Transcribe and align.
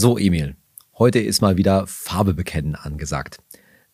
So, 0.00 0.16
Emil, 0.16 0.54
heute 0.96 1.18
ist 1.18 1.40
mal 1.40 1.56
wieder 1.56 1.84
Farbe 1.88 2.32
bekennen 2.32 2.76
angesagt. 2.76 3.38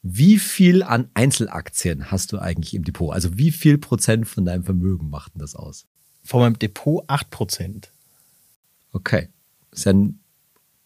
Wie 0.02 0.38
viel 0.38 0.82
an 0.82 1.08
Einzelaktien 1.14 2.10
hast 2.10 2.30
du 2.30 2.38
eigentlich 2.38 2.74
im 2.74 2.84
Depot? 2.84 3.14
Also 3.14 3.38
wie 3.38 3.50
viel 3.50 3.78
Prozent 3.78 4.28
von 4.28 4.44
deinem 4.44 4.64
Vermögen 4.64 5.08
macht 5.08 5.32
denn 5.32 5.40
das 5.40 5.54
aus? 5.54 5.86
Von 6.22 6.40
meinem 6.40 6.58
Depot 6.58 7.04
8 7.06 7.30
Prozent. 7.30 7.90
Okay. 8.92 9.30
Ist 9.72 9.86
ja 9.86 9.94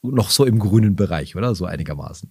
noch 0.03 0.31
so 0.31 0.45
im 0.45 0.61
grünen 0.61 0.95
Bereich, 0.95 1.35
oder? 1.35 1.57
So 1.57 1.65
einigermaßen. 1.65 2.31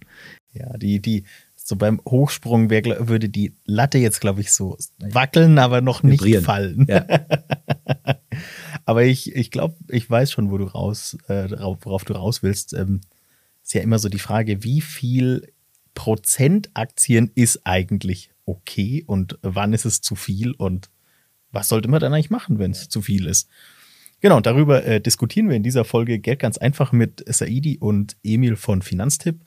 Ja, 0.54 0.78
die, 0.78 1.02
die, 1.02 1.24
so 1.56 1.76
beim 1.76 2.00
Hochsprung 2.08 2.70
wär, 2.70 3.06
würde 3.06 3.28
die 3.28 3.52
Latte 3.66 3.98
jetzt, 3.98 4.22
glaube 4.22 4.40
ich, 4.40 4.50
so 4.50 4.78
wackeln, 4.98 5.58
aber 5.58 5.82
noch 5.82 6.02
nicht 6.02 6.22
Vibrieren. 6.22 6.42
fallen. 6.42 6.86
Ja. 6.88 7.04
aber 8.88 9.04
ich, 9.04 9.36
ich 9.36 9.50
glaube, 9.50 9.76
ich 9.88 10.08
weiß 10.08 10.32
schon, 10.32 10.50
wo 10.50 10.56
du 10.56 10.64
raus, 10.64 11.18
äh, 11.28 11.50
worauf 11.50 12.06
du 12.06 12.14
raus 12.14 12.42
willst. 12.42 12.72
Ähm, 12.72 13.02
ist 13.62 13.74
ja 13.74 13.82
immer 13.82 13.98
so 13.98 14.08
die 14.08 14.18
Frage, 14.18 14.64
wie 14.64 14.80
viel 14.80 15.52
Prozent 15.92 16.70
Aktien 16.72 17.30
ist 17.34 17.66
eigentlich 17.66 18.30
okay 18.46 19.04
und 19.06 19.38
wann 19.42 19.74
ist 19.74 19.84
es 19.84 20.00
zu 20.00 20.14
viel 20.14 20.52
und 20.52 20.88
was 21.52 21.68
sollte 21.68 21.88
man 21.88 22.00
dann 22.00 22.14
eigentlich 22.14 22.30
machen, 22.30 22.58
wenn 22.58 22.70
es 22.70 22.88
zu 22.88 23.02
viel 23.02 23.26
ist? 23.26 23.50
Genau, 24.20 24.40
darüber 24.40 24.82
äh, 24.86 25.02
diskutieren 25.02 25.50
wir 25.50 25.56
in 25.56 25.62
dieser 25.62 25.84
Folge 25.84 26.18
Geld 26.18 26.38
ganz 26.38 26.56
einfach 26.56 26.90
mit 26.90 27.22
Saidi 27.26 27.76
und 27.76 28.16
Emil 28.22 28.56
von 28.56 28.80
Finanztipp. 28.80 29.44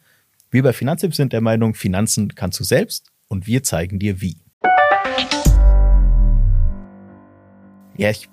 Wir 0.51 0.61
bei 0.61 0.71
Finanztipp 0.71 1.15
sind 1.15 1.33
der 1.33 1.41
Meinung, 1.41 1.73
Finanzen 1.73 2.35
kannst 2.35 2.59
du 2.59 2.63
selbst 2.63 3.11
und 3.27 3.47
wir 3.47 3.63
zeigen 3.63 3.97
dir 3.97 4.21
wie. 4.21 4.37
Ja, 7.97 8.11
ich 8.11 8.29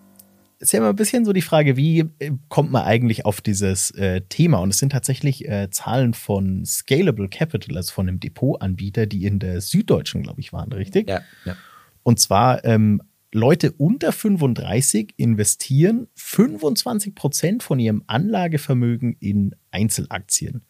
ist 0.59 0.73
ja 0.73 0.79
immer 0.79 0.89
ein 0.89 0.97
bisschen 0.97 1.25
so 1.25 1.33
die 1.33 1.43
Frage, 1.43 1.77
wie 1.77 2.01
äh, 2.19 2.33
kommt 2.49 2.71
man 2.71 2.83
eigentlich 2.83 3.25
auf 3.25 3.41
dieses 3.41 3.91
äh, 3.93 4.23
Thema? 4.23 4.59
Und 4.59 4.71
es 4.71 4.79
sind 4.79 4.91
tatsächlich 4.91 5.49
äh, 5.49 5.71
Zahlen 5.71 6.15
von 6.15 6.65
Scalable 6.65 7.29
Capital, 7.29 7.77
also 7.77 7.93
von 7.93 8.09
einem 8.09 8.21
Depotanbieter, 8.21 9.07
die 9.07 9.25
in 9.25 9.39
der 9.39 9.61
Süddeutschen, 9.61 10.23
glaube 10.23 10.41
ich, 10.41 10.53
waren, 10.53 10.73
richtig? 10.73 11.09
Ja. 11.09 11.23
ja. 11.45 11.57
Und 12.03 12.19
zwar 12.19 12.65
ähm, 12.65 13.03
Leute 13.33 13.73
unter 13.73 14.13
35 14.13 15.15
investieren 15.17 16.09
25 16.15 17.15
Prozent 17.15 17.63
von 17.63 17.79
ihrem 17.79 18.03
Anlagevermögen 18.07 19.17
in 19.21 19.55
Einzelaktien. 19.71 20.63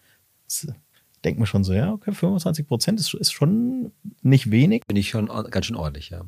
Das 0.46 0.66
denkt 1.24 1.38
man 1.38 1.46
schon 1.46 1.64
so, 1.64 1.72
ja, 1.72 1.92
okay, 1.92 2.12
25 2.12 2.66
Prozent 2.66 3.00
ist, 3.00 3.14
ist 3.14 3.32
schon 3.32 3.92
nicht 4.22 4.50
wenig. 4.50 4.82
Bin 4.86 4.96
ich 4.96 5.10
schon 5.10 5.26
ganz 5.50 5.66
schön 5.66 5.76
ordentlich, 5.76 6.10
ja. 6.10 6.24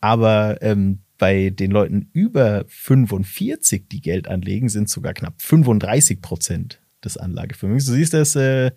Aber 0.00 0.62
ähm, 0.62 1.00
bei 1.18 1.50
den 1.50 1.70
Leuten 1.70 2.08
über 2.12 2.64
45, 2.68 3.88
die 3.88 4.00
Geld 4.00 4.28
anlegen, 4.28 4.68
sind 4.68 4.88
sogar 4.88 5.12
knapp 5.12 5.42
35 5.42 6.22
Prozent 6.22 6.80
des 7.04 7.16
Anlagevermögens. 7.16 7.86
Du 7.86 7.92
siehst, 7.92 8.14
das 8.14 8.36
äh, 8.36 8.70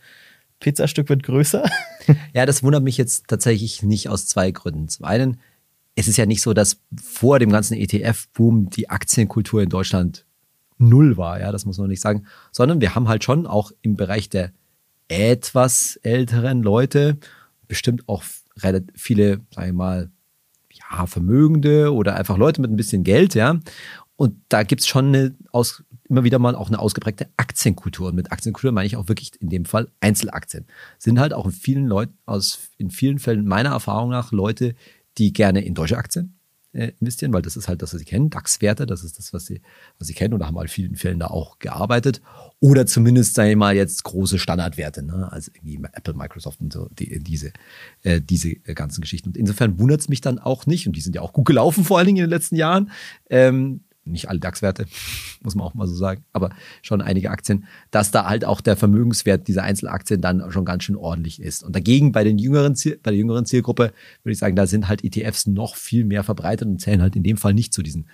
Pizzastück 0.59 1.09
wird 1.09 1.23
größer. 1.23 1.69
Ja, 2.33 2.47
das 2.47 2.63
wundert 2.63 2.81
mich 2.83 2.97
jetzt 2.97 3.27
tatsächlich 3.27 3.83
nicht 3.83 4.09
aus 4.09 4.25
zwei 4.25 4.49
Gründen. 4.49 4.87
Zum 4.87 5.05
einen, 5.05 5.39
es 5.93 6.07
ist 6.07 6.17
ja 6.17 6.25
nicht 6.25 6.41
so, 6.41 6.55
dass 6.55 6.81
vor 6.99 7.37
dem 7.37 7.51
ganzen 7.51 7.77
ETF-Boom 7.77 8.71
die 8.71 8.89
Aktienkultur 8.89 9.61
in 9.61 9.69
Deutschland 9.69 10.25
null 10.79 11.15
war, 11.15 11.39
ja, 11.39 11.51
das 11.51 11.65
muss 11.65 11.77
man 11.77 11.89
nicht 11.89 12.01
sagen, 12.01 12.25
sondern 12.51 12.81
wir 12.81 12.95
haben 12.95 13.07
halt 13.07 13.23
schon 13.23 13.45
auch 13.45 13.71
im 13.83 13.95
Bereich 13.95 14.29
der 14.29 14.51
etwas 15.09 15.97
älteren 15.97 16.63
Leute 16.63 17.17
bestimmt 17.67 18.09
auch 18.09 18.23
viele, 18.95 19.41
sagen 19.53 19.67
wir 19.67 19.73
mal, 19.73 20.11
ja, 20.91 21.05
Vermögende 21.05 21.93
oder 21.93 22.15
einfach 22.15 22.37
Leute 22.37 22.61
mit 22.61 22.71
ein 22.71 22.75
bisschen 22.75 23.03
Geld, 23.03 23.35
ja. 23.35 23.59
Und 24.15 24.35
da 24.49 24.63
gibt 24.63 24.81
es 24.81 24.87
schon 24.87 25.07
eine 25.07 25.35
aus, 25.51 25.83
immer 26.07 26.23
wieder 26.23 26.37
mal 26.37 26.55
auch 26.55 26.67
eine 26.67 26.77
ausgeprägte 26.77 27.29
Aktienkultur. 27.37 28.09
Und 28.09 28.15
mit 28.15 28.31
Aktienkultur 28.31 28.71
meine 28.71 28.85
ich 28.85 28.95
auch 28.95 29.07
wirklich 29.07 29.31
in 29.41 29.49
dem 29.49 29.65
Fall 29.65 29.89
Einzelaktien. 29.99 30.67
Sind 30.99 31.19
halt 31.19 31.33
auch 31.33 31.45
in 31.45 31.51
vielen 31.51 31.87
Leuten, 31.87 32.17
aus, 32.25 32.69
in 32.77 32.91
vielen 32.91 33.17
Fällen 33.17 33.47
meiner 33.47 33.71
Erfahrung 33.71 34.11
nach 34.11 34.31
Leute, 34.31 34.75
die 35.17 35.33
gerne 35.33 35.65
in 35.65 35.73
deutsche 35.73 35.97
Aktien 35.97 36.40
äh, 36.73 36.91
investieren, 36.99 37.33
weil 37.33 37.41
das 37.41 37.57
ist 37.57 37.67
halt 37.67 37.81
das, 37.81 37.93
was 37.93 37.99
sie 37.99 38.05
kennen. 38.05 38.29
DAX-Werte, 38.29 38.85
das 38.85 39.03
ist 39.03 39.17
das, 39.17 39.33
was 39.33 39.45
sie, 39.45 39.61
was 39.99 40.07
sie 40.07 40.13
kennen 40.13 40.33
und 40.33 40.45
haben 40.45 40.57
halt 40.57 40.69
in 40.69 40.73
vielen 40.73 40.95
Fällen 40.95 41.19
da 41.19 41.27
auch 41.27 41.59
gearbeitet. 41.59 42.21
Oder 42.59 42.85
zumindest, 42.85 43.33
sagen 43.33 43.49
wir 43.49 43.57
mal, 43.57 43.75
jetzt 43.75 44.03
große 44.03 44.39
Standardwerte, 44.39 45.03
ne? 45.03 45.31
also 45.31 45.51
irgendwie 45.55 45.79
Apple, 45.93 46.13
Microsoft 46.13 46.61
und 46.61 46.71
so, 46.71 46.87
die, 46.97 47.19
diese, 47.19 47.51
äh, 48.03 48.21
diese 48.21 48.55
ganzen 48.55 49.01
Geschichten. 49.01 49.29
Und 49.29 49.37
insofern 49.37 49.79
wundert 49.79 50.01
es 50.01 50.09
mich 50.09 50.21
dann 50.21 50.39
auch 50.39 50.65
nicht, 50.65 50.87
und 50.87 50.95
die 50.95 51.01
sind 51.01 51.15
ja 51.15 51.21
auch 51.21 51.33
gut 51.33 51.45
gelaufen, 51.45 51.83
vor 51.83 51.97
allen 51.97 52.07
Dingen 52.07 52.19
in 52.19 52.25
den 52.25 52.29
letzten 52.29 52.55
Jahren, 52.55 52.91
ähm, 53.29 53.81
nicht 54.05 54.29
alle 54.29 54.39
DAX-Werte, 54.39 54.85
muss 55.41 55.55
man 55.55 55.65
auch 55.65 55.73
mal 55.73 55.87
so 55.87 55.95
sagen, 55.95 56.23
aber 56.33 56.49
schon 56.81 57.01
einige 57.01 57.31
Aktien, 57.31 57.65
dass 57.91 58.11
da 58.11 58.25
halt 58.25 58.45
auch 58.45 58.61
der 58.61 58.75
Vermögenswert 58.75 59.47
dieser 59.47 59.63
Einzelaktien 59.63 60.21
dann 60.21 60.51
schon 60.51 60.65
ganz 60.65 60.83
schön 60.83 60.95
ordentlich 60.95 61.41
ist. 61.41 61.63
Und 61.63 61.75
dagegen 61.75 62.11
bei 62.11 62.23
den 62.23 62.37
jüngeren, 62.37 62.75
Ziel, 62.75 62.99
bei 63.01 63.11
der 63.11 63.17
jüngeren 63.17 63.45
Zielgruppe 63.45 63.93
würde 64.23 64.33
ich 64.33 64.39
sagen, 64.39 64.55
da 64.55 64.67
sind 64.67 64.87
halt 64.87 65.03
ETFs 65.03 65.47
noch 65.47 65.75
viel 65.75 66.05
mehr 66.05 66.23
verbreitet 66.23 66.67
und 66.67 66.79
zählen 66.79 67.01
halt 67.01 67.15
in 67.15 67.23
dem 67.23 67.37
Fall 67.37 67.53
nicht 67.53 67.73
zu 67.73 67.81
diesen 67.81 68.07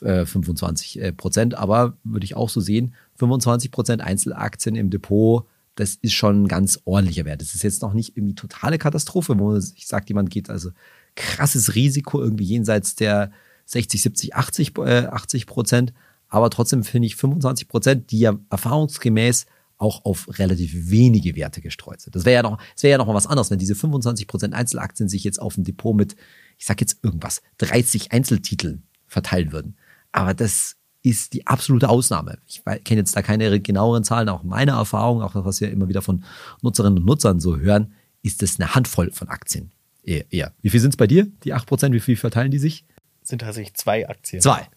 äh, 0.00 0.24
25 0.24 1.00
äh, 1.00 1.12
Prozent. 1.12 1.56
Aber 1.56 1.96
würde 2.04 2.24
ich 2.24 2.36
auch 2.36 2.48
so 2.48 2.60
sehen, 2.60 2.94
25 3.16 3.70
Prozent 3.70 4.02
Einzelaktien 4.02 4.76
im 4.76 4.90
Depot, 4.90 5.46
das 5.76 5.96
ist 5.96 6.12
schon 6.12 6.44
ein 6.44 6.48
ganz 6.48 6.80
ordentlicher 6.84 7.24
Wert. 7.24 7.40
Das 7.40 7.54
ist 7.54 7.62
jetzt 7.62 7.82
noch 7.82 7.94
nicht 7.94 8.16
irgendwie 8.16 8.34
totale 8.34 8.78
Katastrophe, 8.78 9.38
wo 9.38 9.56
ich 9.56 9.86
sage, 9.86 10.06
jemand 10.08 10.30
geht 10.30 10.48
also 10.48 10.70
krasses 11.16 11.74
Risiko 11.74 12.20
irgendwie 12.20 12.44
jenseits 12.44 12.94
der 12.94 13.30
60, 13.66 14.02
70, 14.02 14.34
80, 14.34 14.78
äh, 14.78 15.06
80 15.06 15.46
Prozent. 15.46 15.92
Aber 16.28 16.50
trotzdem 16.50 16.84
finde 16.84 17.06
ich 17.06 17.16
25 17.16 17.68
Prozent, 17.68 18.10
die 18.10 18.20
ja 18.20 18.38
erfahrungsgemäß 18.50 19.46
auch 19.76 20.04
auf 20.04 20.28
relativ 20.38 20.90
wenige 20.90 21.36
Werte 21.36 21.60
gestreut 21.60 22.00
sind. 22.00 22.14
Das 22.14 22.24
wäre 22.24 22.34
ja 22.34 22.42
noch, 22.42 22.58
das 22.74 22.82
wäre 22.82 22.92
ja 22.92 22.98
noch 22.98 23.06
mal 23.06 23.14
was 23.14 23.26
anderes, 23.26 23.50
wenn 23.50 23.58
diese 23.58 23.74
25 23.74 24.26
Prozent 24.26 24.54
Einzelaktien 24.54 25.08
sich 25.08 25.24
jetzt 25.24 25.40
auf 25.40 25.56
ein 25.56 25.64
Depot 25.64 25.94
mit, 25.94 26.16
ich 26.58 26.66
sag 26.66 26.80
jetzt 26.80 26.98
irgendwas, 27.02 27.42
30 27.58 28.12
Einzeltiteln 28.12 28.84
verteilen 29.06 29.52
würden. 29.52 29.76
Aber 30.12 30.34
das 30.34 30.76
ist 31.02 31.34
die 31.34 31.46
absolute 31.46 31.88
Ausnahme. 31.88 32.38
Ich 32.46 32.62
kenne 32.64 33.00
jetzt 33.00 33.14
da 33.14 33.22
keine 33.22 33.60
genaueren 33.60 34.04
Zahlen, 34.04 34.28
auch 34.28 34.42
meine 34.42 34.72
Erfahrung, 34.72 35.22
auch 35.22 35.34
das, 35.34 35.44
was 35.44 35.60
wir 35.60 35.70
immer 35.70 35.88
wieder 35.88 36.02
von 36.02 36.24
Nutzerinnen 36.62 36.98
und 36.98 37.04
Nutzern 37.04 37.40
so 37.40 37.58
hören, 37.58 37.92
ist 38.22 38.42
das 38.42 38.58
eine 38.58 38.74
Handvoll 38.74 39.10
von 39.12 39.28
Aktien. 39.28 39.70
Eher. 40.02 40.52
Wie 40.62 40.70
viel 40.70 40.80
sind 40.80 40.90
es 40.90 40.96
bei 40.96 41.06
dir, 41.06 41.26
die 41.44 41.54
8%? 41.54 41.92
Wie 41.92 42.00
viel 42.00 42.16
verteilen 42.16 42.50
die 42.50 42.58
sich? 42.58 42.84
Sind 43.24 43.40
tatsächlich 43.40 43.74
zwei 43.74 44.08
Aktien. 44.08 44.40
Zwei. 44.40 44.68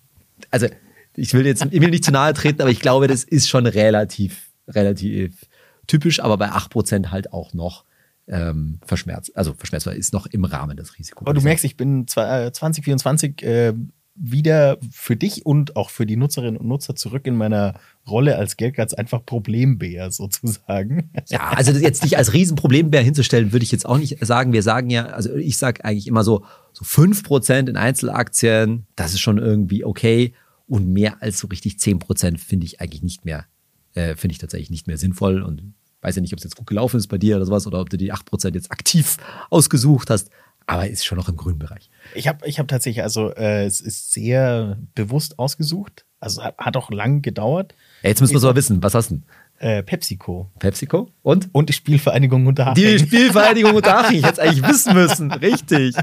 Also 0.50 0.68
ich 1.16 1.34
will 1.34 1.46
jetzt 1.46 1.66
ich 1.70 1.82
will 1.82 1.90
nicht 1.90 2.06
zu 2.06 2.12
nahe 2.12 2.34
treten, 2.34 2.62
aber 2.62 2.72
ich 2.72 2.80
glaube, 2.80 3.08
das 3.08 3.24
ist 3.24 3.50
schon 3.50 3.66
relativ, 3.66 4.50
relativ 4.68 5.46
typisch, 5.86 6.20
aber 6.20 6.38
bei 6.38 6.50
8% 6.50 7.12
halt 7.12 7.34
auch 7.34 7.54
noch 7.54 7.86
ähm, 8.28 8.80
verschmerzt, 8.86 9.36
also 9.38 9.54
verschmerzbar 9.54 9.96
ist 9.96 10.14
noch 10.14 10.26
im 10.28 10.44
Rahmen 10.44 10.76
des 10.76 10.98
Risikos. 10.98 11.26
Aber 11.26 11.34
du 11.34 11.42
merkst, 11.42 11.64
ich 11.64 11.78
bin 11.78 12.08
2024 12.08 13.44
äh, 13.44 13.74
wieder 14.20 14.78
für 14.92 15.16
dich 15.16 15.46
und 15.46 15.76
auch 15.76 15.90
für 15.90 16.06
die 16.06 16.18
Nutzerinnen 16.18 16.58
und 16.58 16.68
Nutzer 16.68 16.96
zurück 16.96 17.28
in 17.28 17.36
meiner 17.36 17.76
Rolle 18.08 18.38
als 18.38 18.58
Geldgatz 18.58 18.94
einfach 18.94 19.26
Problembär 19.26 20.12
sozusagen. 20.12 21.12
Ja, 21.28 21.50
also 21.50 21.72
jetzt 21.72 22.04
nicht 22.04 22.18
als 22.18 22.34
Riesenproblembär 22.34 23.02
hinzustellen, 23.02 23.52
würde 23.52 23.64
ich 23.64 23.72
jetzt 23.72 23.86
auch 23.86 23.98
nicht 23.98 24.26
sagen. 24.26 24.54
Wir 24.54 24.64
sagen 24.64 24.90
ja, 24.90 25.06
also 25.08 25.36
ich 25.36 25.58
sage 25.58 25.86
eigentlich 25.86 26.08
immer 26.08 26.24
so, 26.24 26.46
so 26.74 26.84
fünf 26.84 27.24
Prozent 27.24 27.70
in 27.70 27.78
Einzelaktien, 27.78 28.88
das 28.96 29.14
ist 29.14 29.20
schon 29.20 29.38
irgendwie 29.38 29.86
okay. 29.86 30.34
Und 30.68 30.88
mehr 30.88 31.22
als 31.22 31.40
so 31.40 31.48
richtig 31.48 31.80
zehn 31.80 32.00
Prozent 32.00 32.40
finde 32.40 32.66
ich 32.66 32.82
eigentlich 32.82 33.04
nicht 33.04 33.24
mehr, 33.24 33.46
äh, 33.94 34.16
finde 34.16 34.34
ich 34.34 34.40
tatsächlich 34.40 34.70
nicht 34.70 34.88
mehr 34.88 34.98
sinnvoll 34.98 35.42
und 35.42 35.74
weiß 36.02 36.16
ja 36.16 36.22
nicht, 36.22 36.34
ob 36.34 36.38
es 36.38 36.44
jetzt 36.44 36.56
gut 36.56 36.68
gelaufen 36.68 36.98
ist 36.98 37.08
bei 37.08 37.18
dir 37.18 37.38
oder 37.38 37.46
sowas 37.46 37.68
oder 37.68 37.80
ob 37.80 37.90
du 37.90 37.98
die 37.98 38.12
acht 38.12 38.26
Prozent 38.26 38.56
jetzt 38.56 38.72
aktiv 38.72 39.18
ausgesucht 39.50 40.10
hast 40.10 40.30
aber 40.68 40.88
ist 40.88 41.06
schon 41.06 41.18
noch 41.18 41.30
im 41.30 41.38
grünen 41.38 41.60
Bereich. 41.60 41.90
Ich 42.14 42.28
habe 42.28 42.46
ich 42.46 42.60
hab 42.60 42.68
tatsächlich, 42.68 43.02
also 43.02 43.34
äh, 43.34 43.66
es 43.66 43.80
ist 43.80 44.12
sehr 44.12 44.78
bewusst 44.96 45.40
ausgesucht. 45.40 46.06
Also 46.20 46.44
hat, 46.44 46.58
hat 46.58 46.78
auch 46.78 46.92
lang 46.92 47.22
gedauert. 47.22 47.74
Ja, 48.04 48.10
jetzt 48.10 48.22
müssen 48.22 48.34
wir 48.34 48.40
so 48.40 48.54
wissen, 48.54 48.84
was 48.84 48.94
hast 48.94 49.12
du 49.12 49.16
denn? 49.16 49.24
Äh, 49.60 49.82
PepsiCo. 49.82 50.52
PepsiCo? 50.60 51.10
Und? 51.24 51.50
Und 51.54 51.70
die 51.70 51.74
Spielvereinigung 51.74 52.46
Unterhaching. 52.48 52.84
Die 52.84 53.00
Spielvereinigung 53.06 53.76
Unterhaching. 53.76 54.20
Ich 54.20 54.26
hätte 54.26 54.42
es 54.42 54.48
eigentlich 54.48 54.68
wissen 54.68 54.94
müssen. 54.94 55.32
Richtig. 55.32 55.96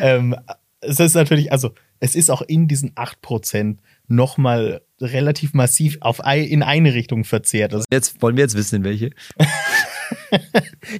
ähm, 0.00 0.36
es 0.80 1.00
ist 1.00 1.14
natürlich, 1.14 1.50
also 1.50 1.72
es 2.00 2.14
ist 2.14 2.30
auch 2.30 2.42
in 2.42 2.68
diesen 2.68 2.94
8% 2.94 3.78
nochmal 4.08 4.82
relativ 5.00 5.54
massiv 5.54 5.98
auf 6.00 6.20
in 6.24 6.62
eine 6.62 6.94
Richtung 6.94 7.24
verzehrt. 7.24 7.72
Also 7.72 7.86
jetzt 7.90 8.20
wollen 8.20 8.36
wir 8.36 8.44
jetzt 8.44 8.56
wissen, 8.56 8.76
in 8.76 8.84
welche. 8.84 9.10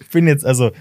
ich 0.00 0.08
bin 0.10 0.26
jetzt, 0.26 0.44
also 0.44 0.72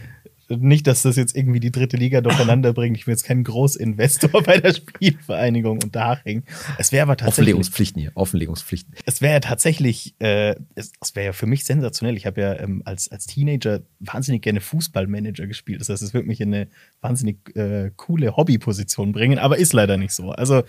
nicht, 0.50 0.88
dass 0.88 1.04
das 1.04 1.16
jetzt 1.16 1.36
irgendwie 1.36 1.60
die 1.60 1.72
dritte 1.72 1.96
Liga 1.98 2.22
durcheinander 2.22 2.74
bringt. 2.74 2.98
Ich 2.98 3.06
bin 3.06 3.14
jetzt 3.14 3.24
kein 3.24 3.44
Großinvestor 3.44 4.44
bei 4.44 4.60
der 4.60 4.74
Spielvereinigung 4.74 5.82
Unterhaching. 5.84 6.44
Es 6.78 6.92
wäre 6.92 7.04
aber 7.04 7.18
tatsächlich. 7.18 7.54
Offenlegungspflichten 7.54 8.02
hier, 8.02 8.12
Offenlegungspflichten. 8.16 8.96
Es 9.06 9.22
wäre 9.22 9.34
ja 9.34 9.40
tatsächlich, 9.40 10.16
äh, 10.20 10.56
es, 10.76 10.92
es 11.02 11.16
wäre 11.16 11.28
ja 11.28 11.34
für 11.34 11.46
mich 11.46 11.66
sensationell. 11.66 12.18
Ich 12.18 12.26
habe 12.26 12.42
ja 12.42 12.60
ähm, 12.60 12.82
als, 12.86 13.12
als 13.12 13.28
Teenager 13.28 13.82
wahnsinnig 14.00 14.42
gerne 14.42 14.62
Fußballmanager 14.62 15.48
gespielt. 15.48 15.82
Das 15.82 15.90
heißt, 15.90 16.02
es 16.02 16.14
wird 16.14 16.26
mich 16.26 16.42
in 16.42 16.54
eine 16.54 16.68
wahnsinnig 17.02 17.56
äh, 17.56 17.92
coole 17.96 18.36
Hobbyposition 18.36 19.12
bringen, 19.12 19.38
aber 19.38 19.58
ist 19.58 19.74
leider 19.74 19.98
nicht 19.98 20.14
so. 20.14 20.32
Also, 20.32 20.64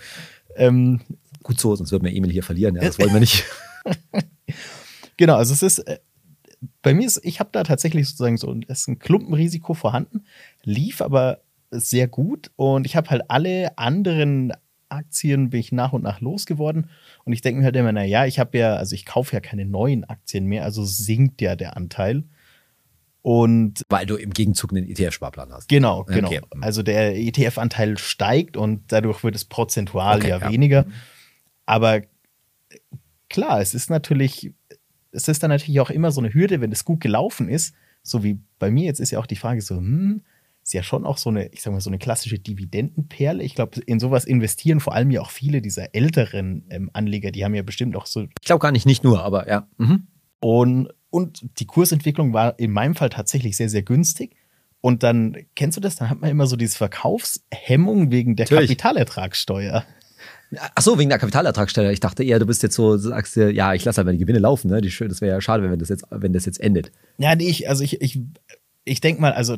ähm, 0.55 1.01
gut 1.43 1.59
so, 1.59 1.75
sonst 1.75 1.91
würden 1.91 2.05
wir 2.05 2.15
Emil 2.15 2.31
hier 2.31 2.43
verlieren. 2.43 2.75
Ja, 2.75 2.81
das 2.83 2.99
wollen 2.99 3.13
wir 3.13 3.19
nicht. 3.19 3.43
Genau, 5.21 5.35
also 5.35 5.53
es 5.53 5.61
ist, 5.61 5.79
äh, 5.79 5.99
bei 6.81 6.93
mir 6.93 7.05
ist, 7.05 7.19
ich 7.23 7.39
habe 7.39 7.49
da 7.51 7.63
tatsächlich 7.63 8.07
sozusagen 8.07 8.37
so 8.37 8.53
ist 8.67 8.87
ein 8.87 8.99
Klumpenrisiko 8.99 9.73
vorhanden, 9.73 10.25
lief 10.63 11.01
aber 11.01 11.41
sehr 11.69 12.07
gut 12.07 12.51
und 12.55 12.85
ich 12.85 12.95
habe 12.95 13.09
halt 13.09 13.23
alle 13.29 13.77
anderen 13.77 14.51
Aktien 14.89 15.49
bin 15.49 15.59
ich 15.59 15.71
nach 15.71 15.93
und 15.93 16.03
nach 16.03 16.19
losgeworden 16.19 16.89
und 17.23 17.33
ich 17.33 17.41
denke 17.41 17.59
mir 17.59 17.65
halt 17.65 17.75
immer, 17.75 17.91
naja, 17.91 18.25
ich 18.25 18.39
habe 18.39 18.57
ja, 18.57 18.75
also 18.75 18.93
ich 18.93 19.05
kaufe 19.05 19.33
ja 19.35 19.39
keine 19.39 19.65
neuen 19.65 20.03
Aktien 20.03 20.45
mehr, 20.45 20.63
also 20.63 20.83
sinkt 20.83 21.41
ja 21.41 21.55
der 21.55 21.77
Anteil. 21.77 22.23
Und 23.23 23.83
weil 23.87 24.07
du 24.07 24.15
im 24.15 24.31
Gegenzug 24.31 24.71
einen 24.71 24.87
ETF-Sparplan 24.89 25.53
hast. 25.53 25.69
Genau, 25.69 26.03
genau. 26.05 26.27
Okay. 26.27 26.41
Also 26.59 26.81
der 26.81 27.15
ETF-Anteil 27.15 27.99
steigt 27.99 28.57
und 28.57 28.91
dadurch 28.91 29.23
wird 29.23 29.35
es 29.35 29.45
prozentual 29.45 30.17
okay, 30.17 30.29
ja, 30.29 30.39
ja, 30.39 30.51
weniger. 30.51 30.85
Aber 31.67 32.01
klar, 33.29 33.61
es 33.61 33.75
ist 33.75 33.91
natürlich, 33.91 34.51
es 35.11 35.27
ist 35.27 35.43
dann 35.43 35.49
natürlich 35.49 35.79
auch 35.79 35.89
immer 35.89 36.11
so 36.11 36.21
eine 36.21 36.33
Hürde, 36.33 36.61
wenn 36.61 36.71
es 36.71 36.85
gut 36.85 37.01
gelaufen 37.01 37.49
ist. 37.49 37.73
So 38.03 38.23
wie 38.23 38.39
bei 38.59 38.71
mir 38.71 38.85
jetzt 38.85 38.99
ist 38.99 39.11
ja 39.11 39.19
auch 39.19 39.25
die 39.25 39.35
Frage 39.35 39.61
so, 39.61 39.77
hm, 39.77 40.21
ist 40.63 40.73
ja 40.73 40.83
schon 40.83 41.05
auch 41.05 41.17
so 41.17 41.29
eine, 41.29 41.47
ich 41.47 41.61
sag 41.61 41.73
mal, 41.73 41.81
so 41.81 41.89
eine 41.89 41.97
klassische 41.97 42.39
Dividendenperle. 42.39 43.43
Ich 43.43 43.55
glaube, 43.55 43.81
in 43.81 43.99
sowas 43.99 44.25
investieren 44.25 44.79
vor 44.79 44.93
allem 44.93 45.11
ja 45.11 45.21
auch 45.21 45.31
viele 45.31 45.61
dieser 45.61 45.95
älteren 45.95 46.65
ähm, 46.69 46.89
Anleger, 46.93 47.31
die 47.31 47.43
haben 47.43 47.55
ja 47.55 47.63
bestimmt 47.63 47.95
auch 47.95 48.05
so. 48.05 48.21
Ich 48.21 48.45
glaube 48.45 48.61
gar 48.61 48.71
nicht, 48.71 48.85
nicht 48.85 49.03
nur, 49.03 49.23
aber 49.23 49.47
ja. 49.47 49.67
Mhm. 49.77 50.07
Und, 50.39 50.89
und 51.09 51.59
die 51.59 51.65
Kursentwicklung 51.65 52.33
war 52.33 52.57
in 52.59 52.71
meinem 52.71 52.95
Fall 52.95 53.09
tatsächlich 53.09 53.57
sehr, 53.57 53.69
sehr 53.69 53.83
günstig. 53.83 54.35
Und 54.81 55.03
dann, 55.03 55.37
kennst 55.55 55.77
du 55.77 55.81
das? 55.81 55.95
Dann 55.95 56.09
hat 56.09 56.21
man 56.21 56.29
immer 56.29 56.47
so 56.47 56.55
diese 56.55 56.77
Verkaufshemmung 56.77 58.11
wegen 58.11 58.35
der 58.35 58.45
Natürlich. 58.45 58.69
Kapitalertragssteuer. 58.69 59.83
Ach 60.75 60.81
so, 60.81 60.99
wegen 60.99 61.09
der 61.09 61.19
Kapitalertragssteuer. 61.19 61.91
Ich 61.91 62.01
dachte 62.01 62.23
eher, 62.23 62.39
du 62.39 62.45
bist 62.45 62.61
jetzt 62.61 62.75
so, 62.75 62.97
sagst 62.97 63.35
dir, 63.35 63.51
ja, 63.51 63.73
ich 63.73 63.85
lasse 63.85 63.97
halt 63.97 64.05
meine 64.05 64.17
Gewinne 64.17 64.39
laufen. 64.39 64.69
Ne? 64.69 64.81
das 64.81 65.21
wäre 65.21 65.35
ja 65.35 65.41
schade, 65.41 65.69
wenn 65.69 65.79
das 65.79 65.89
jetzt, 65.89 66.05
wenn 66.09 66.33
das 66.33 66.45
jetzt 66.45 66.59
endet. 66.59 66.91
Ja, 67.17 67.35
nee, 67.35 67.47
ich, 67.47 67.69
also 67.69 67.83
ich, 67.83 68.01
ich, 68.01 68.19
ich 68.83 68.99
denke 68.99 69.21
mal, 69.21 69.31
also 69.31 69.57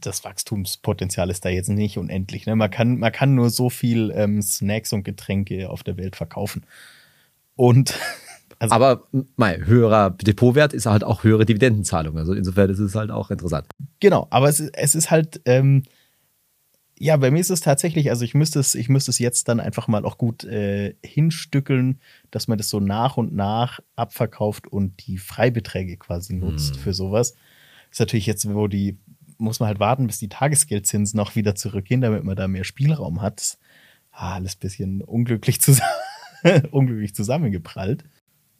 das 0.00 0.24
Wachstumspotenzial 0.24 1.30
ist 1.30 1.44
da 1.44 1.48
jetzt 1.48 1.70
nicht 1.70 1.96
unendlich. 1.96 2.46
Ne? 2.46 2.54
Man, 2.56 2.70
kann, 2.70 2.98
man 2.98 3.12
kann 3.12 3.34
nur 3.34 3.48
so 3.50 3.70
viel 3.70 4.12
ähm, 4.14 4.42
Snacks 4.42 4.92
und 4.92 5.04
Getränke 5.04 5.70
auf 5.70 5.82
der 5.82 5.96
Welt 5.96 6.16
verkaufen. 6.16 6.64
Und 7.56 7.94
also, 8.58 8.74
aber 8.74 9.04
mein 9.36 9.64
höherer 9.64 10.10
Depotwert 10.10 10.74
ist 10.74 10.86
halt 10.86 11.04
auch 11.04 11.24
höhere 11.24 11.46
Dividendenzahlung. 11.46 12.18
Also 12.18 12.34
insofern 12.34 12.68
ist 12.68 12.78
es 12.78 12.94
halt 12.94 13.10
auch 13.10 13.30
interessant. 13.30 13.66
Genau, 14.00 14.26
aber 14.28 14.48
es, 14.48 14.60
es 14.60 14.94
ist 14.94 15.10
halt, 15.10 15.40
ähm, 15.46 15.84
ja, 17.00 17.16
bei 17.16 17.30
mir 17.30 17.40
ist 17.40 17.50
es 17.50 17.60
tatsächlich, 17.60 18.10
also 18.10 18.24
ich 18.24 18.34
müsste 18.34 18.58
es, 18.58 18.74
ich 18.74 18.88
müsste 18.88 19.10
es 19.10 19.18
jetzt 19.18 19.48
dann 19.48 19.60
einfach 19.60 19.88
mal 19.88 20.04
auch 20.04 20.18
gut 20.18 20.44
äh, 20.44 20.94
hinstückeln, 21.04 22.00
dass 22.30 22.48
man 22.48 22.58
das 22.58 22.68
so 22.68 22.80
nach 22.80 23.16
und 23.16 23.34
nach 23.34 23.80
abverkauft 23.96 24.66
und 24.66 25.06
die 25.06 25.18
Freibeträge 25.18 25.96
quasi 25.96 26.34
nutzt 26.34 26.74
hm. 26.74 26.82
für 26.82 26.94
sowas. 26.94 27.32
Das 27.32 27.92
ist 27.92 28.00
natürlich 28.00 28.26
jetzt, 28.26 28.52
wo 28.52 28.66
die, 28.66 28.98
muss 29.38 29.60
man 29.60 29.68
halt 29.68 29.80
warten, 29.80 30.06
bis 30.06 30.18
die 30.18 30.28
Tagesgeldzinsen 30.28 31.18
auch 31.20 31.36
wieder 31.36 31.54
zurückgehen, 31.54 32.00
damit 32.00 32.24
man 32.24 32.36
da 32.36 32.48
mehr 32.48 32.64
Spielraum 32.64 33.22
hat. 33.22 33.58
Ah, 34.10 34.34
alles 34.34 34.56
bisschen 34.56 35.00
unglücklich, 35.02 35.60
zusammen, 35.60 35.92
unglücklich 36.72 37.14
zusammengeprallt. 37.14 38.04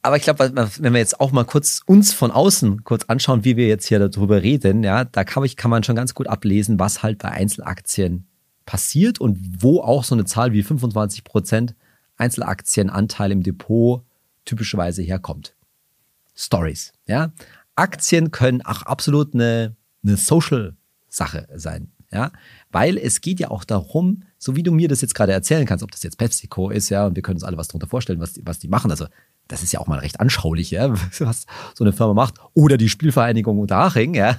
Aber 0.02 0.17
ich 0.17 0.23
glaube, 0.23 0.52
wenn 0.55 0.93
wir 0.93 1.00
jetzt 1.00 1.20
auch 1.20 1.32
mal 1.32 1.44
kurz 1.44 1.82
uns 1.85 2.14
von 2.14 2.31
außen 2.31 2.85
kurz 2.85 3.05
anschauen, 3.06 3.44
wie 3.44 3.56
wir 3.56 3.67
jetzt 3.67 3.87
hier 3.87 3.99
darüber 3.99 4.43
reden, 4.43 4.85
ja, 4.85 5.05
da 5.05 5.25
kann, 5.25 5.44
ich, 5.44 5.56
kann 5.56 5.73
man 5.73 5.82
schon 5.82 5.96
ganz 5.96 6.14
gut 6.14 6.29
ablesen, 6.29 6.79
was 6.79 7.02
halt 7.02 7.19
bei 7.19 7.31
Einzelaktien 7.31 8.28
passiert 8.69 9.19
und 9.19 9.62
wo 9.62 9.81
auch 9.81 10.05
so 10.05 10.15
eine 10.15 10.26
Zahl 10.26 10.53
wie 10.53 10.62
25 10.62 11.25
Prozent 11.25 11.75
Einzelaktienanteil 12.19 13.32
im 13.32 13.43
Depot 13.43 14.05
typischerweise 14.44 15.00
herkommt. 15.00 15.55
Stories, 16.37 16.93
ja. 17.06 17.32
Aktien 17.76 18.31
können 18.31 18.61
auch 18.61 18.82
absolut 18.82 19.32
eine, 19.32 19.75
eine 20.05 20.19
Social-Sache 20.19 21.49
sein, 21.55 21.93
ja, 22.12 22.31
weil 22.70 22.99
es 22.99 23.23
geht 23.23 23.41
ja 23.41 23.50
auch 23.50 23.65
darum, 23.65 24.25
so 24.37 24.55
wie 24.55 24.62
du 24.62 24.71
mir 24.71 24.88
das 24.88 25.00
jetzt 25.00 25.14
gerade 25.14 25.32
erzählen 25.32 25.64
kannst, 25.64 25.82
ob 25.82 25.91
das 25.91 26.03
jetzt 26.03 26.19
PepsiCo 26.19 26.69
ist, 26.69 26.91
ja, 26.91 27.06
und 27.06 27.17
wir 27.17 27.23
können 27.23 27.37
uns 27.37 27.44
alle 27.44 27.56
was 27.56 27.69
darunter 27.69 27.87
vorstellen, 27.87 28.21
was 28.21 28.35
die, 28.35 28.43
was 28.44 28.59
die 28.59 28.69
machen. 28.69 28.91
Also 28.91 29.06
das 29.47 29.62
ist 29.62 29.73
ja 29.73 29.81
auch 29.81 29.87
mal 29.87 30.00
recht 30.00 30.21
anschaulich, 30.21 30.73
ja, 30.73 30.91
was 31.21 31.47
so 31.75 31.85
eine 31.85 31.94
Firma 31.94 32.12
macht. 32.12 32.35
Oder 32.53 32.76
die 32.76 32.91
Spielvereinigung 32.91 33.59
Unterhaching, 33.59 34.12
ja. 34.12 34.38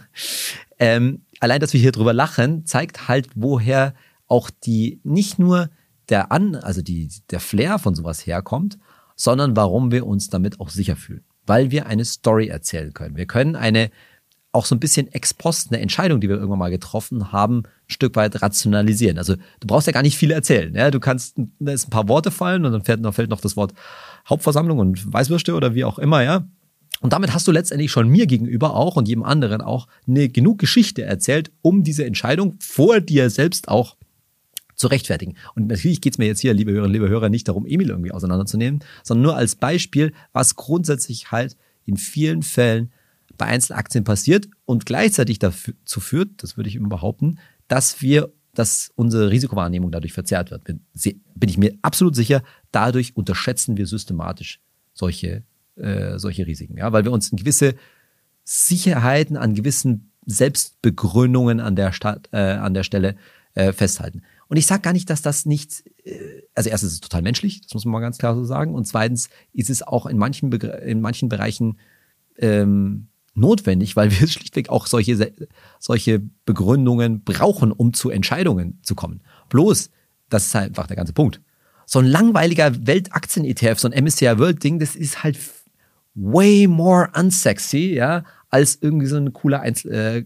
Ähm, 0.78 1.24
allein, 1.40 1.60
dass 1.60 1.74
wir 1.74 1.82
hier 1.82 1.92
drüber 1.92 2.14
lachen, 2.14 2.68
zeigt 2.68 3.08
halt, 3.08 3.30
woher 3.34 3.96
auch 4.30 4.50
die, 4.50 5.02
nicht 5.04 5.40
nur 5.40 5.70
der 6.08 6.32
An, 6.32 6.56
also 6.56 6.82
die, 6.82 7.10
der 7.30 7.40
Flair 7.40 7.80
von 7.80 7.96
sowas 7.96 8.26
herkommt, 8.26 8.78
sondern 9.16 9.56
warum 9.56 9.92
wir 9.92 10.08
uns 10.08 10.30
damit 10.30 10.60
auch 10.60 10.70
sicher 10.70 10.96
fühlen. 10.96 11.26
Weil 11.46 11.72
wir 11.72 11.88
eine 11.88 12.06
Story 12.06 12.48
erzählen 12.48 12.94
können. 12.94 13.18
Wir 13.18 13.26
können 13.26 13.56
eine, 13.56 13.92
auch 14.52 14.66
so 14.66 14.76
ein 14.76 14.80
bisschen 14.80 15.12
ex 15.12 15.34
post, 15.34 15.72
eine 15.72 15.82
Entscheidung, 15.82 16.22
die 16.22 16.30
wir 16.30 16.38
irgendwann 16.38 16.60
mal 16.60 16.72
getroffen 16.72 17.32
haben, 17.32 17.64
ein 17.64 17.68
Stück 17.88 18.16
weit 18.16 18.42
rationalisieren. 18.42 19.18
Also 19.18 19.36
du 19.36 19.68
brauchst 19.68 19.88
ja 19.88 19.94
gar 19.94 20.04
nicht 20.04 20.18
viel 20.18 20.32
erzählen. 20.32 20.74
Ja? 20.74 20.90
Du 20.90 21.00
kannst, 21.00 21.36
da 21.60 21.72
ist 21.72 21.88
ein 21.88 21.92
paar 21.92 22.08
Worte 22.08 22.32
fallen 22.32 22.66
und 22.66 22.72
dann 22.72 22.84
fällt 22.84 23.02
noch, 23.02 23.14
fällt 23.14 23.30
noch 23.30 23.42
das 23.42 23.58
Wort 23.58 23.74
Hauptversammlung 24.28 24.80
und 24.80 25.12
Weißwürste 25.12 25.54
oder 25.54 25.76
wie 25.76 25.84
auch 25.84 26.00
immer, 26.00 26.24
ja. 26.24 26.48
Und 27.02 27.14
damit 27.14 27.34
hast 27.34 27.48
du 27.48 27.52
letztendlich 27.52 27.92
schon 27.92 28.10
mir 28.10 28.28
gegenüber 28.28 28.76
auch 28.76 28.98
und 28.98 29.08
jedem 29.08 29.24
anderen 29.24 29.62
auch 29.62 29.88
eine 30.08 30.28
genug 30.28 30.60
Geschichte 30.60 31.04
erzählt, 31.04 31.52
um 31.62 31.84
diese 31.84 32.06
Entscheidung 32.06 32.58
vor 32.60 33.00
dir 33.00 33.30
selbst 33.30 33.70
auch 33.70 33.96
zu 34.80 34.88
rechtfertigen. 34.88 35.36
Und 35.56 35.68
natürlich 35.68 36.00
geht 36.00 36.14
es 36.14 36.18
mir 36.18 36.26
jetzt 36.26 36.40
hier, 36.40 36.54
liebe 36.54 36.72
Hörerinnen, 36.72 36.94
liebe 36.94 37.10
Hörer, 37.10 37.30
nicht 37.30 37.48
darum, 37.50 37.66
Emil 37.66 37.90
irgendwie 37.90 38.12
auseinanderzunehmen, 38.12 38.80
sondern 39.04 39.24
nur 39.24 39.36
als 39.36 39.56
Beispiel, 39.56 40.14
was 40.32 40.56
grundsätzlich 40.56 41.32
halt 41.32 41.58
in 41.86 41.98
vielen 41.98 42.44
Fällen 42.44 42.92
bei 43.38 43.48
Einzelaktien 43.48 44.06
passiert 44.06 44.48
und 44.66 44.86
gleichzeitig 44.86 45.38
dazu 45.38 46.00
führt, 46.00 46.42
das 46.42 46.56
würde 46.56 46.70
ich 46.70 46.78
immer 46.78 46.88
behaupten, 46.88 47.40
dass 47.68 48.02
wir, 48.02 48.32
dass 48.54 48.92
unsere 48.96 49.30
Risikowahrnehmung 49.30 49.92
dadurch 49.92 50.14
verzerrt 50.14 50.50
wird. 50.50 50.64
Bin, 50.64 50.80
bin 50.94 51.50
ich 51.50 51.58
mir 51.58 51.78
absolut 51.82 52.16
sicher, 52.16 52.42
dadurch 52.72 53.18
unterschätzen 53.18 53.76
wir 53.76 53.86
systematisch 53.86 54.62
solche, 54.94 55.44
äh, 55.76 56.18
solche 56.18 56.48
Risiken, 56.48 56.78
ja, 56.78 56.94
weil 56.94 57.04
wir 57.04 57.12
uns 57.12 57.30
in 57.32 57.38
gewisse 57.38 57.76
Sicherheiten 58.46 59.36
an 59.36 59.56
gewissen 59.56 60.12
Selbstbegründungen 60.26 61.60
an 61.60 61.76
der 61.76 61.92
Stadt, 61.92 62.30
äh, 62.32 62.38
an 62.38 62.74
der 62.74 62.84
Stelle 62.84 63.16
äh, 63.56 63.74
festhalten. 63.74 64.22
Und 64.50 64.58
ich 64.58 64.66
sage 64.66 64.82
gar 64.82 64.94
nicht, 64.94 65.10
dass 65.10 65.22
das 65.22 65.46
nicht, 65.46 65.84
äh, 66.04 66.42
also 66.56 66.70
erstens 66.70 66.90
ist 66.90 66.96
es 66.96 67.02
total 67.02 67.22
menschlich, 67.22 67.62
das 67.62 67.74
muss 67.74 67.86
man 67.86 67.94
mal 67.94 68.00
ganz 68.02 68.18
klar 68.18 68.36
so 68.36 68.44
sagen. 68.44 68.74
Und 68.76 68.86
zweitens 68.86 69.30
ist 69.54 69.70
es 69.70 69.84
auch 69.84 70.08
in 70.08 70.18
manchen, 70.18 70.52
in 70.52 71.02
manchen 71.02 71.30
Bereichen 71.30 71.80
ähm, 72.38 73.08
notwendig, 73.36 73.96
weil 73.96 74.12
wir 74.12 74.28
schlichtweg 74.28 74.70
auch 74.70 74.88
solche, 74.88 75.34
solche 75.80 76.22
Begründungen 76.46 77.24
brauchen, 77.24 77.72
um 77.72 77.94
zu 77.94 78.10
Entscheidungen 78.10 78.80
zu 78.82 78.96
kommen. 78.96 79.22
Bloß, 79.50 79.92
das 80.30 80.48
ist 80.48 80.56
halt 80.56 80.70
einfach 80.70 80.88
der 80.88 80.98
ganze 80.98 81.14
Punkt. 81.14 81.42
So 81.86 82.00
ein 82.00 82.06
langweiliger 82.06 82.86
Weltaktien-ETF, 82.88 83.80
so 83.80 83.90
ein 83.90 84.04
MSCI 84.04 84.38
World-Ding, 84.38 84.80
das 84.80 84.96
ist 84.96 85.24
halt 85.24 85.38
way 86.16 86.68
more 86.68 87.10
unsexy, 87.16 87.94
ja, 87.94 88.24
als 88.50 88.78
irgendwie 88.82 89.06
so 89.06 89.18
ein 89.18 89.32
cooler, 89.34 89.62
Einzel, 89.62 89.92
äh, 89.94 90.26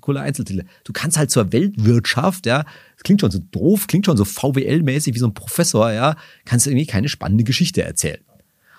cooler 0.00 0.22
Einzeltitel. 0.22 0.64
Du 0.84 0.92
kannst 0.92 1.16
halt 1.16 1.30
zur 1.30 1.52
Weltwirtschaft, 1.52 2.46
ja, 2.46 2.64
das 2.94 3.02
klingt 3.02 3.20
schon 3.20 3.30
so 3.30 3.38
doof, 3.50 3.86
klingt 3.86 4.06
schon 4.06 4.16
so 4.16 4.24
VWL-mäßig 4.24 5.14
wie 5.14 5.18
so 5.18 5.26
ein 5.26 5.34
Professor, 5.34 5.92
ja, 5.92 6.16
kannst 6.44 6.66
du 6.66 6.70
irgendwie 6.70 6.86
keine 6.86 7.08
spannende 7.08 7.44
Geschichte 7.44 7.82
erzählen. 7.82 8.20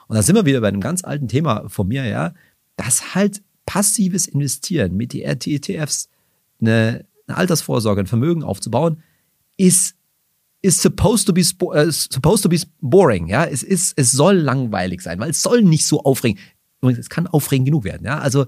Und 0.08 0.16
da 0.16 0.22
sind 0.22 0.36
wir 0.36 0.46
wieder 0.46 0.62
bei 0.62 0.68
einem 0.68 0.82
ganz 0.82 1.04
alten 1.04 1.28
Thema 1.28 1.68
von 1.70 1.88
mir, 1.88 2.06
ja, 2.06 2.34
dass 2.78 3.16
halt 3.16 3.42
passives 3.66 4.28
Investieren 4.28 4.96
mit 4.96 5.16
ETFs, 5.16 6.10
eine, 6.62 7.06
eine 7.28 7.38
Altersvorsorge, 7.38 8.02
ein 8.02 8.08
Vermögen 8.08 8.44
aufzubauen, 8.44 9.04
ist 9.58 9.96
ist 10.66 10.82
supposed 10.82 11.28
to 11.28 11.34
be 11.34 11.42
uh, 11.62 11.92
supposed 11.92 12.42
to 12.42 12.50
be 12.50 12.60
boring, 12.82 13.28
ja. 13.28 13.46
Es 13.46 13.62
ist, 13.62 13.94
es 13.98 14.12
soll 14.12 14.36
langweilig 14.38 15.02
sein, 15.02 15.20
weil 15.20 15.30
es 15.30 15.44
soll 15.44 15.62
nicht 15.62 15.86
so 15.86 16.04
aufregend. 16.04 16.40
es 16.82 17.10
kann 17.10 17.28
aufregend 17.28 17.68
genug 17.68 17.84
werden, 17.84 18.04
ja. 18.04 18.18
Also 18.18 18.48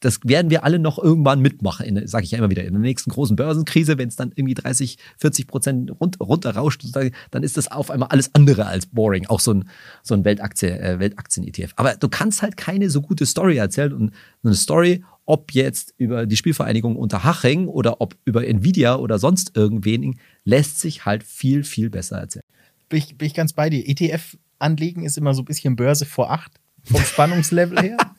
das 0.00 0.20
werden 0.24 0.50
wir 0.50 0.64
alle 0.64 0.78
noch 0.78 0.98
irgendwann 0.98 1.40
mitmachen, 1.40 2.06
sage 2.06 2.24
ich 2.24 2.30
ja 2.30 2.38
immer 2.38 2.50
wieder, 2.50 2.64
in 2.64 2.72
der 2.72 2.80
nächsten 2.80 3.10
großen 3.10 3.36
Börsenkrise, 3.36 3.98
wenn 3.98 4.08
es 4.08 4.16
dann 4.16 4.32
irgendwie 4.34 4.54
30, 4.54 4.98
40 5.18 5.46
Prozent 5.46 6.00
runter, 6.00 6.24
runterrauscht, 6.24 6.84
dann 7.30 7.42
ist 7.42 7.56
das 7.56 7.70
auf 7.70 7.90
einmal 7.90 8.08
alles 8.08 8.34
andere 8.34 8.66
als 8.66 8.86
boring, 8.86 9.26
auch 9.26 9.40
so 9.40 9.52
ein, 9.52 9.68
so 10.02 10.14
ein 10.14 10.24
Weltaktie, 10.24 10.68
äh, 10.68 10.98
Weltaktien-ETF. 10.98 11.72
Aber 11.76 11.94
du 11.94 12.08
kannst 12.08 12.42
halt 12.42 12.56
keine 12.56 12.88
so 12.90 13.02
gute 13.02 13.26
Story 13.26 13.58
erzählen 13.58 13.92
und 13.92 14.14
eine 14.42 14.54
Story, 14.54 15.04
ob 15.26 15.52
jetzt 15.52 15.94
über 15.98 16.26
die 16.26 16.36
Spielvereinigung 16.36 16.96
unter 16.96 17.22
Haching 17.22 17.68
oder 17.68 18.00
ob 18.00 18.16
über 18.24 18.46
Nvidia 18.46 18.96
oder 18.96 19.18
sonst 19.18 19.56
irgendwen, 19.56 20.18
lässt 20.44 20.80
sich 20.80 21.04
halt 21.04 21.22
viel, 21.22 21.62
viel 21.62 21.90
besser 21.90 22.18
erzählen. 22.18 22.44
Bin 22.88 22.98
ich, 22.98 23.16
bin 23.16 23.26
ich 23.26 23.34
ganz 23.34 23.52
bei 23.52 23.70
dir. 23.70 23.86
ETF 23.86 24.38
anlegen 24.58 25.04
ist 25.04 25.18
immer 25.18 25.34
so 25.34 25.42
ein 25.42 25.44
bisschen 25.44 25.76
Börse 25.76 26.06
vor 26.06 26.30
acht 26.32 26.52
vom 26.84 27.02
Spannungslevel 27.02 27.80
her. 27.80 27.96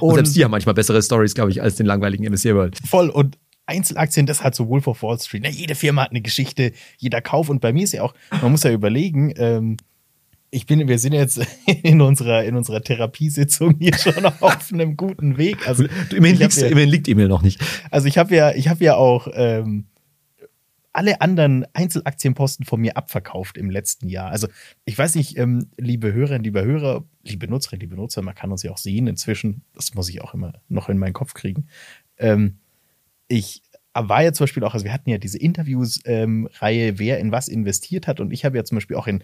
Und, 0.00 0.08
und 0.10 0.14
selbst 0.16 0.36
die 0.36 0.44
haben 0.44 0.50
manchmal 0.50 0.74
bessere 0.74 1.02
Stories, 1.02 1.34
glaube 1.34 1.50
ich, 1.50 1.62
als 1.62 1.76
den 1.76 1.86
langweiligen 1.86 2.24
MSCI 2.24 2.54
World. 2.54 2.78
Voll. 2.86 3.08
Und 3.08 3.38
Einzelaktien, 3.66 4.26
das 4.26 4.42
hat 4.42 4.54
so 4.54 4.68
Wolf 4.68 4.86
of 4.86 5.02
Wall 5.02 5.18
Street. 5.18 5.42
Ne? 5.42 5.50
Jede 5.50 5.74
Firma 5.74 6.02
hat 6.02 6.10
eine 6.10 6.22
Geschichte, 6.22 6.72
jeder 6.98 7.20
Kauf. 7.20 7.48
Und 7.48 7.60
bei 7.60 7.72
mir 7.72 7.84
ist 7.84 7.92
ja 7.92 8.02
auch, 8.02 8.14
man 8.40 8.52
muss 8.52 8.62
ja 8.62 8.70
überlegen, 8.70 9.32
ähm, 9.36 9.76
ich 10.50 10.66
bin, 10.66 10.86
wir 10.86 10.98
sind 10.98 11.12
jetzt 11.12 11.40
in 11.82 12.00
unserer, 12.00 12.44
in 12.44 12.56
unserer 12.56 12.82
Therapiesitzung 12.82 13.76
hier 13.78 13.96
schon 13.98 14.24
auf 14.40 14.72
einem 14.72 14.96
guten 14.96 15.36
Weg. 15.36 15.66
Also, 15.68 15.84
du, 16.10 16.16
immerhin, 16.16 16.38
liegst, 16.38 16.60
ja, 16.60 16.68
immerhin 16.68 16.88
liegt 16.88 17.08
Emil 17.08 17.28
noch 17.28 17.42
nicht. 17.42 17.60
Also 17.90 18.06
ich 18.06 18.18
habe 18.18 18.34
ja, 18.34 18.52
ich 18.52 18.68
habe 18.68 18.84
ja 18.84 18.94
auch 18.94 19.28
ähm, 19.32 19.86
alle 20.96 21.20
anderen 21.20 21.66
Einzelaktienposten 21.74 22.64
von 22.64 22.80
mir 22.80 22.96
abverkauft 22.96 23.58
im 23.58 23.70
letzten 23.70 24.08
Jahr. 24.08 24.30
Also 24.30 24.48
ich 24.84 24.96
weiß 24.96 25.14
nicht, 25.14 25.36
ähm, 25.38 25.68
liebe 25.76 26.12
Hörerinnen, 26.12 26.42
liebe 26.42 26.64
Hörer, 26.64 27.04
liebe 27.22 27.48
Nutzerinnen, 27.48 27.80
liebe 27.80 27.96
Nutzer, 27.96 28.22
man 28.22 28.34
kann 28.34 28.50
uns 28.50 28.62
ja 28.62 28.72
auch 28.72 28.78
sehen 28.78 29.06
inzwischen. 29.06 29.62
Das 29.74 29.94
muss 29.94 30.08
ich 30.08 30.22
auch 30.22 30.32
immer 30.32 30.54
noch 30.68 30.88
in 30.88 30.98
meinen 30.98 31.12
Kopf 31.12 31.34
kriegen. 31.34 31.68
Ähm, 32.16 32.58
ich 33.28 33.62
war 33.92 34.22
ja 34.22 34.32
zum 34.32 34.44
Beispiel 34.44 34.64
auch, 34.64 34.74
also 34.74 34.84
wir 34.84 34.92
hatten 34.92 35.10
ja 35.10 35.18
diese 35.18 35.38
Interviews-Reihe, 35.38 36.88
ähm, 36.88 36.98
wer 36.98 37.18
in 37.18 37.32
was 37.32 37.48
investiert 37.48 38.06
hat. 38.06 38.20
Und 38.20 38.32
ich 38.32 38.44
habe 38.44 38.56
ja 38.56 38.64
zum 38.64 38.76
Beispiel 38.76 38.96
auch 38.96 39.06
in 39.06 39.22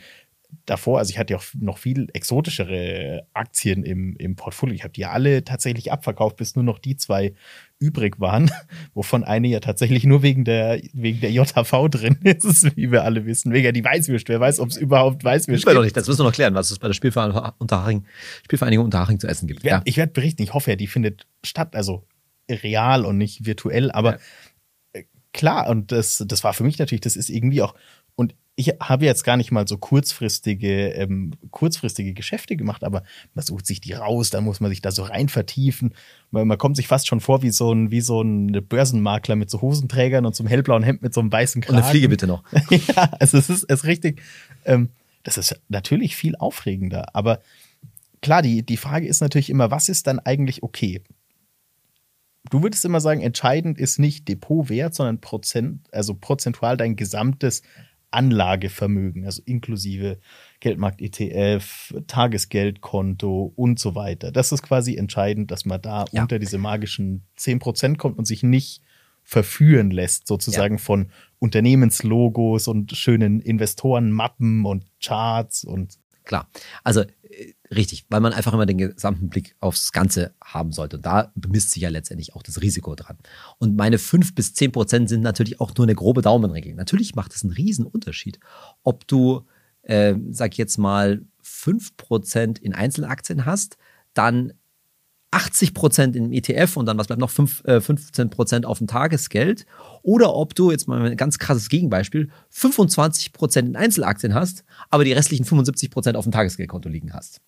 davor, 0.66 0.98
also 0.98 1.10
ich 1.10 1.18
hatte 1.18 1.32
ja 1.32 1.38
auch 1.38 1.44
noch 1.58 1.78
viel 1.78 2.08
exotischere 2.12 3.26
Aktien 3.32 3.84
im, 3.84 4.16
im 4.16 4.36
Portfolio. 4.36 4.74
Ich 4.74 4.84
habe 4.84 4.92
die 4.92 5.02
ja 5.02 5.10
alle 5.10 5.44
tatsächlich 5.44 5.92
abverkauft, 5.92 6.36
bis 6.36 6.54
nur 6.54 6.64
noch 6.64 6.78
die 6.78 6.96
zwei 6.96 7.34
übrig 7.82 8.20
waren, 8.20 8.50
wovon 8.94 9.24
eine 9.24 9.48
ja 9.48 9.60
tatsächlich 9.60 10.04
nur 10.04 10.22
wegen 10.22 10.44
der, 10.44 10.80
wegen 10.92 11.20
der 11.20 11.30
JHV 11.32 11.88
drin 11.90 12.18
ist, 12.24 12.76
wie 12.76 12.90
wir 12.90 13.04
alle 13.04 13.26
wissen. 13.26 13.52
Wegen 13.52 13.74
die 13.74 13.84
Weißwürst. 13.84 14.28
Wer 14.28 14.40
weiß, 14.40 14.60
ob 14.60 14.70
es 14.70 14.76
überhaupt 14.76 15.24
Weißwürst 15.24 15.64
gibt. 15.66 15.76
Doch 15.76 15.82
nicht. 15.82 15.96
Das 15.96 16.06
müssen 16.06 16.20
wir 16.20 16.24
noch 16.24 16.32
klären, 16.32 16.54
was 16.54 16.70
es 16.70 16.78
bei 16.78 16.86
der 16.86 16.94
Spielvereinigung 16.94 17.52
Unterhaching, 17.58 18.04
Spielvereinigung 18.44 18.84
Unterhaching 18.84 19.20
zu 19.20 19.26
essen 19.26 19.46
gibt. 19.48 19.60
Ich 19.60 19.64
werde, 19.64 19.90
ja. 19.90 19.96
werd 19.96 20.12
berichten. 20.12 20.42
Ich 20.42 20.54
hoffe 20.54 20.70
ja, 20.70 20.76
die 20.76 20.86
findet 20.86 21.26
statt, 21.44 21.76
also 21.76 22.06
real 22.48 23.04
und 23.04 23.18
nicht 23.18 23.44
virtuell. 23.44 23.90
Aber 23.90 24.18
ja. 24.94 25.02
klar, 25.32 25.68
und 25.68 25.92
das, 25.92 26.24
das 26.26 26.44
war 26.44 26.54
für 26.54 26.64
mich 26.64 26.78
natürlich, 26.78 27.02
das 27.02 27.16
ist 27.16 27.28
irgendwie 27.28 27.62
auch 27.62 27.74
ich 28.54 28.68
habe 28.80 29.06
jetzt 29.06 29.24
gar 29.24 29.36
nicht 29.38 29.50
mal 29.50 29.66
so 29.66 29.78
kurzfristige, 29.78 30.88
ähm, 30.90 31.32
kurzfristige 31.50 32.12
Geschäfte 32.12 32.54
gemacht, 32.54 32.84
aber 32.84 33.02
man 33.34 33.44
sucht 33.44 33.66
sich 33.66 33.80
die 33.80 33.94
raus, 33.94 34.28
da 34.30 34.42
muss 34.42 34.60
man 34.60 34.70
sich 34.70 34.82
da 34.82 34.90
so 34.90 35.04
rein 35.04 35.30
vertiefen. 35.30 35.94
Man, 36.30 36.46
man 36.46 36.58
kommt 36.58 36.76
sich 36.76 36.86
fast 36.86 37.06
schon 37.06 37.20
vor 37.20 37.42
wie 37.42 37.50
so 37.50 37.72
ein, 37.72 37.90
wie 37.90 38.02
so 38.02 38.20
ein 38.20 38.52
Börsenmakler 38.68 39.36
mit 39.36 39.48
so 39.48 39.62
Hosenträgern 39.62 40.26
und 40.26 40.36
so 40.36 40.42
einem 40.42 40.48
hellblauen 40.48 40.82
Hemd 40.82 41.00
mit 41.00 41.14
so 41.14 41.20
einem 41.20 41.32
weißen 41.32 41.62
Kragen. 41.62 41.78
Und 41.78 41.82
eine 41.82 41.90
Fliege 41.90 42.10
bitte 42.10 42.26
noch. 42.26 42.44
ja, 42.70 43.10
also 43.18 43.38
es 43.38 43.48
ist, 43.48 43.64
es 43.68 43.80
ist 43.80 43.84
richtig, 43.84 44.20
ähm, 44.66 44.90
das 45.22 45.38
ist 45.38 45.58
natürlich 45.68 46.14
viel 46.14 46.36
aufregender, 46.36 47.14
aber 47.14 47.40
klar, 48.20 48.42
die, 48.42 48.64
die 48.64 48.76
Frage 48.76 49.06
ist 49.06 49.22
natürlich 49.22 49.48
immer, 49.48 49.70
was 49.70 49.88
ist 49.88 50.06
dann 50.06 50.18
eigentlich 50.18 50.62
okay? 50.62 51.02
Du 52.50 52.62
würdest 52.62 52.84
immer 52.84 53.00
sagen, 53.00 53.22
entscheidend 53.22 53.78
ist 53.78 53.98
nicht 53.98 54.28
Depotwert, 54.28 54.94
sondern 54.94 55.20
Prozent, 55.20 55.88
also 55.92 56.14
prozentual 56.14 56.76
dein 56.76 56.96
gesamtes 56.96 57.62
Anlagevermögen, 58.12 59.24
also 59.24 59.42
inklusive 59.44 60.18
Geldmarkt-ETF, 60.60 61.94
Tagesgeldkonto 62.06 63.52
und 63.56 63.78
so 63.78 63.94
weiter. 63.94 64.32
Das 64.32 64.52
ist 64.52 64.62
quasi 64.62 64.96
entscheidend, 64.96 65.50
dass 65.50 65.64
man 65.64 65.80
da 65.80 66.04
ja. 66.12 66.22
unter 66.22 66.38
diese 66.38 66.58
magischen 66.58 67.24
10% 67.38 67.96
kommt 67.96 68.18
und 68.18 68.26
sich 68.26 68.42
nicht 68.42 68.82
verführen 69.24 69.90
lässt, 69.90 70.26
sozusagen 70.26 70.76
ja. 70.76 70.80
von 70.80 71.10
Unternehmenslogos 71.38 72.68
und 72.68 72.92
schönen 72.92 73.40
Investorenmappen 73.40 74.64
und 74.64 74.84
Charts 75.02 75.64
und. 75.64 75.98
Klar. 76.24 76.48
Also 76.84 77.04
richtig, 77.70 78.06
weil 78.08 78.20
man 78.20 78.32
einfach 78.32 78.52
immer 78.52 78.66
den 78.66 78.78
gesamten 78.78 79.28
Blick 79.28 79.56
aufs 79.60 79.92
Ganze 79.92 80.34
haben 80.42 80.72
sollte. 80.72 80.96
Und 80.96 81.06
da 81.06 81.32
bemisst 81.34 81.70
sich 81.70 81.82
ja 81.82 81.88
letztendlich 81.88 82.34
auch 82.34 82.42
das 82.42 82.60
Risiko 82.60 82.94
dran. 82.94 83.18
Und 83.58 83.76
meine 83.76 83.98
fünf 83.98 84.34
bis 84.34 84.54
zehn 84.54 84.72
Prozent 84.72 85.08
sind 85.08 85.22
natürlich 85.22 85.60
auch 85.60 85.74
nur 85.76 85.86
eine 85.86 85.94
grobe 85.94 86.22
Daumenregel. 86.22 86.74
Natürlich 86.74 87.14
macht 87.14 87.34
es 87.34 87.42
einen 87.42 87.52
riesen 87.52 87.86
Unterschied, 87.86 88.38
ob 88.82 89.06
du, 89.06 89.46
äh, 89.82 90.14
sag 90.30 90.56
jetzt 90.58 90.78
mal, 90.78 91.22
fünf 91.40 91.96
Prozent 91.96 92.58
in 92.58 92.74
Einzelaktien 92.74 93.44
hast, 93.44 93.76
dann 94.14 94.52
80 95.32 95.74
Prozent 95.74 96.14
im 96.14 96.32
ETF 96.32 96.76
und 96.76 96.86
dann 96.86 96.98
was 96.98 97.08
bleibt 97.08 97.20
noch 97.20 97.30
5, 97.30 97.64
äh, 97.64 97.80
15 97.80 98.30
Prozent 98.30 98.66
auf 98.66 98.78
dem 98.78 98.86
Tagesgeld. 98.86 99.66
Oder 100.02 100.34
ob 100.34 100.54
du, 100.54 100.70
jetzt 100.70 100.86
mal 100.86 101.02
ein 101.02 101.16
ganz 101.16 101.38
krasses 101.38 101.68
Gegenbeispiel, 101.68 102.30
25 102.50 103.32
Prozent 103.32 103.68
in 103.68 103.76
Einzelaktien 103.76 104.34
hast, 104.34 104.64
aber 104.90 105.04
die 105.04 105.12
restlichen 105.12 105.44
75 105.44 105.90
Prozent 105.90 106.16
auf 106.16 106.24
dem 106.24 106.32
Tagesgeldkonto 106.32 106.88
liegen 106.88 107.12
hast 107.12 107.40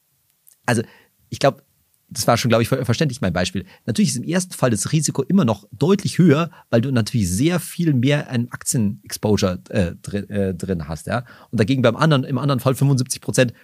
also 0.66 0.82
ich 1.30 1.38
glaube, 1.38 1.62
das 2.10 2.26
war 2.26 2.36
schon, 2.36 2.50
glaube 2.50 2.62
ich, 2.62 2.68
verständlich 2.68 3.20
mein 3.20 3.32
Beispiel. 3.32 3.64
Natürlich 3.86 4.10
ist 4.10 4.16
im 4.16 4.24
ersten 4.24 4.52
Fall 4.52 4.70
das 4.70 4.92
Risiko 4.92 5.22
immer 5.22 5.44
noch 5.44 5.66
deutlich 5.72 6.18
höher, 6.18 6.50
weil 6.70 6.80
du 6.80 6.92
natürlich 6.92 7.30
sehr 7.30 7.58
viel 7.58 7.94
mehr 7.94 8.28
ein 8.28 8.52
Aktien-Exposure 8.52 9.60
äh, 9.70 9.92
drin, 10.00 10.30
äh, 10.30 10.54
drin 10.54 10.86
hast, 10.86 11.06
ja. 11.06 11.24
Und 11.50 11.58
dagegen 11.58 11.82
beim 11.82 11.96
anderen, 11.96 12.24
im 12.24 12.38
anderen 12.38 12.60
Fall 12.60 12.74
75 12.74 13.20
Prozent 13.20 13.54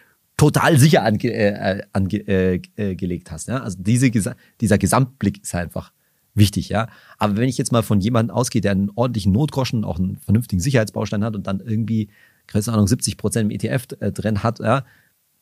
total 0.40 0.78
sicher 0.78 1.02
angelegt 1.02 1.36
äh, 1.36 1.82
ange, 1.92 2.16
äh, 2.26 2.60
äh 2.76 3.20
hast, 3.28 3.48
ja. 3.48 3.58
Also 3.58 3.76
diese, 3.78 4.10
dieser 4.10 4.78
Gesamtblick 4.78 5.42
ist 5.42 5.54
einfach 5.54 5.92
wichtig, 6.34 6.70
ja. 6.70 6.88
Aber 7.18 7.36
wenn 7.36 7.46
ich 7.46 7.58
jetzt 7.58 7.72
mal 7.72 7.82
von 7.82 8.00
jemandem 8.00 8.34
ausgehe, 8.34 8.62
der 8.62 8.72
einen 8.72 8.90
ordentlichen 8.94 9.32
Notgroschen, 9.32 9.84
auch 9.84 9.98
einen 9.98 10.16
vernünftigen 10.16 10.60
Sicherheitsbaustein 10.60 11.24
hat 11.24 11.36
und 11.36 11.46
dann 11.46 11.60
irgendwie, 11.60 12.08
keine 12.46 12.66
Ahnung, 12.68 12.88
70 12.88 13.18
Prozent 13.18 13.52
im 13.52 13.54
ETF 13.54 13.88
äh, 14.00 14.12
drin 14.12 14.42
hat, 14.42 14.60
ja, 14.60 14.86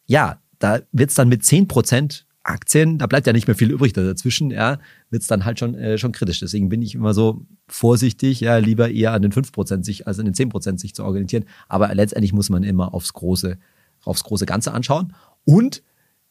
ja, 0.06 0.40
da 0.58 0.80
wird 0.90 1.10
es 1.10 1.14
dann 1.14 1.28
mit 1.28 1.42
10% 1.42 2.24
Aktien, 2.42 2.98
da 2.98 3.06
bleibt 3.06 3.28
ja 3.28 3.32
nicht 3.32 3.46
mehr 3.46 3.54
viel 3.54 3.70
übrig 3.70 3.92
dazwischen, 3.92 4.50
ja, 4.50 4.80
wird 5.10 5.22
es 5.22 5.28
dann 5.28 5.44
halt 5.44 5.60
schon, 5.60 5.76
äh, 5.76 5.96
schon 5.98 6.10
kritisch. 6.10 6.40
Deswegen 6.40 6.70
bin 6.70 6.82
ich 6.82 6.96
immer 6.96 7.14
so 7.14 7.46
vorsichtig, 7.68 8.40
ja, 8.40 8.56
lieber 8.56 8.90
eher 8.90 9.12
an 9.12 9.22
den 9.22 9.30
5% 9.30 9.84
sich 9.84 10.08
als 10.08 10.18
an 10.18 10.24
den 10.24 10.34
10% 10.34 10.78
sich 10.78 10.92
zu 10.92 11.04
orientieren. 11.04 11.44
Aber 11.68 11.94
letztendlich 11.94 12.32
muss 12.32 12.50
man 12.50 12.64
immer 12.64 12.94
aufs 12.94 13.12
große, 13.12 13.58
aufs 14.04 14.24
große 14.24 14.46
Ganze 14.46 14.72
anschauen. 14.72 15.14
Und 15.44 15.82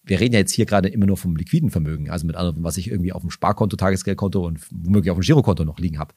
wir 0.04 0.20
reden 0.20 0.34
ja 0.34 0.40
jetzt 0.40 0.54
hier 0.54 0.66
gerade 0.66 0.90
immer 0.90 1.06
nur 1.06 1.18
vom 1.18 1.36
liquiden 1.36 1.70
Vermögen, 1.70 2.10
also 2.10 2.26
mit 2.26 2.36
anderen, 2.36 2.64
was 2.64 2.78
ich 2.78 2.90
irgendwie 2.90 3.12
auf 3.12 3.22
dem 3.22 3.30
Sparkonto, 3.30 3.76
Tagesgeldkonto 3.76 4.46
und 4.46 4.60
womöglich 4.72 5.12
auf 5.12 5.18
dem 5.18 5.24
Girokonto 5.24 5.66
noch 5.66 5.80
liegen 5.80 6.00
habe. 6.00 6.14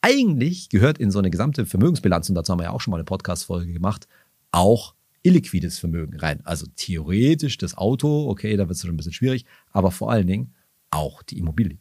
Eigentlich 0.00 0.68
gehört 0.68 0.98
in 0.98 1.10
so 1.10 1.18
eine 1.18 1.30
gesamte 1.30 1.66
Vermögensbilanz, 1.66 2.28
und 2.28 2.34
dazu 2.34 2.52
haben 2.52 2.60
wir 2.60 2.64
ja 2.64 2.70
auch 2.70 2.80
schon 2.80 2.92
mal 2.92 2.98
eine 2.98 3.04
Podcast-Folge 3.04 3.72
gemacht, 3.72 4.06
auch 4.52 4.94
illiquides 5.22 5.78
Vermögen 5.78 6.18
rein. 6.18 6.40
Also 6.44 6.66
theoretisch 6.76 7.56
das 7.58 7.76
Auto, 7.76 8.28
okay, 8.28 8.56
da 8.56 8.68
wird 8.68 8.76
es 8.76 8.82
schon 8.82 8.90
ein 8.90 8.96
bisschen 8.96 9.12
schwierig, 9.12 9.46
aber 9.72 9.90
vor 9.90 10.10
allen 10.12 10.26
Dingen 10.26 10.54
auch 10.90 11.22
die 11.22 11.38
Immobilie. 11.38 11.78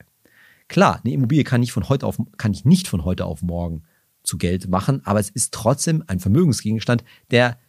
Klar, 0.69 1.01
eine 1.03 1.13
Immobilie 1.13 1.43
kann 1.43 1.61
ich 1.61 1.71
von 1.71 1.89
heute 1.89 2.07
auf, 2.07 2.17
kann 2.37 2.53
ich 2.53 2.65
nicht 2.65 2.87
von 2.87 3.03
heute 3.03 3.25
auf 3.25 3.41
morgen 3.41 3.83
zu 4.23 4.37
Geld 4.37 4.69
machen, 4.69 5.05
aber 5.05 5.19
es 5.19 5.29
ist 5.29 5.53
trotzdem 5.53 6.03
ein 6.07 6.19
Vermögensgegenstand, 6.19 7.03
der 7.29 7.59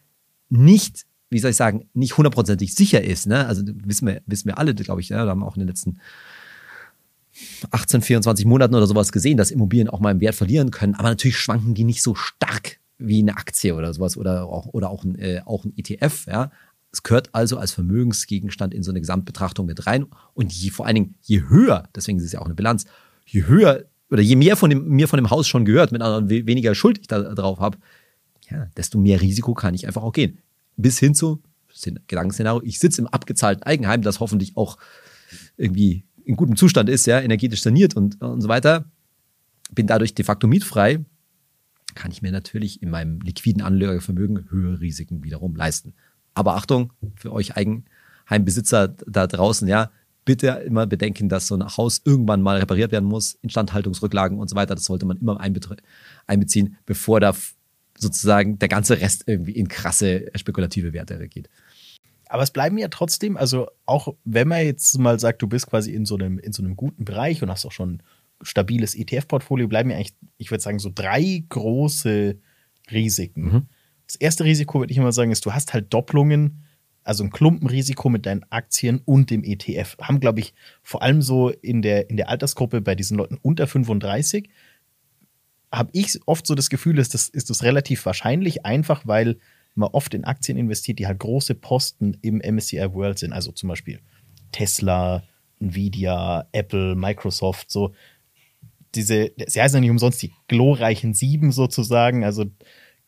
nicht, 0.48 1.04
wie 1.30 1.38
soll 1.38 1.50
ich 1.50 1.56
sagen, 1.56 1.88
nicht 1.94 2.16
hundertprozentig 2.16 2.74
sicher 2.74 3.02
ist. 3.02 3.26
Ne? 3.26 3.46
Also 3.46 3.62
wissen 3.66 4.06
wir, 4.06 4.22
wissen 4.26 4.46
wir 4.46 4.58
alle, 4.58 4.74
glaube 4.74 5.00
ich, 5.00 5.08
ja, 5.08 5.24
da 5.24 5.30
haben 5.30 5.40
wir 5.40 5.46
auch 5.46 5.56
in 5.56 5.60
den 5.60 5.68
letzten 5.68 5.98
18, 7.70 8.02
24 8.02 8.46
Monaten 8.46 8.74
oder 8.74 8.86
sowas 8.86 9.10
gesehen, 9.10 9.36
dass 9.36 9.50
Immobilien 9.50 9.88
auch 9.88 10.00
mal 10.00 10.12
im 10.12 10.20
Wert 10.20 10.34
verlieren 10.34 10.70
können, 10.70 10.94
aber 10.94 11.08
natürlich 11.08 11.36
schwanken 11.36 11.74
die 11.74 11.84
nicht 11.84 12.02
so 12.02 12.14
stark 12.14 12.78
wie 12.98 13.18
eine 13.20 13.36
Aktie 13.36 13.74
oder 13.74 13.92
sowas 13.92 14.16
oder 14.16 14.44
auch, 14.46 14.66
oder 14.66 14.90
auch, 14.90 15.04
ein, 15.04 15.18
äh, 15.18 15.40
auch 15.44 15.64
ein 15.64 15.72
ETF. 15.76 16.26
Ja. 16.26 16.50
Es 16.92 17.02
gehört 17.02 17.30
also 17.34 17.58
als 17.58 17.72
Vermögensgegenstand 17.72 18.72
in 18.72 18.84
so 18.84 18.92
eine 18.92 19.00
Gesamtbetrachtung 19.00 19.66
mit 19.66 19.86
rein. 19.86 20.06
Und 20.34 20.52
je, 20.52 20.70
vor 20.70 20.86
allen 20.86 20.94
Dingen, 20.94 21.14
je 21.22 21.42
höher, 21.48 21.88
deswegen 21.94 22.18
ist 22.18 22.24
es 22.24 22.32
ja 22.32 22.40
auch 22.40 22.46
eine 22.46 22.54
Bilanz, 22.54 22.84
je 23.26 23.46
höher 23.46 23.84
oder 24.10 24.22
je 24.22 24.36
mehr 24.36 24.56
von 24.56 24.70
dem, 24.70 24.86
mir 24.86 25.08
von 25.08 25.16
dem 25.16 25.30
Haus 25.30 25.48
schon 25.48 25.64
gehört, 25.64 25.90
mit 25.90 26.02
anderen 26.02 26.28
weniger 26.28 26.74
Schuld 26.76 26.98
ich 26.98 27.08
da 27.08 27.20
drauf 27.34 27.58
habe, 27.58 27.78
ja, 28.48 28.66
desto 28.76 28.98
mehr 28.98 29.20
Risiko 29.20 29.54
kann 29.54 29.74
ich 29.74 29.86
einfach 29.86 30.02
auch 30.02 30.12
gehen. 30.12 30.38
Bis 30.76 30.98
hin 30.98 31.14
zu, 31.14 31.42
Gedankenszenario, 32.06 32.62
ich 32.64 32.78
sitze 32.78 33.00
im 33.00 33.08
abgezahlten 33.08 33.62
Eigenheim, 33.64 34.02
das 34.02 34.20
hoffentlich 34.20 34.56
auch 34.56 34.78
irgendwie 35.56 36.04
in 36.24 36.36
gutem 36.36 36.56
Zustand 36.56 36.88
ist, 36.88 37.06
ja, 37.06 37.20
energetisch 37.20 37.62
saniert 37.62 37.96
und, 37.96 38.20
und 38.22 38.40
so 38.40 38.48
weiter, 38.48 38.90
bin 39.72 39.86
dadurch 39.86 40.14
de 40.14 40.24
facto 40.24 40.46
mietfrei, 40.46 41.04
kann 41.94 42.10
ich 42.10 42.22
mir 42.22 42.32
natürlich 42.32 42.82
in 42.82 42.90
meinem 42.90 43.20
liquiden 43.20 43.62
Anlagevermögen 43.62 44.50
höhere 44.50 44.80
Risiken 44.80 45.22
wiederum 45.22 45.54
leisten. 45.54 45.94
Aber 46.34 46.56
Achtung, 46.56 46.92
für 47.16 47.32
euch 47.32 47.56
Eigenheimbesitzer 47.56 48.88
da 48.88 49.26
draußen, 49.26 49.68
ja, 49.68 49.90
bitte 50.24 50.48
immer 50.66 50.86
bedenken, 50.86 51.28
dass 51.28 51.46
so 51.46 51.54
ein 51.54 51.64
Haus 51.64 52.00
irgendwann 52.04 52.42
mal 52.42 52.58
repariert 52.58 52.92
werden 52.92 53.08
muss, 53.08 53.34
Instandhaltungsrücklagen 53.42 54.38
und 54.38 54.48
so 54.48 54.56
weiter. 54.56 54.74
Das 54.74 54.84
sollte 54.84 55.06
man 55.06 55.18
immer 55.18 55.38
einbeziehen, 55.40 56.76
bevor 56.86 57.20
da 57.20 57.34
sozusagen 57.98 58.58
der 58.58 58.68
ganze 58.68 59.00
Rest 59.00 59.24
irgendwie 59.26 59.52
in 59.52 59.68
krasse 59.68 60.26
spekulative 60.34 60.92
Werte 60.92 61.28
geht. 61.28 61.48
Aber 62.28 62.42
es 62.42 62.50
bleiben 62.50 62.78
ja 62.78 62.88
trotzdem, 62.88 63.36
also 63.36 63.68
auch 63.86 64.14
wenn 64.24 64.48
man 64.48 64.64
jetzt 64.64 64.98
mal 64.98 65.20
sagt, 65.20 65.42
du 65.42 65.46
bist 65.46 65.68
quasi 65.68 65.92
in 65.92 66.04
so 66.04 66.16
einem, 66.16 66.38
in 66.38 66.52
so 66.52 66.62
einem 66.62 66.76
guten 66.76 67.04
Bereich 67.04 67.42
und 67.42 67.50
hast 67.50 67.66
auch 67.66 67.72
schon 67.72 68.02
stabiles 68.42 68.94
ETF-Portfolio 68.94 69.68
bleiben 69.68 69.90
ja 69.90 69.96
eigentlich, 69.96 70.14
ich 70.38 70.50
würde 70.50 70.62
sagen, 70.62 70.78
so 70.78 70.90
drei 70.92 71.44
große 71.48 72.36
Risiken. 72.90 73.42
Mhm. 73.42 73.66
Das 74.06 74.16
erste 74.16 74.44
Risiko, 74.44 74.80
würde 74.80 74.92
ich 74.92 74.98
immer 74.98 75.12
sagen, 75.12 75.30
ist, 75.30 75.46
du 75.46 75.52
hast 75.52 75.72
halt 75.72 75.92
Doppelungen, 75.92 76.64
also 77.04 77.24
ein 77.24 77.30
Klumpenrisiko 77.30 78.08
mit 78.08 78.26
deinen 78.26 78.44
Aktien 78.50 79.00
und 79.04 79.30
dem 79.30 79.44
ETF. 79.44 79.96
Haben, 80.00 80.20
glaube 80.20 80.40
ich, 80.40 80.54
vor 80.82 81.02
allem 81.02 81.22
so 81.22 81.50
in 81.50 81.82
der, 81.82 82.10
in 82.10 82.16
der 82.16 82.28
Altersgruppe 82.28 82.80
bei 82.80 82.94
diesen 82.94 83.16
Leuten 83.16 83.38
unter 83.40 83.66
35, 83.66 84.48
habe 85.76 85.90
ich 85.92 86.18
oft 86.26 86.46
so 86.46 86.54
das 86.54 86.70
Gefühl, 86.70 86.98
ist 86.98 87.14
das, 87.14 87.28
ist 87.28 87.50
das 87.50 87.62
relativ 87.62 88.04
wahrscheinlich, 88.06 88.64
einfach 88.64 89.06
weil 89.06 89.38
man 89.74 89.90
oft 89.90 90.14
in 90.14 90.24
Aktien 90.24 90.56
investiert, 90.56 90.98
die 90.98 91.06
halt 91.06 91.18
große 91.18 91.54
Posten 91.54 92.16
im 92.22 92.38
MSCI 92.38 92.92
World 92.92 93.18
sind. 93.18 93.32
Also 93.32 93.52
zum 93.52 93.68
Beispiel 93.68 94.00
Tesla, 94.52 95.24
Nvidia, 95.60 96.48
Apple, 96.52 96.94
Microsoft, 96.94 97.70
so 97.70 97.92
diese, 98.94 99.32
sie 99.46 99.60
heißen 99.60 99.76
ja 99.76 99.80
nicht 99.80 99.90
umsonst 99.90 100.22
die 100.22 100.32
glorreichen 100.46 101.14
Sieben 101.14 101.50
sozusagen, 101.50 102.24
also 102.24 102.44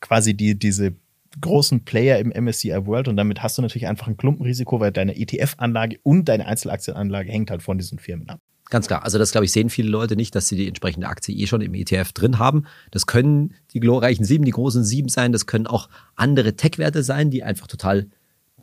quasi 0.01 0.33
die, 0.33 0.59
diese 0.59 0.95
großen 1.39 1.85
Player 1.85 2.19
im 2.19 2.29
MSCI 2.29 2.85
World 2.85 3.07
und 3.07 3.15
damit 3.15 3.41
hast 3.43 3.57
du 3.57 3.61
natürlich 3.61 3.87
einfach 3.87 4.07
ein 4.07 4.17
Klumpenrisiko, 4.17 4.79
weil 4.79 4.91
deine 4.91 5.15
ETF-Anlage 5.15 5.99
und 6.03 6.25
deine 6.27 6.47
Einzelaktienanlage 6.47 7.31
hängt 7.31 7.51
halt 7.51 7.63
von 7.63 7.77
diesen 7.77 7.99
Firmen 7.99 8.29
ab. 8.29 8.41
Ganz 8.69 8.87
klar. 8.87 9.03
Also 9.03 9.17
das, 9.17 9.31
glaube 9.31 9.45
ich, 9.45 9.51
sehen 9.51 9.69
viele 9.69 9.89
Leute 9.89 10.15
nicht, 10.15 10.35
dass 10.35 10.47
sie 10.47 10.55
die 10.57 10.67
entsprechende 10.67 11.07
Aktie 11.07 11.35
eh 11.35 11.47
schon 11.47 11.61
im 11.61 11.73
ETF 11.73 12.11
drin 12.11 12.37
haben. 12.37 12.65
Das 12.91 13.05
können 13.05 13.53
die 13.73 13.79
glorreichen 13.79 14.25
sieben, 14.25 14.43
die 14.43 14.51
großen 14.51 14.83
sieben 14.83 15.09
sein. 15.09 15.31
Das 15.31 15.45
können 15.45 15.67
auch 15.67 15.89
andere 16.15 16.55
Tech-Werte 16.55 17.03
sein, 17.03 17.29
die 17.29 17.43
einfach 17.43 17.67
total 17.67 18.07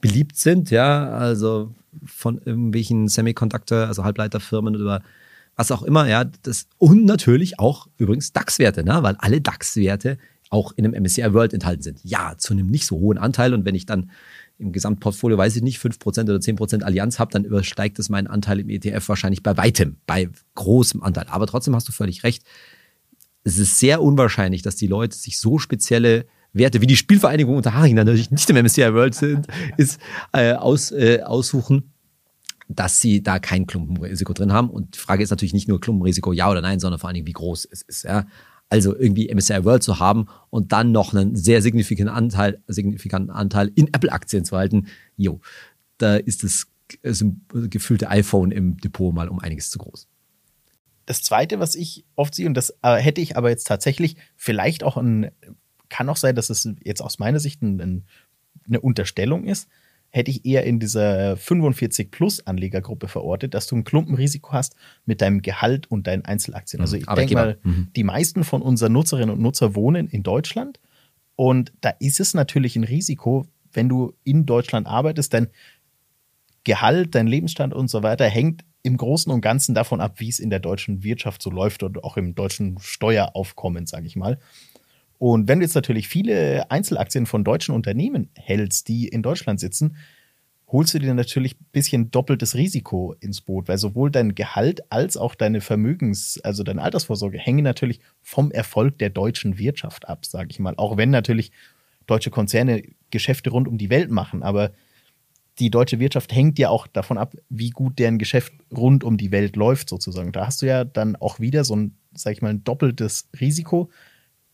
beliebt 0.00 0.36
sind. 0.36 0.70
Ja, 0.70 1.08
also 1.08 1.72
von 2.04 2.38
irgendwelchen 2.44 3.08
Semiconductor, 3.08 3.86
also 3.86 4.04
Halbleiterfirmen 4.04 4.76
oder 4.76 5.02
was 5.56 5.70
auch 5.70 5.82
immer. 5.82 6.06
Ja, 6.06 6.24
das 6.42 6.66
und 6.78 7.04
natürlich 7.06 7.58
auch 7.58 7.86
übrigens 7.96 8.32
DAX-Werte, 8.32 8.84
ne? 8.84 9.02
weil 9.02 9.16
alle 9.18 9.40
DAX-Werte 9.40 10.18
auch 10.50 10.72
in 10.76 10.84
einem 10.84 11.02
MSCI 11.02 11.32
World 11.32 11.54
enthalten 11.54 11.82
sind. 11.82 12.00
Ja, 12.04 12.34
zu 12.36 12.52
einem 12.52 12.68
nicht 12.68 12.86
so 12.86 12.98
hohen 12.98 13.18
Anteil. 13.18 13.54
Und 13.54 13.64
wenn 13.64 13.74
ich 13.74 13.86
dann 13.86 14.10
im 14.64 14.72
Gesamtportfolio, 14.72 15.38
weiß 15.38 15.56
ich 15.56 15.62
nicht, 15.62 15.78
5% 15.78 16.22
oder 16.22 16.36
10% 16.36 16.82
Allianz 16.82 17.18
habe, 17.18 17.30
dann 17.30 17.44
übersteigt 17.44 17.98
es 17.98 18.08
meinen 18.08 18.26
Anteil 18.26 18.60
im 18.60 18.68
ETF 18.68 19.08
wahrscheinlich 19.08 19.42
bei 19.42 19.56
weitem, 19.56 19.96
bei 20.06 20.28
großem 20.54 21.02
Anteil. 21.02 21.26
Aber 21.28 21.46
trotzdem 21.46 21.74
hast 21.74 21.88
du 21.88 21.92
völlig 21.92 22.24
recht. 22.24 22.44
Es 23.44 23.58
ist 23.58 23.78
sehr 23.78 24.02
unwahrscheinlich, 24.02 24.62
dass 24.62 24.76
die 24.76 24.86
Leute 24.86 25.16
sich 25.16 25.38
so 25.38 25.58
spezielle 25.58 26.26
Werte 26.52 26.80
wie 26.80 26.86
die 26.86 26.96
Spielvereinigung 26.96 27.56
unter 27.56 27.74
Haring 27.74 27.94
natürlich 27.94 28.30
nicht 28.30 28.48
im 28.48 28.56
MSCI 28.56 28.94
World 28.94 29.14
sind, 29.14 29.46
ist, 29.76 30.00
äh, 30.32 30.54
aus, 30.54 30.92
äh, 30.92 31.20
aussuchen, 31.22 31.92
dass 32.68 33.00
sie 33.00 33.22
da 33.22 33.38
kein 33.38 33.66
Klumpenrisiko 33.66 34.32
drin 34.32 34.52
haben. 34.52 34.70
Und 34.70 34.94
die 34.94 35.00
Frage 35.00 35.22
ist 35.22 35.30
natürlich 35.30 35.52
nicht 35.52 35.68
nur 35.68 35.80
Klumpenrisiko, 35.80 36.32
ja 36.32 36.50
oder 36.50 36.62
nein, 36.62 36.80
sondern 36.80 36.98
vor 36.98 37.08
allen 37.08 37.14
Dingen, 37.14 37.26
wie 37.26 37.32
groß 37.32 37.68
es 37.70 37.82
ist. 37.82 38.04
Ja? 38.04 38.26
Also 38.68 38.96
irgendwie 38.96 39.32
MSCI 39.32 39.64
World 39.64 39.82
zu 39.82 39.98
haben 39.98 40.26
und 40.50 40.72
dann 40.72 40.92
noch 40.92 41.14
einen 41.14 41.36
sehr 41.36 41.62
signifikanten 41.62 42.14
Anteil, 42.14 42.62
signifikanten 42.66 43.30
Anteil 43.30 43.70
in 43.74 43.88
Apple-Aktien 43.88 44.44
zu 44.44 44.56
halten, 44.56 44.86
jo, 45.16 45.40
da 45.98 46.16
ist 46.16 46.42
das 46.42 46.66
gefühlte 47.52 48.10
iPhone 48.10 48.50
im 48.50 48.76
Depot 48.78 49.14
mal 49.14 49.28
um 49.28 49.38
einiges 49.38 49.70
zu 49.70 49.78
groß. 49.78 50.08
Das 51.06 51.22
zweite, 51.22 51.60
was 51.60 51.74
ich 51.74 52.04
oft 52.16 52.34
sehe, 52.34 52.46
und 52.46 52.54
das 52.54 52.74
äh, 52.82 52.96
hätte 52.96 53.20
ich 53.20 53.36
aber 53.36 53.50
jetzt 53.50 53.66
tatsächlich 53.66 54.16
vielleicht 54.36 54.82
auch 54.82 54.96
ein, 54.96 55.30
kann 55.88 56.08
auch 56.08 56.16
sein, 56.16 56.34
dass 56.34 56.50
es 56.50 56.68
jetzt 56.82 57.02
aus 57.02 57.18
meiner 57.18 57.40
Sicht 57.40 57.62
ein, 57.62 57.80
ein, 57.80 58.04
eine 58.66 58.80
Unterstellung 58.80 59.44
ist, 59.44 59.68
hätte 60.14 60.30
ich 60.30 60.46
eher 60.46 60.64
in 60.64 60.78
dieser 60.78 61.36
45 61.36 62.12
Plus 62.12 62.46
Anlegergruppe 62.46 63.08
verortet, 63.08 63.52
dass 63.52 63.66
du 63.66 63.74
ein 63.74 63.82
Klumpenrisiko 63.82 64.52
hast 64.52 64.76
mit 65.06 65.20
deinem 65.20 65.42
Gehalt 65.42 65.90
und 65.90 66.06
deinen 66.06 66.24
Einzelaktien. 66.24 66.80
Also 66.80 66.96
ich 66.96 67.04
denke 67.04 67.34
mal, 67.34 67.58
mhm. 67.64 67.88
die 67.96 68.04
meisten 68.04 68.44
von 68.44 68.62
unseren 68.62 68.92
Nutzerinnen 68.92 69.34
und 69.34 69.42
Nutzer 69.42 69.74
wohnen 69.74 70.06
in 70.06 70.22
Deutschland 70.22 70.78
und 71.34 71.72
da 71.80 71.90
ist 71.98 72.20
es 72.20 72.32
natürlich 72.32 72.76
ein 72.76 72.84
Risiko, 72.84 73.48
wenn 73.72 73.88
du 73.88 74.14
in 74.22 74.46
Deutschland 74.46 74.86
arbeitest, 74.86 75.34
dein 75.34 75.48
Gehalt, 76.62 77.16
dein 77.16 77.26
Lebensstand 77.26 77.74
und 77.74 77.88
so 77.88 78.04
weiter 78.04 78.26
hängt 78.26 78.64
im 78.84 78.96
Großen 78.96 79.32
und 79.32 79.40
Ganzen 79.40 79.74
davon 79.74 80.00
ab, 80.00 80.20
wie 80.20 80.28
es 80.28 80.38
in 80.38 80.48
der 80.48 80.60
deutschen 80.60 81.02
Wirtschaft 81.02 81.42
so 81.42 81.50
läuft 81.50 81.82
und 81.82 82.04
auch 82.04 82.16
im 82.16 82.36
deutschen 82.36 82.78
Steueraufkommen, 82.78 83.86
sage 83.86 84.06
ich 84.06 84.14
mal. 84.14 84.38
Und 85.18 85.48
wenn 85.48 85.60
du 85.60 85.64
jetzt 85.64 85.74
natürlich 85.74 86.08
viele 86.08 86.70
Einzelaktien 86.70 87.26
von 87.26 87.44
deutschen 87.44 87.74
Unternehmen 87.74 88.30
hältst, 88.34 88.88
die 88.88 89.08
in 89.08 89.22
Deutschland 89.22 89.60
sitzen, 89.60 89.96
holst 90.68 90.94
du 90.94 90.98
dir 90.98 91.14
natürlich 91.14 91.54
ein 91.54 91.66
bisschen 91.72 92.10
doppeltes 92.10 92.54
Risiko 92.54 93.14
ins 93.20 93.40
Boot, 93.40 93.68
weil 93.68 93.78
sowohl 93.78 94.10
dein 94.10 94.34
Gehalt 94.34 94.90
als 94.90 95.16
auch 95.16 95.34
deine 95.34 95.60
Vermögens-, 95.60 96.40
also 96.42 96.62
deine 96.62 96.82
Altersvorsorge 96.82 97.38
hängen 97.38 97.62
natürlich 97.62 98.00
vom 98.22 98.50
Erfolg 98.50 98.98
der 98.98 99.10
deutschen 99.10 99.58
Wirtschaft 99.58 100.08
ab, 100.08 100.26
sage 100.26 100.48
ich 100.50 100.58
mal. 100.58 100.74
Auch 100.76 100.96
wenn 100.96 101.10
natürlich 101.10 101.52
deutsche 102.06 102.30
Konzerne 102.30 102.82
Geschäfte 103.10 103.50
rund 103.50 103.68
um 103.68 103.78
die 103.78 103.90
Welt 103.90 104.10
machen, 104.10 104.42
aber 104.42 104.72
die 105.60 105.70
deutsche 105.70 106.00
Wirtschaft 106.00 106.34
hängt 106.34 106.58
ja 106.58 106.68
auch 106.70 106.88
davon 106.88 107.18
ab, 107.18 107.36
wie 107.48 107.70
gut 107.70 107.98
deren 107.98 108.18
Geschäft 108.18 108.52
rund 108.76 109.04
um 109.04 109.16
die 109.16 109.30
Welt 109.30 109.54
läuft, 109.54 109.88
sozusagen. 109.88 110.32
Da 110.32 110.46
hast 110.46 110.62
du 110.62 110.66
ja 110.66 110.84
dann 110.84 111.14
auch 111.16 111.38
wieder 111.38 111.62
so 111.62 111.76
ein, 111.76 111.96
sag 112.12 112.32
ich 112.32 112.42
mal, 112.42 112.48
ein 112.48 112.64
doppeltes 112.64 113.28
Risiko, 113.40 113.90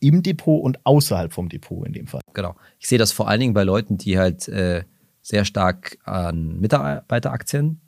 im 0.01 0.23
Depot 0.23 0.63
und 0.63 0.85
außerhalb 0.85 1.33
vom 1.33 1.49
Depot 1.49 1.87
in 1.87 1.93
dem 1.93 2.07
Fall. 2.07 2.21
Genau. 2.35 2.57
Ich 2.79 2.89
sehe 2.89 2.99
das 2.99 3.13
vor 3.13 3.29
allen 3.29 3.41
Dingen 3.41 3.55
bei 3.55 3.65
Leuten, 3.65 3.99
die 3.99 4.19
halt 4.19 4.49
äh, 4.49 4.85
sehr 5.23 5.45
stark 5.45 5.99
an 6.05 6.59
Mitarbeiteraktien 6.59 7.81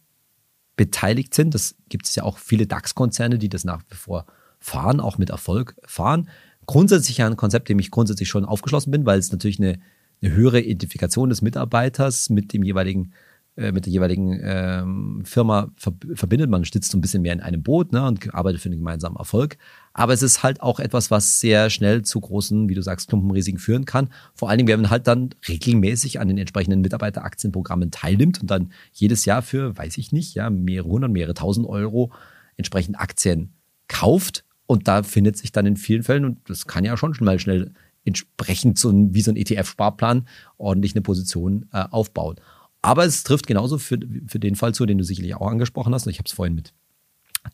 beteiligt 0.77 1.35
sind. 1.35 1.55
Das 1.55 1.75
gibt 1.89 2.07
es 2.07 2.15
ja 2.15 2.23
auch 2.23 2.39
viele 2.39 2.67
DAX-Konzerne, 2.67 3.39
die 3.39 3.49
das 3.49 3.65
nach 3.65 3.83
wie 3.89 3.95
vor 3.95 4.27
fahren, 4.61 5.01
auch 5.01 5.19
mit 5.19 5.31
Erfolg 5.31 5.75
fahren. 5.85 6.29
Grundsätzlich 6.67 7.23
ein 7.23 7.37
Konzept, 7.37 7.69
dem 7.69 7.79
ich 7.79 7.91
grundsätzlich 7.91 8.29
schon 8.29 8.45
aufgeschlossen 8.45 8.93
bin, 8.93 9.05
weil 9.05 9.19
es 9.19 9.33
natürlich 9.33 9.59
eine, 9.59 9.81
eine 10.23 10.33
höhere 10.33 10.61
Identifikation 10.61 11.29
des 11.29 11.43
Mitarbeiters 11.43 12.31
mit 12.31 12.53
dem 12.53 12.63
jeweiligen 12.63 13.13
mit 13.55 13.85
der 13.85 13.93
jeweiligen 13.93 14.41
ähm, 14.43 15.23
Firma 15.25 15.71
verbindet. 15.77 16.49
Man 16.49 16.65
sitzt 16.65 16.91
so 16.91 16.97
ein 16.97 17.03
bisschen 17.03 17.21
mehr 17.23 17.35
in 17.35 17.41
einem 17.41 17.63
Boot 17.63 17.93
ne, 17.93 18.07
und 18.07 18.35
arbeitet 18.35 18.63
für 18.63 18.71
einen 18.71 18.79
gemeinsamen 18.79 19.17
Erfolg. 19.17 19.59
Aber 19.93 20.15
es 20.15 20.23
ist 20.23 20.43
halt 20.43 20.63
auch 20.63 20.81
etwas, 20.81 21.11
was 21.11 21.39
sehr 21.39 21.69
schnell 21.69 22.03
zu 22.03 22.19
großen, 22.19 22.71
wie 22.71 22.75
du 22.75 22.81
sagst, 22.81 23.09
Klumpenrisiken 23.09 23.59
führen 23.59 23.85
kann. 23.85 24.09
Vor 24.35 24.49
allen 24.49 24.57
Dingen, 24.59 24.69
wenn 24.69 24.81
man 24.81 24.91
halt 24.91 25.07
dann 25.07 25.35
regelmäßig 25.47 26.19
an 26.19 26.29
den 26.29 26.39
entsprechenden 26.39 26.81
Mitarbeiteraktienprogrammen 26.81 27.91
teilnimmt 27.91 28.41
und 28.41 28.51
dann 28.51 28.73
jedes 28.93 29.27
Jahr 29.27 29.43
für, 29.43 29.77
weiß 29.77 29.99
ich 29.99 30.13
nicht, 30.13 30.35
ja, 30.35 30.49
mehrere 30.49 30.89
hundert, 30.89 31.11
mehrere 31.11 31.35
tausend 31.35 31.67
Euro 31.67 32.11
entsprechend 32.57 32.99
Aktien 32.99 33.53
kauft. 33.89 34.45
Und 34.67 34.89
da 34.89 35.03
findet 35.03 35.37
sich 35.37 35.53
dann 35.53 35.67
in 35.67 35.77
vielen 35.77 36.03
Fällen, 36.03 36.25
und 36.25 36.39
das 36.49 36.67
kann 36.67 36.85
ja 36.85 36.97
schon 36.97 37.15
mal 37.21 37.39
schnell 37.39 37.73
entsprechend 38.05 38.79
so 38.79 38.91
ein, 38.91 39.15
wie 39.15 39.21
so 39.21 39.31
ein 39.31 39.37
ETF-Sparplan 39.37 40.27
ordentlich 40.57 40.95
eine 40.95 41.03
Position 41.03 41.67
äh, 41.73 41.85
aufbauen. 41.91 42.37
Aber 42.83 43.05
es 43.05 43.23
trifft 43.23 43.47
genauso 43.47 43.79
für, 43.79 43.99
für 44.27 44.41
den 44.41 44.57
Fall 44.57 44.75
zu, 44.75 44.87
den 44.87 44.99
du 44.99 45.05
sicherlich 45.05 45.35
auch 45.37 45.47
angesprochen 45.47 45.95
hast. 45.95 46.07
Ich 46.09 46.19
habe 46.19 46.27
es 46.27 46.33
vorhin 46.33 46.57
mit 46.57 46.73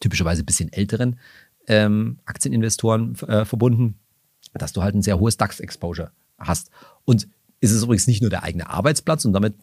typischerweise 0.00 0.42
ein 0.42 0.46
bisschen 0.46 0.72
älteren 0.72 1.18
ähm, 1.66 2.18
Aktieninvestoren 2.24 3.14
äh, 3.26 3.44
verbunden, 3.44 3.98
dass 4.54 4.72
du 4.72 4.82
halt 4.82 4.94
ein 4.94 5.02
sehr 5.02 5.20
hohes 5.20 5.36
DAX-Exposure 5.36 6.10
hast. 6.38 6.70
Und 7.04 7.28
ist 7.60 7.72
es 7.72 7.82
übrigens 7.82 8.06
nicht 8.06 8.22
nur 8.22 8.30
der 8.30 8.42
eigene 8.42 8.68
Arbeitsplatz 8.70 9.24
und 9.24 9.32
damit 9.32 9.54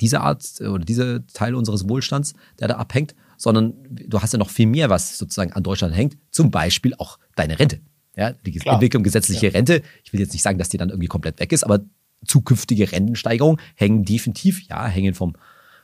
diese 0.00 0.20
Art 0.20 0.44
oder 0.60 0.84
dieser 0.84 1.26
Teil 1.26 1.54
unseres 1.54 1.88
Wohlstands, 1.88 2.34
der 2.58 2.68
da 2.68 2.76
abhängt, 2.76 3.14
sondern 3.36 3.74
du 3.90 4.20
hast 4.22 4.32
ja 4.32 4.38
noch 4.38 4.50
viel 4.50 4.66
mehr, 4.66 4.88
was 4.88 5.18
sozusagen 5.18 5.52
an 5.52 5.62
Deutschland 5.62 5.94
hängt, 5.94 6.16
zum 6.30 6.50
Beispiel 6.50 6.94
auch 6.94 7.18
deine 7.34 7.58
Rente. 7.58 7.80
Ja, 8.16 8.32
die 8.32 8.52
Klar. 8.52 8.74
Entwicklung 8.74 9.02
gesetzliche 9.02 9.46
ja. 9.46 9.52
Rente. 9.52 9.82
Ich 10.04 10.12
will 10.12 10.20
jetzt 10.20 10.32
nicht 10.32 10.42
sagen, 10.42 10.58
dass 10.58 10.68
die 10.68 10.76
dann 10.76 10.90
irgendwie 10.90 11.08
komplett 11.08 11.40
weg 11.40 11.52
ist, 11.52 11.64
aber 11.64 11.80
zukünftige 12.24 12.92
Rentensteigerungen 12.92 13.60
hängen 13.74 14.04
definitiv, 14.04 14.62
ja, 14.68 14.86
hängen 14.86 15.14
vom 15.14 15.34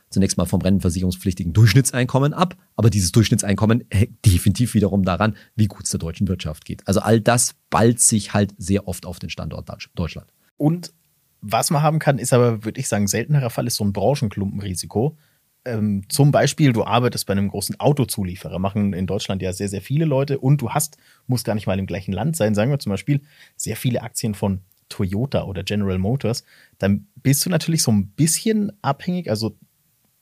zunächst 0.09 0.37
mal 0.37 0.45
vom 0.45 0.61
rentenversicherungspflichtigen 0.61 1.53
Durchschnittseinkommen 1.53 2.33
ab, 2.33 2.55
aber 2.75 2.89
dieses 2.89 3.11
Durchschnittseinkommen 3.11 3.83
hängt 3.91 4.25
definitiv 4.25 4.73
wiederum 4.73 5.03
daran, 5.03 5.35
wie 5.55 5.67
gut 5.67 5.83
es 5.83 5.89
der 5.89 5.99
deutschen 5.99 6.27
Wirtschaft 6.27 6.65
geht. 6.65 6.87
Also 6.87 7.01
all 7.01 7.19
das 7.19 7.55
ballt 7.69 7.99
sich 7.99 8.33
halt 8.33 8.53
sehr 8.57 8.87
oft 8.87 9.05
auf 9.05 9.19
den 9.19 9.29
Standort 9.29 9.69
Deutschland. 9.95 10.31
Und 10.55 10.93
was 11.41 11.71
man 11.71 11.83
haben 11.83 11.99
kann, 11.99 12.17
ist 12.17 12.33
aber, 12.33 12.63
würde 12.63 12.79
ich 12.79 12.87
sagen, 12.87 13.07
seltenerer 13.07 13.49
Fall 13.49 13.67
ist 13.67 13.75
so 13.75 13.83
ein 13.83 13.93
Branchenklumpenrisiko. 13.93 15.17
Ähm, 15.65 16.03
zum 16.09 16.31
Beispiel, 16.31 16.73
du 16.73 16.83
arbeitest 16.85 17.25
bei 17.25 17.33
einem 17.33 17.49
großen 17.49 17.79
Autozulieferer, 17.79 18.59
machen 18.59 18.93
in 18.93 19.07
Deutschland 19.07 19.41
ja 19.41 19.53
sehr, 19.53 19.69
sehr 19.69 19.81
viele 19.81 20.05
Leute 20.05 20.39
und 20.39 20.61
du 20.61 20.69
hast, 20.71 20.97
musst 21.27 21.45
gar 21.45 21.55
nicht 21.55 21.67
mal 21.67 21.77
im 21.77 21.85
gleichen 21.85 22.13
Land 22.13 22.37
sein, 22.37 22.55
sagen 22.55 22.71
wir 22.71 22.79
zum 22.79 22.91
Beispiel, 22.91 23.21
sehr 23.55 23.75
viele 23.75 24.01
Aktien 24.01 24.33
von 24.33 24.61
Toyota 24.89 25.43
oder 25.43 25.63
General 25.63 25.97
Motors, 25.97 26.43
dann 26.77 27.07
bist 27.15 27.45
du 27.45 27.49
natürlich 27.49 27.83
so 27.83 27.91
ein 27.91 28.07
bisschen 28.09 28.71
abhängig. 28.81 29.29
Also, 29.29 29.57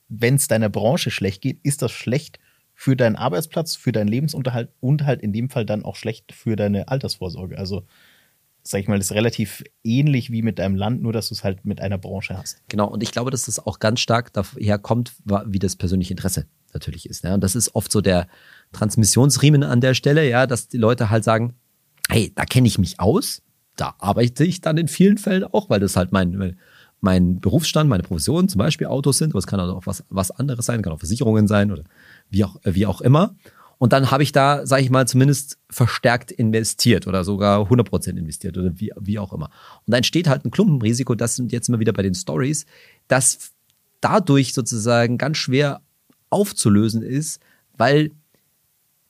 wenn 0.09 0.35
es 0.35 0.47
deiner 0.47 0.69
Branche 0.69 1.11
schlecht 1.11 1.41
geht, 1.41 1.59
ist 1.63 1.81
das 1.81 1.91
schlecht 1.91 2.39
für 2.73 2.95
deinen 2.95 3.15
Arbeitsplatz, 3.15 3.75
für 3.75 3.91
deinen 3.91 4.09
Lebensunterhalt 4.09 4.69
und 4.81 5.05
halt 5.05 5.21
in 5.21 5.33
dem 5.33 5.49
Fall 5.49 5.65
dann 5.65 5.83
auch 5.83 5.95
schlecht 5.95 6.33
für 6.33 6.55
deine 6.55 6.89
Altersvorsorge. 6.89 7.57
Also, 7.57 7.85
sag 8.63 8.81
ich 8.81 8.87
mal, 8.87 8.99
ist 8.99 9.13
relativ 9.13 9.63
ähnlich 9.83 10.31
wie 10.31 10.41
mit 10.41 10.59
deinem 10.59 10.75
Land, 10.75 11.01
nur 11.01 11.13
dass 11.13 11.29
du 11.29 11.35
es 11.35 11.43
halt 11.43 11.65
mit 11.65 11.79
einer 11.79 11.97
Branche 11.97 12.37
hast. 12.37 12.61
Genau, 12.67 12.87
und 12.87 13.03
ich 13.03 13.11
glaube, 13.11 13.31
dass 13.31 13.45
das 13.45 13.65
auch 13.65 13.79
ganz 13.79 13.99
stark 13.99 14.33
daher 14.33 14.79
kommt, 14.79 15.13
wie 15.45 15.59
das 15.59 15.75
persönliche 15.75 16.13
Interesse 16.13 16.47
natürlich 16.73 17.07
ist. 17.07 17.23
Ne? 17.23 17.33
Und 17.33 17.41
das 17.41 17.55
ist 17.55 17.73
oft 17.75 17.91
so 17.91 18.01
der 18.01 18.27
Transmissionsriemen 18.73 19.63
an 19.63 19.81
der 19.81 19.93
Stelle, 19.93 20.27
ja, 20.27 20.47
dass 20.47 20.67
die 20.67 20.77
Leute 20.77 21.09
halt 21.09 21.23
sagen, 21.23 21.53
hey, 22.09 22.31
da 22.35 22.45
kenne 22.45 22.67
ich 22.67 22.77
mich 22.77 22.99
aus, 22.99 23.41
da 23.75 23.95
arbeite 23.99 24.43
ich 24.45 24.61
dann 24.61 24.77
in 24.77 24.87
vielen 24.87 25.17
Fällen 25.17 25.43
auch, 25.43 25.69
weil 25.69 25.79
das 25.79 25.95
halt 25.95 26.11
mein, 26.11 26.57
mein 27.01 27.39
Berufsstand, 27.39 27.89
meine 27.89 28.03
Profession 28.03 28.47
zum 28.47 28.59
Beispiel 28.59 28.87
Autos 28.87 29.17
sind, 29.17 29.31
aber 29.31 29.39
es 29.39 29.47
kann 29.47 29.59
auch 29.59 29.85
was, 29.85 30.03
was 30.09 30.31
anderes 30.31 30.65
sein, 30.65 30.81
kann 30.81 30.93
auch 30.93 30.99
Versicherungen 30.99 31.47
sein 31.47 31.71
oder 31.71 31.83
wie 32.29 32.43
auch, 32.43 32.57
wie 32.63 32.85
auch 32.85 33.01
immer. 33.01 33.35
Und 33.77 33.91
dann 33.91 34.09
habe 34.09 34.23
ich 34.23 34.31
da, 34.31 34.65
sage 34.65 34.83
ich 34.83 34.89
mal, 34.89 35.07
zumindest 35.07 35.57
verstärkt 35.69 36.31
investiert 36.31 37.07
oder 37.07 37.23
sogar 37.23 37.69
100% 37.69 38.17
investiert 38.17 38.57
oder 38.57 38.71
wie, 38.79 38.91
wie 38.99 39.19
auch 39.19 39.33
immer. 39.33 39.49
Und 39.85 39.91
da 39.91 39.97
entsteht 39.97 40.27
halt 40.27 40.45
ein 40.45 40.51
Klumpenrisiko, 40.51 41.15
das 41.15 41.35
sind 41.35 41.51
jetzt 41.51 41.67
immer 41.67 41.79
wieder 41.79 41.93
bei 41.93 42.01
den 42.01 42.15
Stories, 42.15 42.65
das 43.07 43.51
dadurch 43.99 44.53
sozusagen 44.53 45.17
ganz 45.17 45.37
schwer 45.37 45.81
aufzulösen 46.29 47.01
ist, 47.01 47.41
weil 47.77 48.11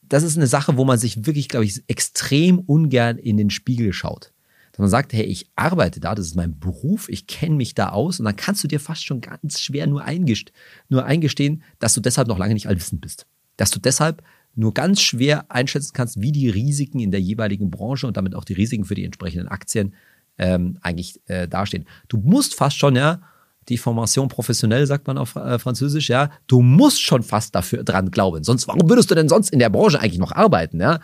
das 0.02 0.22
ist 0.22 0.36
eine 0.36 0.46
Sache, 0.46 0.76
wo 0.76 0.84
man 0.84 0.98
sich 0.98 1.26
wirklich, 1.26 1.48
glaube 1.48 1.64
ich, 1.64 1.82
extrem 1.88 2.58
ungern 2.60 3.18
in 3.18 3.36
den 3.36 3.50
Spiegel 3.50 3.92
schaut. 3.92 4.32
Man 4.78 4.88
sagt, 4.88 5.12
hey, 5.12 5.24
ich 5.24 5.50
arbeite 5.56 6.00
da, 6.00 6.14
das 6.14 6.26
ist 6.26 6.36
mein 6.36 6.58
Beruf, 6.58 7.08
ich 7.08 7.26
kenne 7.26 7.56
mich 7.56 7.74
da 7.74 7.90
aus 7.90 8.18
und 8.18 8.26
dann 8.26 8.36
kannst 8.36 8.62
du 8.62 8.68
dir 8.68 8.80
fast 8.80 9.04
schon 9.04 9.20
ganz 9.20 9.60
schwer 9.60 9.86
nur, 9.86 10.04
eingest 10.04 10.52
nur 10.88 11.04
eingestehen, 11.04 11.62
dass 11.78 11.94
du 11.94 12.00
deshalb 12.00 12.28
noch 12.28 12.38
lange 12.38 12.54
nicht 12.54 12.68
allwissend 12.68 13.00
bist. 13.00 13.26
Dass 13.56 13.70
du 13.70 13.80
deshalb 13.80 14.22
nur 14.54 14.74
ganz 14.74 15.00
schwer 15.00 15.50
einschätzen 15.50 15.92
kannst, 15.94 16.20
wie 16.20 16.32
die 16.32 16.48
Risiken 16.48 16.98
in 16.98 17.10
der 17.10 17.20
jeweiligen 17.20 17.70
Branche 17.70 18.06
und 18.06 18.16
damit 18.16 18.34
auch 18.34 18.44
die 18.44 18.54
Risiken 18.54 18.84
für 18.84 18.94
die 18.94 19.04
entsprechenden 19.04 19.48
Aktien 19.48 19.94
ähm, 20.38 20.78
eigentlich 20.82 21.20
äh, 21.26 21.46
dastehen. 21.46 21.86
Du 22.08 22.18
musst 22.18 22.54
fast 22.54 22.76
schon, 22.76 22.96
ja, 22.96 23.20
die 23.68 23.78
Formation 23.78 24.28
professionell, 24.28 24.86
sagt 24.86 25.06
man 25.06 25.18
auf 25.18 25.36
äh, 25.36 25.58
Französisch, 25.58 26.08
ja, 26.08 26.30
du 26.46 26.62
musst 26.62 27.02
schon 27.02 27.22
fast 27.22 27.54
dafür 27.54 27.84
dran 27.84 28.10
glauben. 28.10 28.44
Sonst, 28.44 28.68
warum 28.68 28.88
würdest 28.88 29.10
du 29.10 29.14
denn 29.14 29.28
sonst 29.28 29.50
in 29.50 29.58
der 29.58 29.70
Branche 29.70 30.00
eigentlich 30.00 30.18
noch 30.18 30.32
arbeiten, 30.32 30.80
ja? 30.80 31.00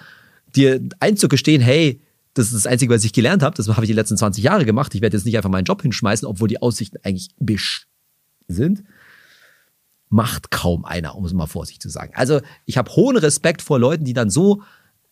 Dir 0.54 0.80
einzugestehen, 1.00 1.62
hey, 1.62 2.00
das 2.34 2.46
ist 2.46 2.54
das 2.54 2.66
Einzige, 2.66 2.94
was 2.94 3.04
ich 3.04 3.12
gelernt 3.12 3.42
habe, 3.42 3.56
das 3.56 3.68
habe 3.68 3.82
ich 3.82 3.88
die 3.88 3.94
letzten 3.94 4.16
20 4.16 4.42
Jahre 4.42 4.64
gemacht. 4.64 4.94
Ich 4.94 5.02
werde 5.02 5.16
jetzt 5.16 5.26
nicht 5.26 5.36
einfach 5.36 5.50
meinen 5.50 5.64
Job 5.64 5.82
hinschmeißen, 5.82 6.26
obwohl 6.26 6.48
die 6.48 6.62
Aussichten 6.62 6.98
eigentlich 7.02 7.28
bisch 7.38 7.88
sind. 8.48 8.84
Macht 10.08 10.50
kaum 10.50 10.84
einer, 10.84 11.14
um 11.14 11.24
es 11.24 11.32
mal 11.32 11.46
vorsichtig 11.46 11.80
zu 11.80 11.88
sagen. 11.88 12.12
Also 12.14 12.40
ich 12.64 12.78
habe 12.78 12.90
hohen 12.92 13.16
Respekt 13.16 13.62
vor 13.62 13.78
Leuten, 13.78 14.04
die 14.04 14.14
dann 14.14 14.30
so 14.30 14.62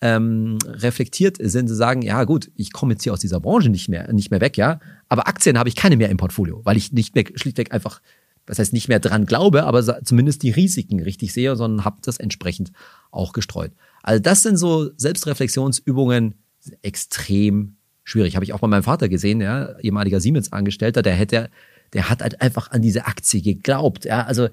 ähm, 0.00 0.58
reflektiert 0.64 1.36
sind, 1.40 1.68
sie 1.68 1.76
sagen, 1.76 2.02
ja 2.02 2.24
gut, 2.24 2.50
ich 2.54 2.72
komme 2.72 2.94
jetzt 2.94 3.02
hier 3.02 3.12
aus 3.12 3.20
dieser 3.20 3.40
Branche 3.40 3.68
nicht 3.68 3.88
mehr, 3.88 4.10
nicht 4.12 4.30
mehr 4.30 4.40
weg, 4.40 4.56
ja, 4.56 4.80
aber 5.08 5.28
Aktien 5.28 5.58
habe 5.58 5.68
ich 5.68 5.76
keine 5.76 5.96
mehr 5.96 6.08
im 6.08 6.16
Portfolio, 6.16 6.62
weil 6.64 6.78
ich 6.78 6.92
nicht 6.92 7.14
mehr, 7.14 7.24
schlichtweg 7.34 7.72
einfach, 7.72 8.00
das 8.46 8.58
heißt 8.58 8.72
nicht 8.72 8.88
mehr 8.88 8.98
dran 8.98 9.26
glaube, 9.26 9.64
aber 9.64 10.02
zumindest 10.02 10.42
die 10.42 10.50
Risiken 10.50 11.00
richtig 11.00 11.34
sehe, 11.34 11.54
sondern 11.54 11.84
habe 11.84 11.98
das 12.02 12.16
entsprechend 12.16 12.72
auch 13.10 13.32
gestreut. 13.32 13.72
Also 14.02 14.22
das 14.22 14.42
sind 14.42 14.56
so 14.56 14.90
Selbstreflexionsübungen 14.96 16.34
extrem 16.82 17.76
schwierig. 18.04 18.34
Habe 18.34 18.44
ich 18.44 18.52
auch 18.52 18.60
bei 18.60 18.66
meinem 18.66 18.82
Vater 18.82 19.08
gesehen, 19.08 19.40
ja, 19.40 19.78
ehemaliger 19.78 20.20
Siemens-Angestellter, 20.20 21.02
der 21.02 21.14
hätte, 21.14 21.50
der 21.92 22.10
hat 22.10 22.22
halt 22.22 22.40
einfach 22.40 22.70
an 22.70 22.82
diese 22.82 23.06
Aktie 23.06 23.42
geglaubt, 23.42 24.04
ja, 24.04 24.24
also 24.24 24.48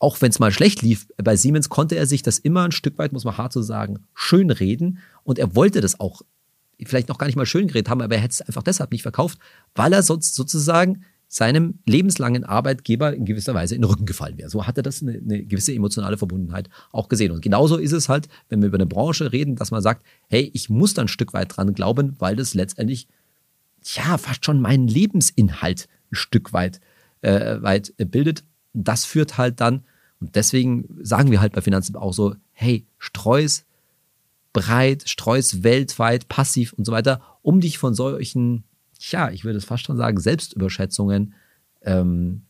auch 0.00 0.20
wenn 0.22 0.30
es 0.30 0.38
mal 0.38 0.50
schlecht 0.50 0.80
lief, 0.80 1.06
bei 1.22 1.36
Siemens 1.36 1.68
konnte 1.68 1.94
er 1.94 2.06
sich 2.06 2.22
das 2.22 2.38
immer 2.38 2.64
ein 2.64 2.72
Stück 2.72 2.96
weit, 2.98 3.12
muss 3.12 3.24
man 3.24 3.36
hart 3.36 3.52
so 3.52 3.60
sagen, 3.60 4.06
schön 4.14 4.50
reden. 4.50 4.98
Und 5.24 5.38
er 5.38 5.54
wollte 5.54 5.82
das 5.82 6.00
auch 6.00 6.22
vielleicht 6.86 7.08
noch 7.08 7.18
gar 7.18 7.26
nicht 7.26 7.36
mal 7.36 7.44
schön 7.44 7.66
geredet 7.66 7.90
haben, 7.90 8.00
aber 8.00 8.14
er 8.14 8.22
hätte 8.22 8.32
es 8.32 8.40
einfach 8.40 8.62
deshalb 8.62 8.92
nicht 8.92 9.02
verkauft, 9.02 9.38
weil 9.74 9.92
er 9.92 10.02
sonst 10.02 10.34
sozusagen 10.34 11.04
seinem 11.32 11.78
lebenslangen 11.86 12.42
Arbeitgeber 12.42 13.14
in 13.14 13.24
gewisser 13.24 13.54
Weise 13.54 13.76
in 13.76 13.82
den 13.82 13.90
Rücken 13.90 14.04
gefallen 14.04 14.36
wäre. 14.36 14.50
So 14.50 14.66
hat 14.66 14.76
er 14.76 14.82
das 14.82 15.00
eine, 15.00 15.12
eine, 15.12 15.44
gewisse 15.44 15.72
emotionale 15.72 16.18
Verbundenheit 16.18 16.68
auch 16.90 17.08
gesehen. 17.08 17.30
Und 17.30 17.40
genauso 17.40 17.76
ist 17.76 17.92
es 17.92 18.08
halt, 18.08 18.28
wenn 18.48 18.60
wir 18.60 18.66
über 18.66 18.78
eine 18.78 18.86
Branche 18.86 19.30
reden, 19.32 19.54
dass 19.54 19.70
man 19.70 19.80
sagt, 19.80 20.04
hey, 20.28 20.50
ich 20.52 20.68
muss 20.68 20.94
da 20.94 21.02
ein 21.02 21.08
Stück 21.08 21.32
weit 21.32 21.56
dran 21.56 21.72
glauben, 21.72 22.16
weil 22.18 22.34
das 22.34 22.54
letztendlich 22.54 23.06
ja 23.84 24.18
fast 24.18 24.44
schon 24.44 24.60
meinen 24.60 24.88
Lebensinhalt 24.88 25.88
ein 26.10 26.16
Stück 26.16 26.52
weit, 26.52 26.80
äh, 27.22 27.62
weit 27.62 27.94
bildet. 27.96 28.42
Das 28.72 29.04
führt 29.04 29.38
halt 29.38 29.60
dann 29.60 29.84
und 30.20 30.34
deswegen 30.34 30.98
sagen 31.00 31.30
wir 31.30 31.40
halt 31.40 31.52
bei 31.52 31.62
Finanzen 31.62 31.96
auch 31.96 32.12
so, 32.12 32.34
hey, 32.52 32.86
streus 32.98 33.64
breit, 34.52 35.08
streus 35.08 35.62
weltweit, 35.62 36.28
passiv 36.28 36.72
und 36.72 36.84
so 36.84 36.92
weiter, 36.92 37.22
um 37.42 37.60
dich 37.60 37.78
von 37.78 37.94
solchen, 37.94 38.64
ja, 39.00 39.30
ich 39.30 39.44
würde 39.44 39.58
es 39.58 39.64
fast 39.64 39.84
schon 39.84 39.96
sagen, 39.96 40.20
Selbstüberschätzungen 40.20 41.34
ähm, 41.82 42.42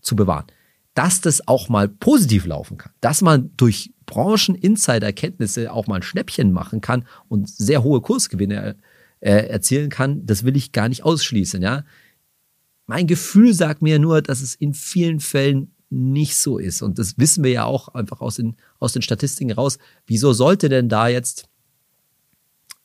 zu 0.00 0.16
bewahren. 0.16 0.46
Dass 0.94 1.20
das 1.20 1.46
auch 1.46 1.68
mal 1.68 1.88
positiv 1.88 2.46
laufen 2.46 2.76
kann, 2.78 2.92
dass 3.00 3.22
man 3.22 3.50
durch 3.56 3.92
Branchen-Insider-Kenntnisse 4.06 5.72
auch 5.72 5.86
mal 5.86 5.96
ein 5.96 6.02
Schnäppchen 6.02 6.52
machen 6.52 6.80
kann 6.80 7.06
und 7.28 7.48
sehr 7.48 7.82
hohe 7.82 8.00
Kursgewinne 8.00 8.76
äh, 9.20 9.48
erzielen 9.48 9.90
kann, 9.90 10.26
das 10.26 10.44
will 10.44 10.56
ich 10.56 10.72
gar 10.72 10.88
nicht 10.88 11.04
ausschließen, 11.04 11.62
ja. 11.62 11.84
Mein 12.86 13.06
Gefühl 13.06 13.52
sagt 13.52 13.82
mir 13.82 13.98
nur, 13.98 14.22
dass 14.22 14.40
es 14.40 14.54
in 14.54 14.72
vielen 14.72 15.20
Fällen 15.20 15.74
nicht 15.90 16.36
so 16.36 16.58
ist. 16.58 16.82
Und 16.82 16.98
das 16.98 17.18
wissen 17.18 17.44
wir 17.44 17.50
ja 17.50 17.64
auch 17.64 17.88
einfach 17.88 18.20
aus 18.20 18.36
den, 18.36 18.56
aus 18.78 18.92
den 18.92 19.02
Statistiken 19.02 19.52
raus. 19.52 19.78
Wieso 20.06 20.32
sollte 20.32 20.68
denn 20.68 20.88
da 20.88 21.08
jetzt, 21.08 21.48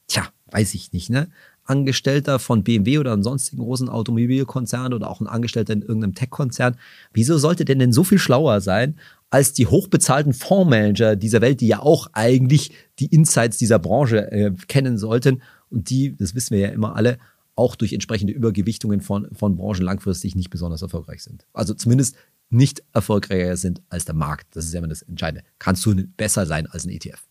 tja, 0.07 0.27
weiß 0.47 0.73
ich 0.73 0.91
nicht, 0.91 1.09
ne? 1.09 1.29
Angestellter 1.65 2.39
von 2.39 2.63
BMW 2.63 2.99
oder 2.99 3.13
einem 3.13 3.23
sonstigen 3.23 3.61
großen 3.61 3.89
Automobilkonzern 3.89 4.93
oder 4.93 5.09
auch 5.09 5.21
ein 5.21 5.27
Angestellter 5.27 5.73
in 5.73 5.81
irgendeinem 5.81 6.15
Tech-Konzern, 6.15 6.77
wieso 7.13 7.37
sollte 7.37 7.65
denn 7.65 7.79
denn 7.79 7.93
so 7.93 8.03
viel 8.03 8.19
schlauer 8.19 8.61
sein 8.61 8.95
als 9.29 9.53
die 9.53 9.65
hochbezahlten 9.65 10.33
Fondsmanager 10.33 11.15
dieser 11.15 11.41
Welt, 11.41 11.59
die 11.61 11.67
ja 11.67 11.79
auch 11.79 12.07
eigentlich 12.13 12.71
die 12.99 13.07
Insights 13.07 13.57
dieser 13.57 13.79
Branche 13.79 14.31
äh, 14.31 14.51
kennen 14.67 14.97
sollten 14.97 15.41
und 15.69 15.89
die, 15.89 16.15
das 16.15 16.35
wissen 16.35 16.55
wir 16.55 16.67
ja 16.67 16.69
immer 16.69 16.95
alle, 16.95 17.17
auch 17.55 17.75
durch 17.75 17.93
entsprechende 17.93 18.33
Übergewichtungen 18.33 19.01
von, 19.01 19.27
von 19.33 19.55
Branchen 19.55 19.83
langfristig 19.83 20.35
nicht 20.35 20.49
besonders 20.49 20.81
erfolgreich 20.81 21.23
sind. 21.23 21.45
Also 21.53 21.73
zumindest 21.73 22.15
nicht 22.49 22.83
erfolgreicher 22.93 23.57
sind 23.57 23.81
als 23.89 24.05
der 24.05 24.15
Markt. 24.15 24.55
Das 24.55 24.65
ist 24.65 24.73
ja 24.73 24.79
immer 24.79 24.87
das 24.87 25.01
Entscheidende. 25.01 25.45
Kannst 25.59 25.85
du 25.85 25.95
besser 25.95 26.45
sein 26.45 26.67
als 26.67 26.85
ein 26.85 26.89
ETF? 26.89 27.23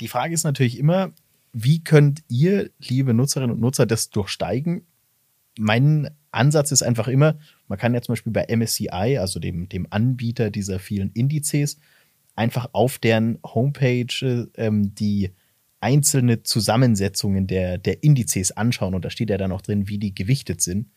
Die 0.00 0.08
Frage 0.08 0.34
ist 0.34 0.44
natürlich 0.44 0.78
immer, 0.78 1.12
wie 1.52 1.82
könnt 1.82 2.22
ihr, 2.28 2.70
liebe 2.78 3.14
Nutzerinnen 3.14 3.52
und 3.52 3.60
Nutzer, 3.60 3.86
das 3.86 4.10
durchsteigen? 4.10 4.86
Mein 5.58 6.10
Ansatz 6.30 6.70
ist 6.70 6.82
einfach 6.82 7.08
immer, 7.08 7.38
man 7.68 7.78
kann 7.78 7.94
ja 7.94 8.02
zum 8.02 8.12
Beispiel 8.12 8.32
bei 8.32 8.46
MSCI, 8.48 9.18
also 9.18 9.40
dem, 9.40 9.68
dem 9.68 9.86
Anbieter 9.90 10.50
dieser 10.50 10.78
vielen 10.78 11.10
Indizes, 11.12 11.78
einfach 12.36 12.68
auf 12.72 12.98
deren 12.98 13.38
Homepage 13.44 14.48
ähm, 14.56 14.94
die 14.94 15.30
einzelne 15.80 16.42
Zusammensetzungen 16.42 17.46
der, 17.46 17.78
der 17.78 18.02
Indizes 18.02 18.52
anschauen 18.52 18.94
und 18.94 19.04
da 19.04 19.10
steht 19.10 19.30
ja 19.30 19.38
dann 19.38 19.52
auch 19.52 19.62
drin, 19.62 19.88
wie 19.88 19.98
die 19.98 20.14
gewichtet 20.14 20.60
sind 20.60 20.88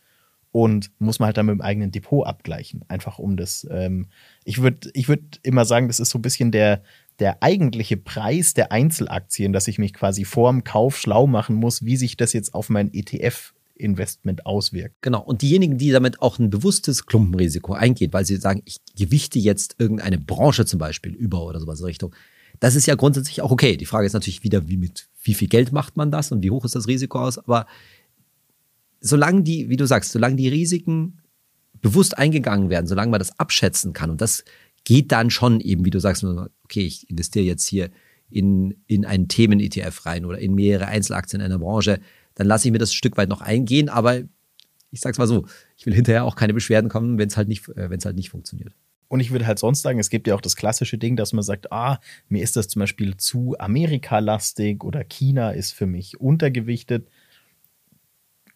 und 0.52 0.92
muss 1.00 1.20
man 1.20 1.28
halt 1.28 1.38
dann 1.38 1.48
mit 1.48 1.54
dem 1.54 1.62
eigenen 1.62 1.92
Depot 1.92 2.28
abgleichen. 2.28 2.86
Einfach 2.88 3.18
um 3.18 3.38
das, 3.38 3.68
ähm, 3.72 4.08
ich 4.44 4.62
würde 4.62 4.92
ich 4.94 5.08
würd 5.08 5.40
immer 5.42 5.66
sagen, 5.66 5.88
das 5.88 6.00
ist 6.00 6.12
so 6.12 6.20
ein 6.20 6.22
bisschen 6.22 6.52
der, 6.52 6.84
der 7.20 7.44
eigentliche 7.44 7.98
Preis 7.98 8.54
der 8.54 8.72
Einzelaktien, 8.72 9.54
dass 9.54 9.68
ich 9.68 9.78
mich 9.78 9.94
quasi 9.94 10.26
vor 10.26 10.52
dem 10.52 10.64
Kauf 10.64 10.98
schlau 10.98 11.28
machen 11.28 11.56
muss, 11.56 11.86
wie 11.86 11.98
sich 11.98 12.18
das 12.18 12.34
jetzt 12.34 12.54
auf 12.54 12.70
mein 12.70 12.94
ETF 12.94 13.54
Investment 13.76 14.46
auswirkt. 14.46 14.96
Genau. 15.02 15.22
Und 15.22 15.42
diejenigen, 15.42 15.78
die 15.78 15.92
damit 15.92 16.22
auch 16.22 16.40
ein 16.40 16.50
bewusstes 16.50 17.06
Klumpenrisiko 17.06 17.74
eingehen, 17.74 18.14
weil 18.14 18.26
sie 18.26 18.38
sagen, 18.38 18.62
ich 18.66 18.78
gewichte 18.96 19.40
jetzt 19.40 19.76
irgendeine 19.80 20.20
Branche 20.20 20.66
zum 20.66 20.80
Beispiel 20.80 21.14
über 21.14 21.44
oder 21.44 21.60
sowas 21.60 21.80
in 21.80 21.86
Richtung, 21.86 22.16
das 22.60 22.76
ist 22.76 22.86
ja 22.86 22.96
grundsätzlich 22.96 23.42
auch 23.42 23.52
okay. 23.52 23.76
Die 23.78 23.86
Frage 23.86 24.06
ist 24.06 24.14
natürlich 24.14 24.44
wieder, 24.44 24.68
wie 24.68 24.78
mit 24.78 25.08
wie 25.24 25.34
viel 25.34 25.48
Geld 25.48 25.72
macht 25.72 25.98
man 25.98 26.12
das 26.12 26.32
und 26.32 26.44
wie 26.44 26.52
hoch 26.52 26.66
ist 26.66 26.76
das 26.76 26.88
Risiko 26.88 27.20
aus? 27.20 27.38
Aber 27.40 27.66
solange 29.00 29.44
die, 29.44 29.70
wie 29.70 29.78
du 29.78 29.86
sagst, 29.86 30.12
solange 30.12 30.36
die 30.36 30.50
Risiken 30.50 31.20
bewusst 31.82 32.18
eingegangen 32.18 32.70
werden, 32.70 32.88
solange 32.88 33.12
man 33.12 33.20
das 33.20 33.38
abschätzen 33.40 33.94
kann 33.94 34.10
und 34.10 34.22
das 34.22 34.44
geht 34.84 35.12
dann 35.12 35.30
schon 35.30 35.60
eben, 35.60 35.86
wie 35.86 35.90
du 35.90 36.00
sagst, 36.00 36.24
okay, 36.24 36.82
ich 36.86 37.10
investiere 37.10 37.46
jetzt 37.46 37.68
hier 37.68 37.90
in, 38.30 38.76
in 38.88 39.06
einen 39.06 39.28
Themen-ETF 39.28 40.06
rein 40.06 40.26
oder 40.26 40.40
in 40.40 40.56
mehrere 40.56 40.88
Einzelaktien 40.88 41.42
in 41.42 41.46
einer 41.46 41.60
Branche, 41.60 42.00
dann 42.36 42.48
lasse 42.48 42.68
ich 42.68 42.72
mir 42.72 42.80
das 42.80 42.90
ein 42.90 42.96
Stück 42.96 43.18
weit 43.18 43.30
noch 43.30 43.42
eingehen, 43.42 43.90
aber 43.90 44.22
ich 44.90 45.02
sag's 45.02 45.18
mal 45.18 45.28
so, 45.28 45.46
ich 45.78 45.86
will 45.86 45.94
hinterher 45.94 46.26
auch 46.26 46.36
keine 46.36 46.54
Beschwerden 46.54 46.90
kommen, 46.90 47.18
wenn 47.18 47.28
es 47.28 47.38
halt 47.38 47.48
nicht, 47.48 47.68
äh, 47.70 47.90
wenn 47.90 48.00
es 48.00 48.06
halt 48.06 48.16
nicht 48.16 48.30
funktioniert. 48.30 48.74
Und 49.08 49.20
ich 49.20 49.32
würde 49.32 49.46
halt 49.46 49.60
sonst 49.60 49.84
sagen, 49.84 50.00
es 50.00 50.10
gibt 50.10 50.28
ja 50.28 50.34
auch 50.34 50.42
das 50.42 50.56
klassische 50.56 50.98
Ding, 50.98 51.16
dass 51.16 51.34
man 51.34 51.44
sagt, 51.44 51.72
ah, 51.72 52.00
mir 52.30 52.42
ist 52.42 52.56
das 52.56 52.68
zum 52.68 52.80
Beispiel 52.80 53.16
zu 53.18 53.56
Amerika-lastig 53.60 54.84
oder 54.84 55.04
China 55.04 55.52
ist 55.52 55.72
für 55.72 55.86
mich 55.86 56.20
untergewichtet 56.20 57.08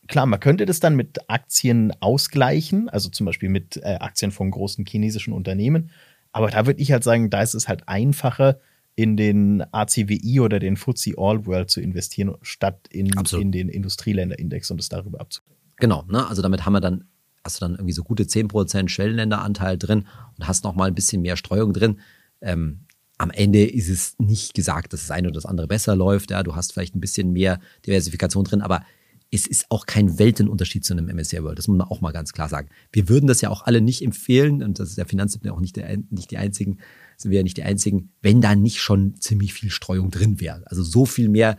klar, 0.07 0.25
man 0.25 0.39
könnte 0.39 0.65
das 0.65 0.79
dann 0.79 0.95
mit 0.95 1.29
Aktien 1.29 1.93
ausgleichen, 1.99 2.89
also 2.89 3.09
zum 3.09 3.25
Beispiel 3.25 3.49
mit 3.49 3.77
äh, 3.77 3.97
Aktien 3.99 4.31
von 4.31 4.49
großen 4.49 4.85
chinesischen 4.85 5.33
Unternehmen. 5.33 5.91
Aber 6.37 6.51
da 6.51 6.67
würde 6.67 6.79
ich 6.79 6.91
halt 6.91 7.03
sagen, 7.03 7.31
da 7.31 7.41
ist 7.41 7.55
es 7.55 7.67
halt 7.67 7.87
einfacher, 7.89 8.59
in 8.95 9.17
den 9.17 9.63
ACWI 9.71 10.39
oder 10.39 10.59
den 10.59 10.77
FTSE 10.77 11.13
All 11.17 11.47
World 11.47 11.71
zu 11.71 11.81
investieren, 11.81 12.35
statt 12.43 12.87
in, 12.91 13.09
in 13.39 13.51
den 13.51 13.69
Industrieländerindex 13.69 14.69
und 14.69 14.79
es 14.79 14.87
darüber 14.87 15.19
abzugleichen. 15.19 15.63
Genau, 15.77 16.03
ne? 16.07 16.27
also 16.27 16.43
damit 16.43 16.63
haben 16.63 16.73
wir 16.73 16.79
dann, 16.79 17.05
hast 17.43 17.57
du 17.57 17.65
dann 17.65 17.73
irgendwie 17.73 17.93
so 17.93 18.03
gute 18.03 18.23
10% 18.23 18.87
Schwellenländeranteil 18.87 19.79
drin 19.79 20.07
und 20.37 20.47
hast 20.47 20.63
noch 20.63 20.75
mal 20.75 20.85
ein 20.85 20.95
bisschen 20.95 21.23
mehr 21.23 21.37
Streuung 21.37 21.73
drin. 21.73 21.99
Ähm, 22.41 22.81
am 23.17 23.31
Ende 23.31 23.65
ist 23.65 23.89
es 23.89 24.15
nicht 24.19 24.53
gesagt, 24.53 24.93
dass 24.93 25.01
das 25.01 25.11
eine 25.11 25.29
oder 25.29 25.35
das 25.35 25.47
andere 25.47 25.67
besser 25.67 25.95
läuft. 25.95 26.29
Ja, 26.29 26.43
du 26.43 26.55
hast 26.55 26.73
vielleicht 26.73 26.95
ein 26.95 27.01
bisschen 27.01 27.33
mehr 27.33 27.59
Diversifikation 27.85 28.43
drin, 28.43 28.61
aber 28.61 28.83
es 29.31 29.47
ist 29.47 29.65
auch 29.69 29.85
kein 29.85 30.19
Weltenunterschied 30.19 30.83
zu 30.85 30.93
einem 30.93 31.13
MSCI 31.13 31.43
World. 31.43 31.57
Das 31.57 31.67
muss 31.67 31.77
man 31.77 31.87
auch 31.87 31.99
mal 32.01 32.11
ganz 32.11 32.33
klar 32.33 32.49
sagen. 32.49 32.69
Wir 32.91 33.09
würden 33.09 33.27
das 33.27 33.41
ja 33.41 33.49
auch 33.49 33.63
alle 33.63 33.81
nicht 33.81 34.01
empfehlen, 34.01 34.63
und 34.63 34.79
das 34.79 34.89
ist 34.89 34.97
der 34.97 35.05
Finanztipp 35.05 35.45
ja 35.45 35.51
auch 35.51 35.59
nicht, 35.59 35.75
der, 35.75 35.97
nicht 36.09 36.31
die 36.31 36.37
einzigen, 36.37 36.79
sind 37.17 37.31
wir 37.31 37.39
ja 37.39 37.43
nicht 37.43 37.57
die 37.57 37.63
Einzigen, 37.63 38.13
wenn 38.21 38.39
da 38.41 38.55
nicht 38.55 38.79
schon 38.79 39.19
ziemlich 39.19 39.53
viel 39.53 39.69
Streuung 39.69 40.09
drin 40.11 40.39
wäre. 40.39 40.63
Also 40.67 40.83
so 40.83 41.05
viel 41.05 41.27
mehr 41.29 41.57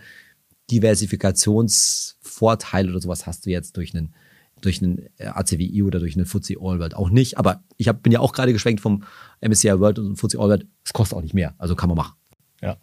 Diversifikationsvorteil 0.70 2.88
oder 2.88 3.00
sowas 3.00 3.26
hast 3.26 3.44
du 3.46 3.50
jetzt 3.50 3.76
durch 3.76 3.94
einen 3.94 4.14
durch 4.60 4.82
einen 4.82 5.08
ACWI 5.18 5.84
oder 5.84 6.00
durch 6.00 6.16
einen 6.16 6.26
FTSE 6.26 6.56
All 6.60 6.80
World 6.80 6.94
auch 6.94 7.10
nicht. 7.10 7.38
Aber 7.38 7.62
ich 7.76 7.86
hab, 7.86 8.02
bin 8.02 8.12
ja 8.12 8.18
auch 8.18 8.32
gerade 8.32 8.52
geschwenkt 8.52 8.80
vom 8.80 9.04
MSCI 9.40 9.78
World 9.78 10.00
und 10.00 10.16
FTSE 10.16 10.40
All 10.40 10.48
World. 10.48 10.66
Es 10.84 10.92
kostet 10.92 11.16
auch 11.16 11.22
nicht 11.22 11.34
mehr, 11.34 11.54
also 11.58 11.76
kann 11.76 11.88
man 11.88 11.96
machen. 11.96 12.16
Ja. 12.60 12.76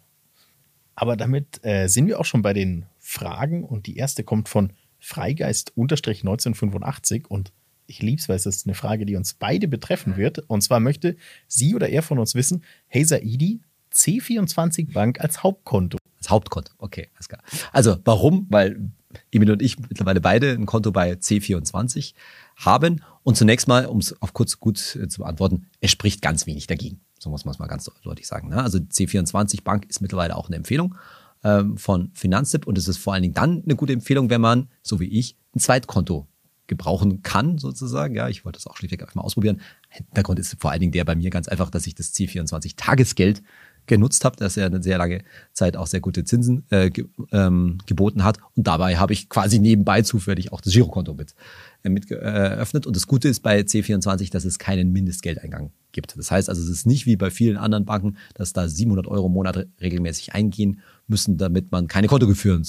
Aber 0.94 1.16
damit 1.16 1.62
äh, 1.64 1.88
sind 1.88 2.06
wir 2.06 2.18
auch 2.18 2.24
schon 2.24 2.40
bei 2.40 2.54
den 2.54 2.86
Fragen 3.06 3.62
und 3.62 3.86
die 3.86 3.96
erste 3.96 4.24
kommt 4.24 4.48
von 4.48 4.72
Freigeist-1985 5.00 7.28
und 7.28 7.52
ich 7.86 8.02
liebe 8.02 8.20
es, 8.20 8.28
weil 8.28 8.34
es 8.34 8.46
ist 8.46 8.66
eine 8.66 8.74
Frage, 8.74 9.06
die 9.06 9.14
uns 9.14 9.34
beide 9.34 9.68
betreffen 9.68 10.16
wird. 10.16 10.40
Und 10.48 10.62
zwar 10.62 10.80
möchte 10.80 11.16
sie 11.46 11.76
oder 11.76 11.88
er 11.88 12.02
von 12.02 12.18
uns 12.18 12.34
wissen, 12.34 12.64
hey 12.88 13.04
Saidi, 13.04 13.60
C24 13.94 14.92
Bank 14.92 15.20
als 15.20 15.44
Hauptkonto. 15.44 15.98
Als 16.18 16.30
Hauptkonto, 16.30 16.72
okay, 16.78 17.10
alles 17.14 17.28
klar. 17.28 17.44
Also 17.72 17.96
warum? 18.04 18.48
Weil 18.50 18.90
Emil 19.30 19.52
und 19.52 19.62
ich 19.62 19.78
mittlerweile 19.78 20.20
beide 20.20 20.50
ein 20.50 20.66
Konto 20.66 20.90
bei 20.90 21.12
C24 21.12 22.14
haben. 22.56 23.04
Und 23.22 23.36
zunächst 23.36 23.68
mal, 23.68 23.86
um 23.86 23.98
es 23.98 24.20
auf 24.20 24.34
kurz 24.34 24.58
gut 24.58 24.96
äh, 24.96 25.06
zu 25.06 25.20
beantworten, 25.20 25.68
es 25.80 25.92
spricht 25.92 26.22
ganz 26.22 26.46
wenig 26.46 26.66
dagegen. 26.66 27.02
So 27.20 27.30
muss 27.30 27.44
man 27.44 27.54
es 27.54 27.60
mal 27.60 27.68
ganz 27.68 27.88
deutlich 28.02 28.26
sagen. 28.26 28.48
Ne? 28.48 28.60
Also 28.60 28.78
C24 28.78 29.62
Bank 29.62 29.84
ist 29.86 30.00
mittlerweile 30.00 30.34
auch 30.36 30.48
eine 30.48 30.56
Empfehlung 30.56 30.96
ähm, 31.46 31.76
von 31.76 32.10
Finanztipp 32.12 32.66
und 32.66 32.76
es 32.76 32.88
ist 32.88 32.98
vor 32.98 33.14
allen 33.14 33.22
Dingen 33.22 33.34
dann 33.34 33.62
eine 33.64 33.76
gute 33.76 33.92
Empfehlung, 33.92 34.30
wenn 34.30 34.40
man, 34.40 34.68
so 34.82 34.98
wie 34.98 35.06
ich, 35.06 35.36
ein 35.54 35.60
Zweitkonto 35.60 36.26
gebrauchen 36.66 37.22
kann, 37.22 37.58
sozusagen. 37.58 38.16
Ja, 38.16 38.28
ich 38.28 38.44
wollte 38.44 38.58
das 38.58 38.66
auch 38.66 38.76
schlichtweg 38.76 39.14
mal 39.14 39.22
ausprobieren. 39.22 39.60
Hintergrund 39.88 40.40
ist 40.40 40.56
vor 40.58 40.72
allen 40.72 40.80
Dingen 40.80 40.90
der 40.90 41.04
bei 41.04 41.14
mir 41.14 41.30
ganz 41.30 41.46
einfach, 41.46 41.70
dass 41.70 41.86
ich 41.86 41.94
das 41.94 42.12
C24 42.12 42.74
Tagesgeld 42.76 43.42
genutzt 43.86 44.24
habe, 44.24 44.34
dass 44.34 44.56
er 44.56 44.66
eine 44.66 44.82
sehr 44.82 44.98
lange 44.98 45.22
Zeit 45.52 45.76
auch 45.76 45.86
sehr 45.86 46.00
gute 46.00 46.24
Zinsen 46.24 46.64
äh, 46.70 46.90
ge 46.90 47.06
ähm, 47.30 47.78
geboten 47.86 48.24
hat. 48.24 48.38
Und 48.56 48.66
dabei 48.66 48.96
habe 48.96 49.12
ich 49.12 49.28
quasi 49.28 49.60
nebenbei 49.60 50.02
zufällig 50.02 50.52
auch 50.52 50.60
das 50.60 50.72
Girokonto 50.72 51.14
mit, 51.14 51.36
äh, 51.84 51.88
mit 51.88 52.10
äh, 52.10 52.16
eröffnet. 52.16 52.88
Und 52.88 52.96
das 52.96 53.06
Gute 53.06 53.28
ist 53.28 53.44
bei 53.44 53.60
C24, 53.60 54.32
dass 54.32 54.44
es 54.44 54.58
keinen 54.58 54.90
Mindestgeldeingang 54.90 55.70
gibt. 55.92 56.18
Das 56.18 56.32
heißt 56.32 56.48
also, 56.48 56.60
es 56.62 56.68
ist 56.68 56.86
nicht 56.86 57.06
wie 57.06 57.14
bei 57.14 57.30
vielen 57.30 57.56
anderen 57.56 57.84
Banken, 57.84 58.16
dass 58.34 58.52
da 58.52 58.68
700 58.68 59.06
Euro 59.06 59.26
im 59.26 59.32
Monat 59.32 59.68
regelmäßig 59.80 60.34
eingehen 60.34 60.80
müssen, 61.06 61.38
damit 61.38 61.70
man 61.70 61.86
keine 61.86 62.08
Kontogebühren 62.08 62.64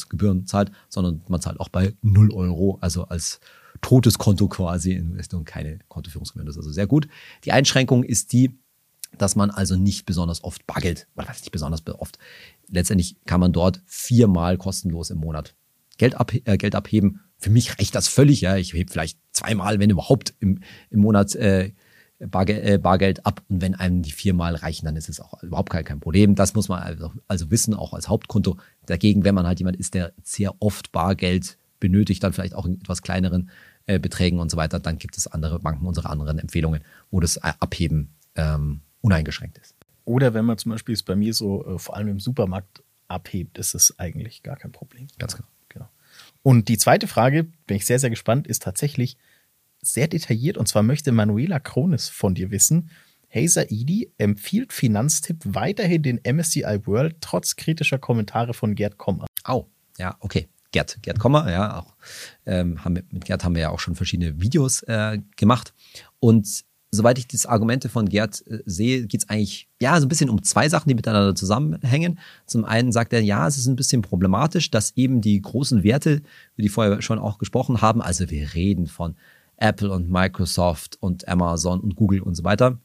zahlt, 0.46 0.72
sondern 0.90 1.22
man 1.28 1.42
zahlt 1.42 1.60
auch 1.60 1.70
bei 1.70 1.94
0 2.02 2.32
Euro, 2.34 2.78
also 2.82 3.06
als 3.06 3.40
totes 3.82 4.18
Konto 4.18 4.48
quasi 4.48 4.94
in 4.94 5.14
Richtung 5.14 5.46
keine 5.46 5.80
Kontoführungsgebühren. 5.88 6.46
Das 6.46 6.56
ist 6.56 6.60
also 6.60 6.72
sehr 6.72 6.88
gut. 6.88 7.08
Die 7.46 7.52
Einschränkung 7.52 8.04
ist 8.04 8.34
die, 8.34 8.58
dass 9.18 9.36
man 9.36 9.50
also 9.50 9.76
nicht 9.76 10.06
besonders 10.06 10.44
oft 10.44 10.66
Bargeld, 10.68 11.08
oder 11.16 11.28
was 11.28 11.42
nicht 11.42 11.52
besonders 11.52 11.86
oft, 11.88 12.18
letztendlich 12.68 13.18
kann 13.26 13.40
man 13.40 13.54
dort 13.54 13.82
viermal 13.86 14.58
kostenlos 14.58 15.10
im 15.10 15.20
Monat 15.20 15.56
Geld, 15.98 16.16
ab, 16.16 16.32
äh, 16.34 16.58
Geld 16.58 16.76
abheben. 16.76 17.22
Für 17.40 17.50
mich 17.50 17.78
reicht 17.78 17.96
das 17.96 18.08
völlig, 18.08 18.42
ja. 18.42 18.58
Ich 18.58 18.74
hebe 18.74 18.92
vielleicht 18.92 19.20
zweimal, 19.32 19.80
wenn 19.80 19.90
überhaupt, 19.90 20.36
im, 20.40 20.62
im 20.90 21.00
Monat 21.00 21.36
äh, 21.36 21.72
Bargeld, 22.20 22.66
äh, 22.66 22.78
Bargeld 22.78 23.26
ab. 23.26 23.44
Und 23.48 23.62
wenn 23.62 23.76
einem 23.76 24.02
die 24.02 24.12
viermal 24.12 24.56
reichen, 24.56 24.86
dann 24.86 24.96
ist 24.96 25.10
es 25.10 25.20
auch 25.20 25.42
überhaupt 25.44 25.70
kein, 25.70 25.84
kein 25.84 26.00
Problem. 26.00 26.36
Das 26.36 26.54
muss 26.54 26.70
man 26.70 26.82
also, 26.82 27.12
also 27.28 27.52
wissen, 27.52 27.74
auch 27.74 27.94
als 27.94 28.10
Hauptkonto. 28.10 28.58
Dagegen, 28.86 29.24
wenn 29.24 29.36
man 29.36 29.46
halt 29.46 29.60
jemand 29.60 29.78
ist, 29.78 29.94
der 29.94 30.14
sehr 30.24 30.54
oft 30.60 30.92
Bargeld 30.92 31.58
benötigt, 31.80 32.24
dann 32.24 32.34
vielleicht 32.34 32.56
auch 32.56 32.66
in 32.66 32.80
etwas 32.82 33.02
kleineren 33.02 33.50
äh, 33.86 34.00
Beträgen 34.00 34.40
und 34.40 34.50
so 34.50 34.58
weiter, 34.58 34.80
dann 34.80 34.98
gibt 34.98 35.18
es 35.18 35.28
andere 35.28 35.60
Banken, 35.60 35.86
unsere 35.86 36.10
anderen 36.10 36.40
Empfehlungen, 36.40 36.82
wo 37.12 37.20
das 37.20 37.38
äh, 37.38 37.54
Abheben 37.60 38.16
ähm, 38.36 38.82
uneingeschränkt 39.02 39.58
ist. 39.60 39.76
Oder 40.06 40.34
wenn 40.34 40.46
man 40.46 40.58
zum 40.58 40.72
Beispiel 40.72 40.94
es 40.94 41.04
bei 41.04 41.16
mir 41.16 41.34
so 41.34 41.66
äh, 41.66 41.80
vor 41.80 41.96
allem 41.96 42.08
im 42.08 42.20
Supermarkt 42.20 42.84
abhebt, 43.08 43.58
ist 43.58 43.76
es 43.76 43.98
eigentlich 44.00 44.42
gar 44.42 44.56
kein 44.56 44.72
Problem. 44.72 45.08
Ganz 45.20 45.36
genau. 45.36 45.48
genau. 45.70 45.90
Und 46.44 46.68
die 46.70 46.78
zweite 46.78 47.08
Frage, 47.08 47.44
bin 47.44 47.78
ich 47.78 47.86
sehr, 47.86 48.00
sehr 48.00 48.10
gespannt, 48.10 48.48
ist 48.48 48.64
tatsächlich 48.64 49.18
sehr 49.82 50.08
detailliert. 50.08 50.58
Und 50.58 50.68
zwar 50.68 50.84
möchte 50.84 51.12
Manuela 51.12 51.60
Kronis 51.60 52.10
von 52.10 52.36
dir 52.36 52.52
wissen, 52.52 52.90
Hey 53.30 53.48
Saidi 53.48 54.14
empfiehlt 54.18 54.72
Finanztipp 54.72 55.44
weiterhin 55.44 56.02
den 56.02 56.22
MSCI 56.24 56.80
World 56.86 57.18
trotz 57.20 57.58
kritischer 57.58 57.98
Kommentare 57.98 58.54
von 58.54 58.74
Gerd 58.74 58.98
Kommer. 58.98 59.26
Au, 59.44 59.58
oh, 59.58 59.68
ja, 59.98 60.16
okay. 60.22 60.48
Gerd, 60.72 60.98
Gerd 61.02 61.20
Kommer, 61.20 61.50
ja, 61.52 61.80
auch, 61.80 61.96
ähm, 62.46 62.84
haben 62.84 62.94
mit 62.94 63.26
Gerd 63.26 63.44
haben 63.44 63.56
wir 63.56 63.64
ja 63.64 63.70
auch 63.70 63.80
schon 63.80 63.96
verschiedene 63.96 64.40
Videos 64.40 64.84
äh, 64.84 65.20
gemacht. 65.36 65.74
Und 66.20 66.66
soweit 66.92 67.18
ich 67.18 67.28
das 67.28 67.46
Argumente 67.46 67.90
von 67.90 68.08
Gerd 68.08 68.46
äh, 68.48 68.60
sehe, 68.66 69.08
geht 69.08 69.24
es 69.24 69.30
eigentlich 69.30 69.70
ja 69.82 70.00
so 70.00 70.06
ein 70.06 70.10
bisschen 70.10 70.30
um 70.30 70.44
zwei 70.44 70.70
Sachen, 70.70 70.90
die 70.90 70.96
miteinander 70.96 71.36
zusammenhängen. 71.36 72.20
Zum 72.46 72.66
einen 72.66 72.92
sagt 72.92 73.14
er, 73.14 73.22
ja, 73.22 73.48
es 73.48 73.58
ist 73.58 73.68
ein 73.68 73.76
bisschen 73.76 74.02
problematisch, 74.02 74.72
dass 74.72 74.96
eben 74.96 75.22
die 75.22 75.42
großen 75.42 75.84
Werte, 75.84 76.22
wie 76.56 76.64
die 76.64 76.70
vorher 76.70 77.02
schon 77.02 77.20
auch 77.20 77.38
gesprochen 77.38 77.82
haben, 77.82 78.02
also 78.02 78.30
wir 78.30 78.54
reden 78.54 78.88
von 78.88 79.16
Apple 79.58 79.92
und 79.92 80.10
Microsoft 80.10 80.98
und 81.02 81.28
Amazon 81.28 81.80
und 81.80 81.96
Google 81.96 82.22
und 82.22 82.36
so 82.36 82.44
weiter, 82.44 82.80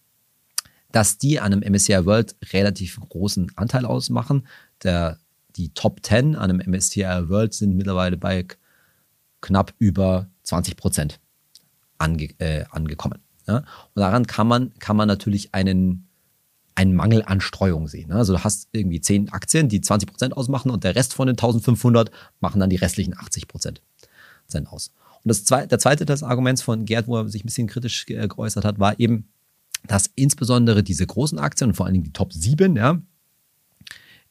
dass 0.90 1.18
die 1.18 1.40
an 1.40 1.52
einem 1.52 1.72
MSCI 1.72 2.04
World 2.04 2.36
relativ 2.52 2.98
großen 3.00 3.52
Anteil 3.56 3.84
ausmachen. 3.84 4.46
Der, 4.82 5.18
die 5.56 5.70
Top 5.74 6.00
10 6.02 6.36
an 6.36 6.50
einem 6.50 6.70
MSCI 6.70 7.28
World 7.28 7.54
sind 7.54 7.76
mittlerweile 7.76 8.16
bei 8.16 8.46
knapp 9.40 9.74
über 9.78 10.28
20 10.44 10.76
Prozent 10.76 11.20
ange, 11.98 12.28
äh, 12.38 12.64
angekommen. 12.70 13.20
Ja? 13.46 13.58
Und 13.58 14.00
daran 14.00 14.26
kann 14.26 14.46
man, 14.46 14.74
kann 14.78 14.96
man 14.96 15.08
natürlich 15.08 15.54
einen, 15.54 16.08
einen 16.74 16.94
Mangel 16.94 17.22
an 17.22 17.40
Streuung 17.40 17.88
sehen. 17.88 18.08
Ne? 18.08 18.16
Also 18.16 18.34
du 18.34 18.44
hast 18.44 18.68
irgendwie 18.72 19.00
zehn 19.00 19.30
Aktien, 19.30 19.68
die 19.68 19.80
20 19.80 20.08
Prozent 20.08 20.36
ausmachen 20.36 20.70
und 20.70 20.84
der 20.84 20.94
Rest 20.94 21.14
von 21.14 21.26
den 21.26 21.34
1500 21.34 22.10
machen 22.40 22.60
dann 22.60 22.70
die 22.70 22.76
restlichen 22.76 23.16
80 23.16 23.48
Prozent 23.48 23.82
aus. 24.66 24.92
Und 25.24 25.28
das 25.28 25.44
zweite, 25.44 25.68
der 25.68 25.78
zweite 25.78 26.04
des 26.04 26.22
Arguments 26.22 26.62
von 26.62 26.84
Gerd, 26.84 27.06
wo 27.06 27.16
er 27.16 27.28
sich 27.28 27.44
ein 27.44 27.46
bisschen 27.46 27.68
kritisch 27.68 28.06
geäußert 28.06 28.64
hat, 28.64 28.78
war 28.78 28.98
eben, 28.98 29.28
dass 29.86 30.10
insbesondere 30.14 30.82
diese 30.82 31.06
großen 31.06 31.38
Aktien 31.38 31.70
und 31.70 31.74
vor 31.74 31.86
allen 31.86 31.94
Dingen 31.94 32.04
die 32.04 32.12
Top 32.12 32.32
7, 32.32 32.76
ja, 32.76 33.00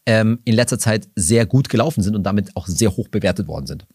ähm, 0.05 0.39
in 0.45 0.55
letzter 0.55 0.79
Zeit 0.79 1.09
sehr 1.15 1.45
gut 1.45 1.69
gelaufen 1.69 2.01
sind 2.01 2.15
und 2.15 2.23
damit 2.23 2.55
auch 2.55 2.67
sehr 2.67 2.95
hoch 2.95 3.07
bewertet 3.07 3.47
worden 3.47 3.67
sind. 3.67 3.85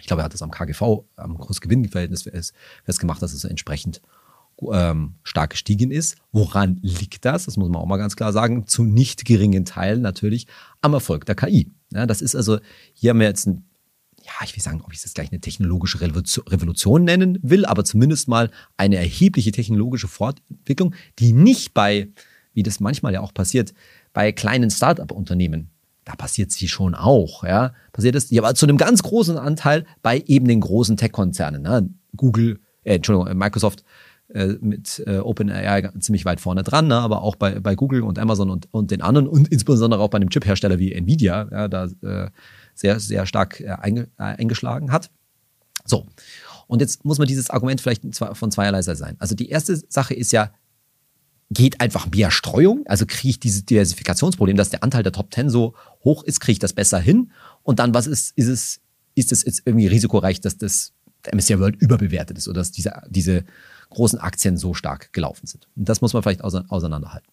Ich 0.00 0.06
glaube, 0.06 0.22
er 0.22 0.26
hat 0.26 0.34
das 0.34 0.42
am 0.42 0.50
KGV, 0.50 1.04
am 1.16 1.38
Kursgewinnverhältnis 1.38 2.28
festgemacht, 2.84 3.22
dass 3.22 3.32
es 3.32 3.44
entsprechend 3.44 4.00
ähm, 4.72 5.14
stark 5.22 5.50
gestiegen 5.50 5.90
ist. 5.90 6.16
Woran 6.32 6.78
liegt 6.82 7.24
das? 7.24 7.46
Das 7.46 7.56
muss 7.56 7.68
man 7.68 7.80
auch 7.80 7.86
mal 7.86 7.96
ganz 7.96 8.16
klar 8.16 8.32
sagen. 8.32 8.66
Zu 8.66 8.84
nicht 8.84 9.24
geringen 9.24 9.64
Teilen 9.64 10.02
natürlich 10.02 10.46
am 10.80 10.94
Erfolg 10.94 11.26
der 11.26 11.34
KI. 11.34 11.72
Ja, 11.92 12.06
das 12.06 12.22
ist 12.22 12.34
also, 12.34 12.58
hier 12.92 13.10
haben 13.10 13.20
wir 13.20 13.26
jetzt 13.26 13.46
ein, 13.46 13.67
ja, 14.28 14.44
ich 14.44 14.54
will 14.54 14.62
sagen, 14.62 14.82
ob 14.84 14.92
ich 14.92 15.02
das 15.02 15.14
gleich 15.14 15.32
eine 15.32 15.40
technologische 15.40 16.00
Revolution 16.00 17.04
nennen 17.04 17.38
will, 17.42 17.64
aber 17.64 17.84
zumindest 17.84 18.28
mal 18.28 18.50
eine 18.76 18.96
erhebliche 18.96 19.52
technologische 19.52 20.06
Fortentwicklung, 20.06 20.94
die 21.18 21.32
nicht 21.32 21.72
bei, 21.72 22.08
wie 22.52 22.62
das 22.62 22.78
manchmal 22.78 23.14
ja 23.14 23.20
auch 23.20 23.32
passiert, 23.32 23.72
bei 24.12 24.32
kleinen 24.32 24.70
Start-up-Unternehmen 24.70 25.70
da 26.04 26.14
passiert 26.14 26.50
sie 26.50 26.68
schon 26.68 26.94
auch, 26.94 27.44
ja. 27.44 27.74
Passiert 27.92 28.14
es, 28.14 28.30
ja, 28.30 28.42
aber 28.42 28.54
zu 28.54 28.64
einem 28.64 28.78
ganz 28.78 29.02
großen 29.02 29.36
Anteil 29.36 29.84
bei 30.00 30.24
eben 30.26 30.48
den 30.48 30.60
großen 30.60 30.96
Tech-Konzernen, 30.96 31.60
ne? 31.60 31.90
Google, 32.16 32.60
äh, 32.82 32.94
Entschuldigung, 32.94 33.36
Microsoft, 33.36 33.84
äh, 34.32 34.54
mit 34.60 35.02
äh, 35.06 35.18
OpenAI 35.18 35.90
ziemlich 36.00 36.24
weit 36.24 36.40
vorne 36.40 36.62
dran, 36.62 36.86
ne? 36.86 36.96
aber 36.96 37.22
auch 37.22 37.36
bei, 37.36 37.60
bei 37.60 37.74
Google 37.74 38.02
und 38.02 38.18
Amazon 38.18 38.50
und, 38.50 38.68
und 38.72 38.90
den 38.90 39.02
anderen 39.02 39.26
und 39.26 39.48
insbesondere 39.48 40.02
auch 40.02 40.08
bei 40.08 40.16
einem 40.16 40.30
Chip-Hersteller 40.30 40.78
wie 40.78 40.92
Nvidia, 40.92 41.48
ja, 41.50 41.68
da 41.68 41.84
äh, 42.02 42.30
sehr, 42.78 43.00
sehr 43.00 43.26
stark 43.26 43.60
äh, 43.60 43.76
äh, 43.76 44.06
eingeschlagen 44.16 44.92
hat. 44.92 45.10
So. 45.84 46.06
Und 46.66 46.80
jetzt 46.80 47.04
muss 47.04 47.18
man 47.18 47.26
dieses 47.26 47.50
Argument 47.50 47.80
vielleicht 47.80 48.02
von 48.14 48.50
zweierlei 48.50 48.82
sein. 48.82 49.16
Also 49.18 49.34
die 49.34 49.48
erste 49.48 49.76
Sache 49.88 50.14
ist 50.14 50.32
ja, 50.32 50.52
geht 51.50 51.80
einfach 51.80 52.10
mehr 52.10 52.30
Streuung? 52.30 52.84
Also 52.86 53.06
kriege 53.06 53.30
ich 53.30 53.40
dieses 53.40 53.64
Diversifikationsproblem, 53.64 54.56
dass 54.56 54.70
der 54.70 54.82
Anteil 54.82 55.02
der 55.02 55.12
Top 55.12 55.32
10 55.32 55.48
so 55.48 55.74
hoch 56.04 56.22
ist, 56.24 56.40
kriege 56.40 56.52
ich 56.52 56.58
das 56.58 56.74
besser 56.74 57.00
hin? 57.00 57.32
Und 57.62 57.78
dann, 57.78 57.94
was 57.94 58.06
ist, 58.06 58.36
ist 58.36 58.48
es, 58.48 58.80
ist 59.14 59.32
es 59.32 59.44
jetzt 59.44 59.62
irgendwie 59.64 59.86
risikoreich, 59.86 60.40
dass 60.40 60.58
das 60.58 60.92
der 61.24 61.34
MSCI 61.34 61.58
World 61.58 61.76
überbewertet 61.80 62.38
ist 62.38 62.48
oder 62.48 62.60
dass 62.60 62.70
diese, 62.70 63.02
diese 63.08 63.44
großen 63.90 64.18
Aktien 64.18 64.56
so 64.56 64.74
stark 64.74 65.12
gelaufen 65.12 65.46
sind. 65.46 65.68
Und 65.74 65.88
das 65.88 66.00
muss 66.00 66.12
man 66.12 66.22
vielleicht 66.22 66.44
auseinanderhalten. 66.44 67.28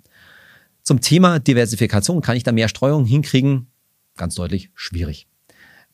Zum 0.82 1.02
Thema 1.02 1.40
Diversifikation 1.40 2.22
kann 2.22 2.38
ich 2.38 2.44
da 2.44 2.52
mehr 2.52 2.70
Streuung 2.70 3.06
hinkriegen? 3.06 3.68
Ganz 4.16 4.36
deutlich 4.36 4.72
schwierig. 4.76 5.28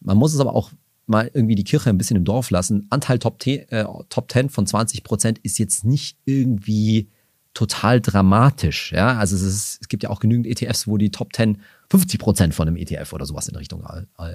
Man 0.01 0.17
muss 0.17 0.33
es 0.33 0.39
aber 0.39 0.55
auch 0.55 0.71
mal 1.05 1.29
irgendwie 1.33 1.55
die 1.55 1.63
Kirche 1.63 1.89
ein 1.89 1.97
bisschen 1.97 2.17
im 2.17 2.25
Dorf 2.25 2.49
lassen. 2.49 2.87
Anteil 2.89 3.19
Top, 3.19 3.45
äh, 3.45 3.85
Top 4.09 4.31
10 4.31 4.49
von 4.49 4.65
20 4.65 5.03
Prozent 5.03 5.39
ist 5.39 5.59
jetzt 5.59 5.83
nicht 5.83 6.17
irgendwie 6.25 7.09
total 7.53 7.99
dramatisch. 7.99 8.91
Ja, 8.93 9.17
also 9.17 9.35
es, 9.35 9.41
ist, 9.41 9.81
es 9.81 9.87
gibt 9.87 10.03
ja 10.03 10.09
auch 10.09 10.19
genügend 10.19 10.47
ETFs, 10.47 10.87
wo 10.87 10.97
die 10.97 11.11
Top 11.11 11.35
10 11.35 11.57
50 11.89 12.19
Prozent 12.19 12.55
von 12.55 12.69
einem 12.69 12.77
ETF 12.77 13.11
oder 13.11 13.25
sowas 13.25 13.49
in 13.49 13.55
Richtung 13.57 13.83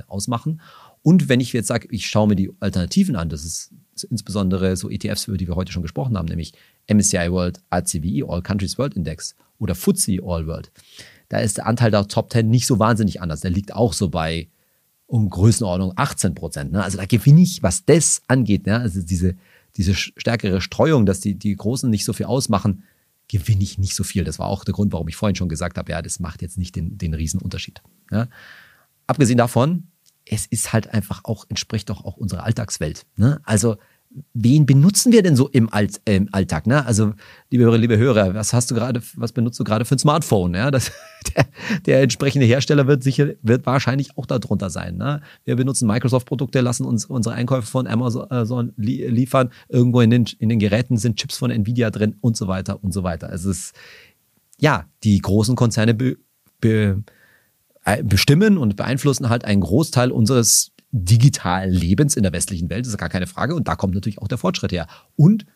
ausmachen. 0.08 0.60
Und 1.00 1.30
wenn 1.30 1.40
ich 1.40 1.54
jetzt 1.54 1.68
sage, 1.68 1.88
ich 1.90 2.06
schaue 2.06 2.28
mir 2.28 2.36
die 2.36 2.52
Alternativen 2.60 3.16
an, 3.16 3.30
das 3.30 3.44
ist 3.44 3.72
insbesondere 4.10 4.76
so 4.76 4.90
ETFs, 4.90 5.26
über 5.26 5.38
die 5.38 5.48
wir 5.48 5.56
heute 5.56 5.72
schon 5.72 5.80
gesprochen 5.80 6.18
haben, 6.18 6.26
nämlich 6.26 6.52
MSCI 6.86 7.32
World, 7.32 7.62
ACWI, 7.70 8.24
All 8.28 8.42
Countries 8.42 8.76
World 8.76 8.94
Index 8.94 9.34
oder 9.58 9.74
FTSE 9.74 10.18
All 10.22 10.46
World. 10.46 10.70
Da 11.30 11.38
ist 11.38 11.56
der 11.56 11.66
Anteil 11.66 11.90
der 11.90 12.06
Top 12.08 12.30
10 12.30 12.50
nicht 12.50 12.66
so 12.66 12.78
wahnsinnig 12.78 13.22
anders. 13.22 13.40
Der 13.40 13.50
liegt 13.50 13.74
auch 13.74 13.94
so 13.94 14.10
bei 14.10 14.48
um 15.06 15.30
Größenordnung 15.30 15.92
18 15.96 16.34
Prozent. 16.34 16.72
Ne? 16.72 16.82
Also 16.82 16.98
da 16.98 17.06
gewinne 17.06 17.40
ich, 17.40 17.62
was 17.62 17.84
das 17.84 18.22
angeht. 18.26 18.66
Ne? 18.66 18.78
Also 18.78 19.02
diese, 19.02 19.36
diese 19.76 19.94
stärkere 19.94 20.60
Streuung, 20.60 21.06
dass 21.06 21.20
die, 21.20 21.34
die 21.34 21.54
Großen 21.54 21.88
nicht 21.88 22.04
so 22.04 22.12
viel 22.12 22.26
ausmachen, 22.26 22.84
gewinne 23.28 23.62
ich 23.62 23.78
nicht 23.78 23.94
so 23.94 24.04
viel. 24.04 24.24
Das 24.24 24.38
war 24.38 24.46
auch 24.46 24.64
der 24.64 24.74
Grund, 24.74 24.92
warum 24.92 25.08
ich 25.08 25.16
vorhin 25.16 25.36
schon 25.36 25.48
gesagt 25.48 25.78
habe, 25.78 25.92
ja, 25.92 26.02
das 26.02 26.20
macht 26.20 26.42
jetzt 26.42 26.58
nicht 26.58 26.76
den, 26.76 26.98
den 26.98 27.14
Riesenunterschied. 27.14 27.82
Ja? 28.10 28.28
Abgesehen 29.06 29.38
davon, 29.38 29.88
es 30.24 30.46
ist 30.46 30.72
halt 30.72 30.92
einfach 30.92 31.22
auch, 31.24 31.44
entspricht 31.48 31.88
doch 31.88 32.04
auch 32.04 32.16
unserer 32.16 32.44
Alltagswelt. 32.44 33.06
Ne? 33.16 33.40
Also 33.44 33.76
wen 34.34 34.66
benutzen 34.66 35.12
wir 35.12 35.22
denn 35.22 35.36
so 35.36 35.48
im, 35.48 35.72
Alt, 35.72 36.00
äh, 36.06 36.24
Alltag? 36.32 36.66
Ne? 36.66 36.84
Also, 36.84 37.12
liebe 37.50 37.64
Hörer, 37.64 37.78
liebe 37.78 37.98
Hörer, 37.98 38.34
was 38.34 38.52
hast 38.52 38.70
du 38.70 38.74
gerade, 38.74 39.02
was 39.14 39.32
benutzt 39.32 39.58
du 39.60 39.64
gerade 39.64 39.84
für 39.84 39.96
ein 39.96 39.98
Smartphone? 39.98 40.54
Ja, 40.54 40.70
das, 40.70 40.92
der, 41.36 41.46
der 41.86 42.02
entsprechende 42.02 42.46
Hersteller 42.46 42.86
wird 42.86 43.02
sicher, 43.02 43.34
wird 43.42 43.66
wahrscheinlich 43.66 44.16
auch 44.16 44.26
darunter 44.26 44.70
sein. 44.70 44.96
Ne? 44.96 45.20
Wir 45.44 45.56
benutzen 45.56 45.86
Microsoft-Produkte, 45.86 46.60
lassen 46.60 46.84
uns 46.84 47.04
unsere 47.04 47.34
Einkäufe 47.34 47.66
von 47.66 47.86
Amazon 47.86 48.72
liefern. 48.76 49.50
Irgendwo 49.68 50.00
in 50.00 50.10
den, 50.10 50.26
in 50.38 50.48
den 50.48 50.58
Geräten 50.58 50.96
sind 50.96 51.16
Chips 51.16 51.36
von 51.36 51.50
Nvidia 51.50 51.90
drin 51.90 52.16
und 52.20 52.36
so 52.36 52.48
weiter 52.48 52.82
und 52.82 52.92
so 52.92 53.02
weiter. 53.02 53.32
Es 53.32 53.44
ist, 53.44 53.74
ja, 54.58 54.86
die 55.04 55.18
großen 55.18 55.56
Konzerne 55.56 55.94
be, 55.94 56.16
be, 56.60 57.02
äh, 57.84 58.02
bestimmen 58.02 58.58
und 58.58 58.76
beeinflussen 58.76 59.28
halt 59.28 59.44
einen 59.44 59.60
Großteil 59.60 60.10
unseres 60.10 60.72
digitalen 61.04 61.72
Lebens 61.72 62.16
in 62.16 62.22
der 62.22 62.32
westlichen 62.32 62.70
Welt, 62.70 62.86
das 62.86 62.92
ist 62.92 62.98
gar 62.98 63.08
keine 63.08 63.26
Frage. 63.26 63.54
Und 63.54 63.68
da 63.68 63.76
kommt 63.76 63.94
natürlich 63.94 64.18
auch 64.18 64.28
der 64.28 64.38
Fortschritt 64.38 64.72
her. 64.72 64.86
Und 65.16 65.46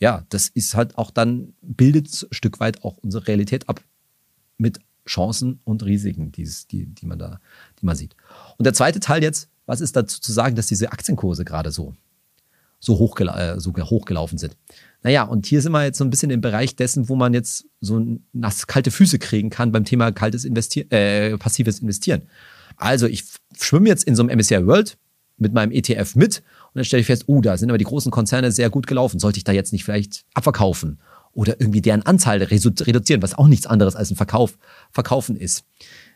ja, 0.00 0.24
das 0.28 0.48
ist 0.48 0.74
halt 0.74 0.96
auch 0.96 1.10
dann, 1.10 1.54
bildet 1.62 2.06
ein 2.06 2.28
Stück 2.30 2.60
weit 2.60 2.84
auch 2.84 2.98
unsere 2.98 3.26
Realität 3.26 3.68
ab 3.68 3.82
mit 4.56 4.80
Chancen 5.06 5.60
und 5.64 5.84
Risiken, 5.84 6.32
die, 6.32 6.48
die, 6.70 6.86
die, 6.86 7.06
man 7.06 7.18
da, 7.18 7.40
die 7.80 7.86
man 7.86 7.96
sieht. 7.96 8.14
Und 8.58 8.64
der 8.64 8.74
zweite 8.74 9.00
Teil 9.00 9.22
jetzt, 9.22 9.48
was 9.66 9.80
ist 9.80 9.96
dazu 9.96 10.20
zu 10.20 10.32
sagen, 10.32 10.54
dass 10.54 10.66
diese 10.66 10.92
Aktienkurse 10.92 11.44
gerade 11.44 11.70
so, 11.70 11.96
so, 12.78 12.98
hochgela 12.98 13.54
äh, 13.54 13.60
so 13.60 13.72
hochgelaufen 13.72 14.38
sind? 14.38 14.56
Naja, 15.02 15.22
und 15.22 15.46
hier 15.46 15.62
sind 15.62 15.72
wir 15.72 15.84
jetzt 15.84 15.98
so 15.98 16.04
ein 16.04 16.10
bisschen 16.10 16.30
im 16.30 16.40
Bereich 16.40 16.76
dessen, 16.76 17.08
wo 17.08 17.16
man 17.16 17.34
jetzt 17.34 17.66
so 17.80 18.18
nass 18.32 18.66
kalte 18.66 18.90
Füße 18.90 19.18
kriegen 19.18 19.50
kann 19.50 19.72
beim 19.72 19.84
Thema 19.84 20.12
kaltes 20.12 20.44
Investieren, 20.44 20.90
äh, 20.90 21.38
passives 21.38 21.80
Investieren. 21.80 22.22
Also 22.78 23.06
ich 23.06 23.24
schwimme 23.58 23.88
jetzt 23.88 24.04
in 24.04 24.16
so 24.16 24.22
einem 24.22 24.38
MSCI 24.38 24.66
World 24.66 24.96
mit 25.36 25.52
meinem 25.52 25.72
ETF 25.72 26.16
mit 26.16 26.38
und 26.38 26.76
dann 26.76 26.84
stelle 26.84 27.00
ich 27.00 27.06
fest, 27.06 27.24
oh, 27.26 27.40
da 27.40 27.56
sind 27.56 27.70
aber 27.70 27.78
die 27.78 27.84
großen 27.84 28.10
Konzerne 28.10 28.50
sehr 28.52 28.70
gut 28.70 28.86
gelaufen. 28.86 29.18
Sollte 29.18 29.38
ich 29.38 29.44
da 29.44 29.52
jetzt 29.52 29.72
nicht 29.72 29.84
vielleicht 29.84 30.24
abverkaufen 30.34 30.98
oder 31.32 31.60
irgendwie 31.60 31.80
deren 31.80 32.02
Anzahl 32.02 32.42
reduzieren, 32.42 33.22
was 33.22 33.34
auch 33.34 33.48
nichts 33.48 33.66
anderes 33.66 33.94
als 33.94 34.10
ein 34.10 34.16
Verkauf, 34.16 34.58
Verkaufen 34.90 35.36
ist. 35.36 35.64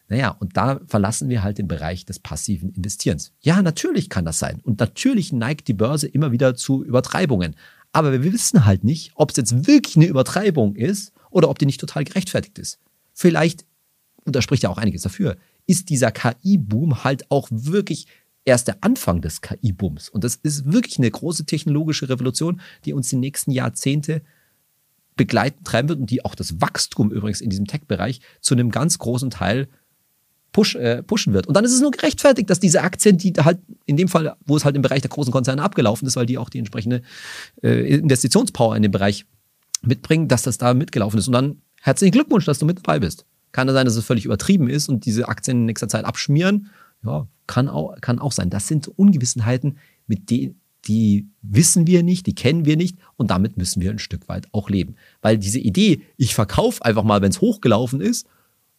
Naja, 0.08 0.36
und 0.40 0.56
da 0.56 0.80
verlassen 0.86 1.28
wir 1.28 1.42
halt 1.42 1.58
den 1.58 1.68
Bereich 1.68 2.04
des 2.04 2.18
passiven 2.18 2.70
Investierens. 2.70 3.32
Ja, 3.40 3.62
natürlich 3.62 4.10
kann 4.10 4.24
das 4.24 4.38
sein. 4.38 4.60
Und 4.62 4.80
natürlich 4.80 5.32
neigt 5.32 5.68
die 5.68 5.74
Börse 5.74 6.08
immer 6.08 6.32
wieder 6.32 6.54
zu 6.54 6.84
Übertreibungen. 6.84 7.54
Aber 7.92 8.12
wir 8.12 8.32
wissen 8.32 8.64
halt 8.64 8.84
nicht, 8.84 9.12
ob 9.14 9.30
es 9.30 9.36
jetzt 9.36 9.66
wirklich 9.66 9.96
eine 9.96 10.06
Übertreibung 10.06 10.74
ist 10.74 11.12
oder 11.30 11.48
ob 11.48 11.58
die 11.58 11.66
nicht 11.66 11.80
total 11.80 12.04
gerechtfertigt 12.04 12.58
ist. 12.58 12.78
Vielleicht, 13.14 13.64
und 14.24 14.34
da 14.34 14.42
spricht 14.42 14.64
ja 14.64 14.70
auch 14.70 14.78
einiges 14.78 15.02
dafür, 15.02 15.36
ist 15.72 15.88
dieser 15.88 16.10
KI-Boom 16.10 17.02
halt 17.02 17.30
auch 17.30 17.48
wirklich 17.50 18.06
erst 18.44 18.68
der 18.68 18.76
Anfang 18.82 19.22
des 19.22 19.40
KI-Booms. 19.40 20.10
Und 20.10 20.22
das 20.22 20.36
ist 20.36 20.70
wirklich 20.70 20.98
eine 20.98 21.10
große 21.10 21.46
technologische 21.46 22.10
Revolution, 22.10 22.60
die 22.84 22.92
uns 22.92 23.08
die 23.08 23.16
nächsten 23.16 23.52
Jahrzehnte 23.52 24.20
begleiten, 25.16 25.64
treiben 25.64 25.88
wird 25.88 26.00
und 26.00 26.10
die 26.10 26.26
auch 26.26 26.34
das 26.34 26.60
Wachstum 26.60 27.10
übrigens 27.10 27.40
in 27.40 27.48
diesem 27.48 27.66
Tech-Bereich 27.66 28.20
zu 28.42 28.52
einem 28.52 28.70
ganz 28.70 28.98
großen 28.98 29.30
Teil 29.30 29.66
push, 30.52 30.74
äh, 30.74 31.02
pushen 31.02 31.32
wird. 31.32 31.46
Und 31.46 31.56
dann 31.56 31.64
ist 31.64 31.72
es 31.72 31.80
nur 31.80 31.90
gerechtfertigt, 31.90 32.50
dass 32.50 32.60
diese 32.60 32.82
Aktien, 32.82 33.16
die 33.16 33.32
halt 33.32 33.58
in 33.86 33.96
dem 33.96 34.08
Fall, 34.08 34.36
wo 34.44 34.54
es 34.54 34.66
halt 34.66 34.76
im 34.76 34.82
Bereich 34.82 35.00
der 35.00 35.10
großen 35.10 35.32
Konzerne 35.32 35.62
abgelaufen 35.62 36.06
ist, 36.06 36.16
weil 36.16 36.26
die 36.26 36.36
auch 36.36 36.50
die 36.50 36.58
entsprechende 36.58 37.00
äh, 37.62 37.94
Investitionspower 37.94 38.76
in 38.76 38.82
dem 38.82 38.92
Bereich 38.92 39.24
mitbringen, 39.80 40.28
dass 40.28 40.42
das 40.42 40.58
da 40.58 40.74
mitgelaufen 40.74 41.18
ist. 41.18 41.28
Und 41.28 41.32
dann 41.32 41.62
herzlichen 41.80 42.12
Glückwunsch, 42.12 42.44
dass 42.44 42.58
du 42.58 42.66
mit 42.66 42.76
dabei 42.76 42.98
bist. 43.00 43.24
Kann 43.52 43.68
sein, 43.68 43.84
dass 43.84 43.96
es 43.96 44.04
völlig 44.04 44.24
übertrieben 44.24 44.68
ist 44.68 44.88
und 44.88 45.04
diese 45.04 45.28
Aktien 45.28 45.58
in 45.58 45.64
nächster 45.66 45.88
Zeit 45.88 46.04
abschmieren. 46.04 46.70
Ja, 47.04 47.26
kann 47.46 47.68
auch, 47.68 48.00
kann 48.00 48.18
auch 48.18 48.32
sein. 48.32 48.50
Das 48.50 48.68
sind 48.68 48.88
Ungewissenheiten, 48.88 49.78
mit 50.06 50.30
denen, 50.30 50.60
die 50.86 51.28
wissen 51.42 51.86
wir 51.86 52.02
nicht, 52.02 52.26
die 52.26 52.34
kennen 52.34 52.64
wir 52.64 52.76
nicht 52.76 52.98
und 53.16 53.30
damit 53.30 53.56
müssen 53.56 53.80
wir 53.80 53.90
ein 53.90 53.98
Stück 53.98 54.28
weit 54.28 54.48
auch 54.52 54.68
leben. 54.68 54.96
Weil 55.20 55.38
diese 55.38 55.58
Idee, 55.58 56.02
ich 56.16 56.34
verkaufe 56.34 56.84
einfach 56.84 57.04
mal, 57.04 57.22
wenn 57.22 57.30
es 57.30 57.40
hochgelaufen 57.40 58.00
ist, 58.00 58.26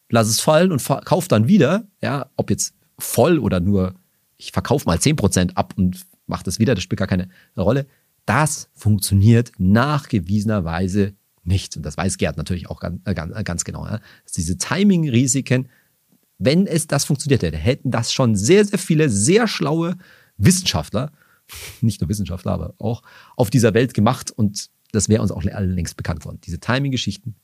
lass 0.09 0.27
es 0.27 0.41
fallen 0.41 0.71
und 0.71 0.81
verkaufe 0.81 1.27
dann 1.27 1.47
wieder, 1.47 1.87
ja, 2.01 2.29
ob 2.35 2.49
jetzt 2.49 2.73
voll 2.99 3.39
oder 3.39 3.59
nur, 3.59 3.95
ich 4.37 4.51
verkaufe 4.51 4.85
mal 4.85 4.97
10% 4.97 5.53
ab 5.55 5.73
und 5.77 6.05
mache 6.27 6.43
das 6.43 6.59
wieder, 6.59 6.75
das 6.75 6.83
spielt 6.83 6.99
gar 6.99 7.07
keine 7.07 7.29
Rolle. 7.57 7.85
Das 8.25 8.69
funktioniert 8.73 9.51
nachgewiesenerweise 9.57 11.13
nicht. 11.43 11.75
Und 11.77 11.83
das 11.83 11.97
weiß 11.97 12.17
Gerd 12.17 12.37
natürlich 12.37 12.69
auch 12.69 12.79
ganz, 12.79 13.01
äh, 13.05 13.13
ganz, 13.13 13.35
äh, 13.35 13.43
ganz 13.43 13.63
genau. 13.63 13.85
Ja. 13.85 13.99
Diese 14.35 14.57
Timing-Risiken, 14.57 15.69
wenn 16.37 16.67
es 16.67 16.87
das 16.87 17.05
funktioniert 17.05 17.43
hätte, 17.43 17.57
hätten 17.57 17.91
das 17.91 18.11
schon 18.11 18.35
sehr, 18.35 18.65
sehr 18.65 18.79
viele 18.79 19.09
sehr 19.09 19.47
schlaue 19.47 19.97
Wissenschaftler, 20.37 21.11
nicht 21.81 22.01
nur 22.01 22.09
Wissenschaftler, 22.09 22.53
aber 22.53 22.73
auch 22.79 23.01
auf 23.35 23.49
dieser 23.49 23.73
Welt 23.73 23.93
gemacht 23.93 24.31
und 24.31 24.69
das 24.91 25.09
wäre 25.09 25.21
uns 25.21 25.31
auch 25.31 25.43
allen 25.45 25.71
längst 25.71 25.97
bekannt 25.97 26.23
worden. 26.23 26.39
Diese 26.43 26.59
Timing-Geschichten 26.59 27.35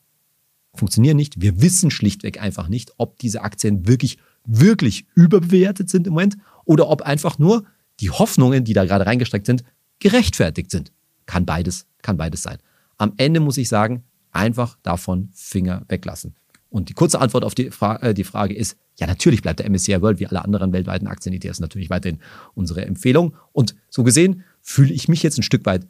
funktionieren 0.76 1.18
nicht. 1.18 1.42
Wir 1.42 1.62
wissen 1.62 1.92
schlichtweg 1.92 2.42
einfach 2.42 2.70
nicht, 2.70 2.94
ob 2.98 3.18
diese 3.18 3.42
Aktien 3.42 3.88
wirklich, 3.88 4.18
wirklich 4.46 5.08
überbewertet 5.16 5.90
sind 5.90 6.08
im 6.08 6.14
Moment 6.14 6.38
oder 6.66 6.90
ob 6.90 7.02
einfach 7.02 7.40
nur 7.40 7.66
die 8.00 8.12
Hoffnungen, 8.12 8.64
die 8.64 8.74
da 8.74 8.86
gerade 8.86 9.06
reingesteckt 9.06 9.46
sind, 9.46 9.64
gerechtfertigt 10.00 10.72
sind. 10.72 10.92
Kann 11.26 11.46
beides, 11.46 11.86
kann 12.02 12.18
beides 12.18 12.44
sein. 12.44 12.60
Am 13.00 13.14
Ende 13.18 13.40
muss 13.40 13.58
ich 13.58 13.70
sagen, 13.70 14.04
einfach 14.32 14.78
davon 14.84 15.30
Finger 15.34 15.84
weglassen. 15.88 16.36
Und 16.70 16.90
die 16.90 16.94
kurze 16.94 17.20
Antwort 17.20 17.44
auf 17.44 17.56
die, 17.56 17.72
Fra 17.72 17.96
äh, 17.98 18.14
die 18.14 18.24
Frage 18.24 18.54
ist, 18.54 18.78
ja, 19.00 19.08
natürlich 19.08 19.42
bleibt 19.42 19.60
der 19.60 19.70
MSCI 19.70 20.02
World 20.02 20.20
wie 20.20 20.28
alle 20.28 20.44
anderen 20.44 20.72
weltweiten 20.72 21.08
Aktien-ETFs 21.08 21.60
natürlich 21.60 21.90
weiterhin 21.90 22.20
unsere 22.54 22.86
Empfehlung. 22.86 23.36
Und 23.54 23.76
so 23.90 24.04
gesehen 24.04 24.44
fühle 24.62 24.94
ich 24.94 25.08
mich 25.08 25.24
jetzt 25.24 25.40
ein 25.40 25.44
Stück 25.44 25.66
weit 25.66 25.88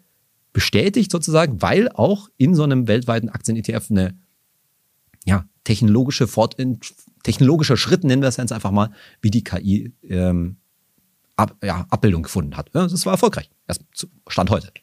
bestätigt 0.54 1.12
sozusagen, 1.12 1.62
weil 1.62 1.90
auch 1.90 2.30
in 2.38 2.56
so 2.56 2.64
einem 2.64 2.88
weltweiten 2.88 3.28
Aktien-ETF 3.28 3.92
eine 3.92 4.18
ja, 5.26 5.46
technologische 5.66 6.28
Fort 6.28 6.56
technologischer 7.24 7.76
Schritt, 7.76 8.04
nennen 8.04 8.22
wir 8.22 8.30
es 8.30 8.38
jetzt 8.38 8.54
einfach 8.54 8.72
mal, 8.72 8.92
wie 9.22 9.32
die 9.32 9.44
KI 9.44 9.94
ähm, 10.04 10.58
Ab 11.36 11.56
ja, 11.64 11.86
Abbildung 11.90 12.24
gefunden 12.24 12.58
hat. 12.58 12.70
Das 12.74 13.06
war 13.06 13.14
erfolgreich. 13.14 13.50
Erst 13.66 13.86
Stand 14.28 14.50
heute 14.50 14.74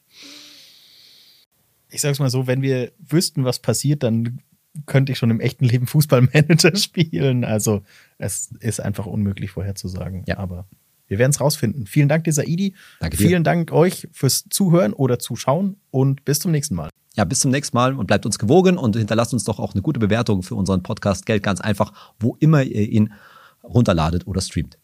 ich 1.91 2.01
sag's 2.01 2.19
mal 2.19 2.31
so, 2.31 2.47
wenn 2.47 2.63
wir 2.63 2.93
wüssten, 2.99 3.45
was 3.45 3.61
passiert, 3.61 4.03
dann 4.03 4.41
könnte 4.85 5.13
ich 5.13 5.19
schon 5.19 5.31
im 5.31 5.41
echten 5.41 5.65
Leben 5.65 5.87
Fußballmanager 5.87 6.77
spielen. 6.77 7.45
Also 7.45 7.83
es 8.19 8.51
ist 8.61 8.81
einfach 8.81 9.07
unmöglich 9.07 9.53
vorherzusagen. 9.53 10.25
Ja. 10.27 10.39
Aber 10.39 10.67
wir 11.07 11.19
werden 11.19 11.31
es 11.31 11.41
rausfinden. 11.41 11.87
Vielen 11.87 12.09
Dank, 12.09 12.25
dieser 12.25 12.47
Idi. 12.47 12.75
Danke 13.01 13.17
dir. 13.17 13.29
Vielen 13.29 13.45
Dank 13.45 13.73
euch 13.73 14.09
fürs 14.13 14.45
Zuhören 14.51 14.93
oder 14.93 15.19
Zuschauen 15.19 15.77
und 15.91 16.25
bis 16.25 16.41
zum 16.41 16.51
nächsten 16.51 16.75
Mal. 16.75 16.91
Ja, 17.15 17.25
bis 17.25 17.41
zum 17.41 17.51
nächsten 17.51 17.77
Mal 17.77 17.95
und 17.95 18.07
bleibt 18.07 18.27
uns 18.27 18.39
gewogen 18.39 18.77
und 18.77 18.97
hinterlasst 18.97 19.33
uns 19.33 19.45
doch 19.45 19.59
auch 19.59 19.73
eine 19.73 19.83
gute 19.83 19.99
Bewertung 19.99 20.43
für 20.43 20.55
unseren 20.55 20.83
Podcast 20.83 21.25
Geld 21.25 21.43
ganz 21.43 21.61
einfach, 21.63 21.93
wo 22.21 22.37
immer 22.41 22.63
ihr 22.63 22.89
ihn 22.89 23.15
runterladet 23.63 24.27
oder 24.27 24.43
streamt. 24.43 24.79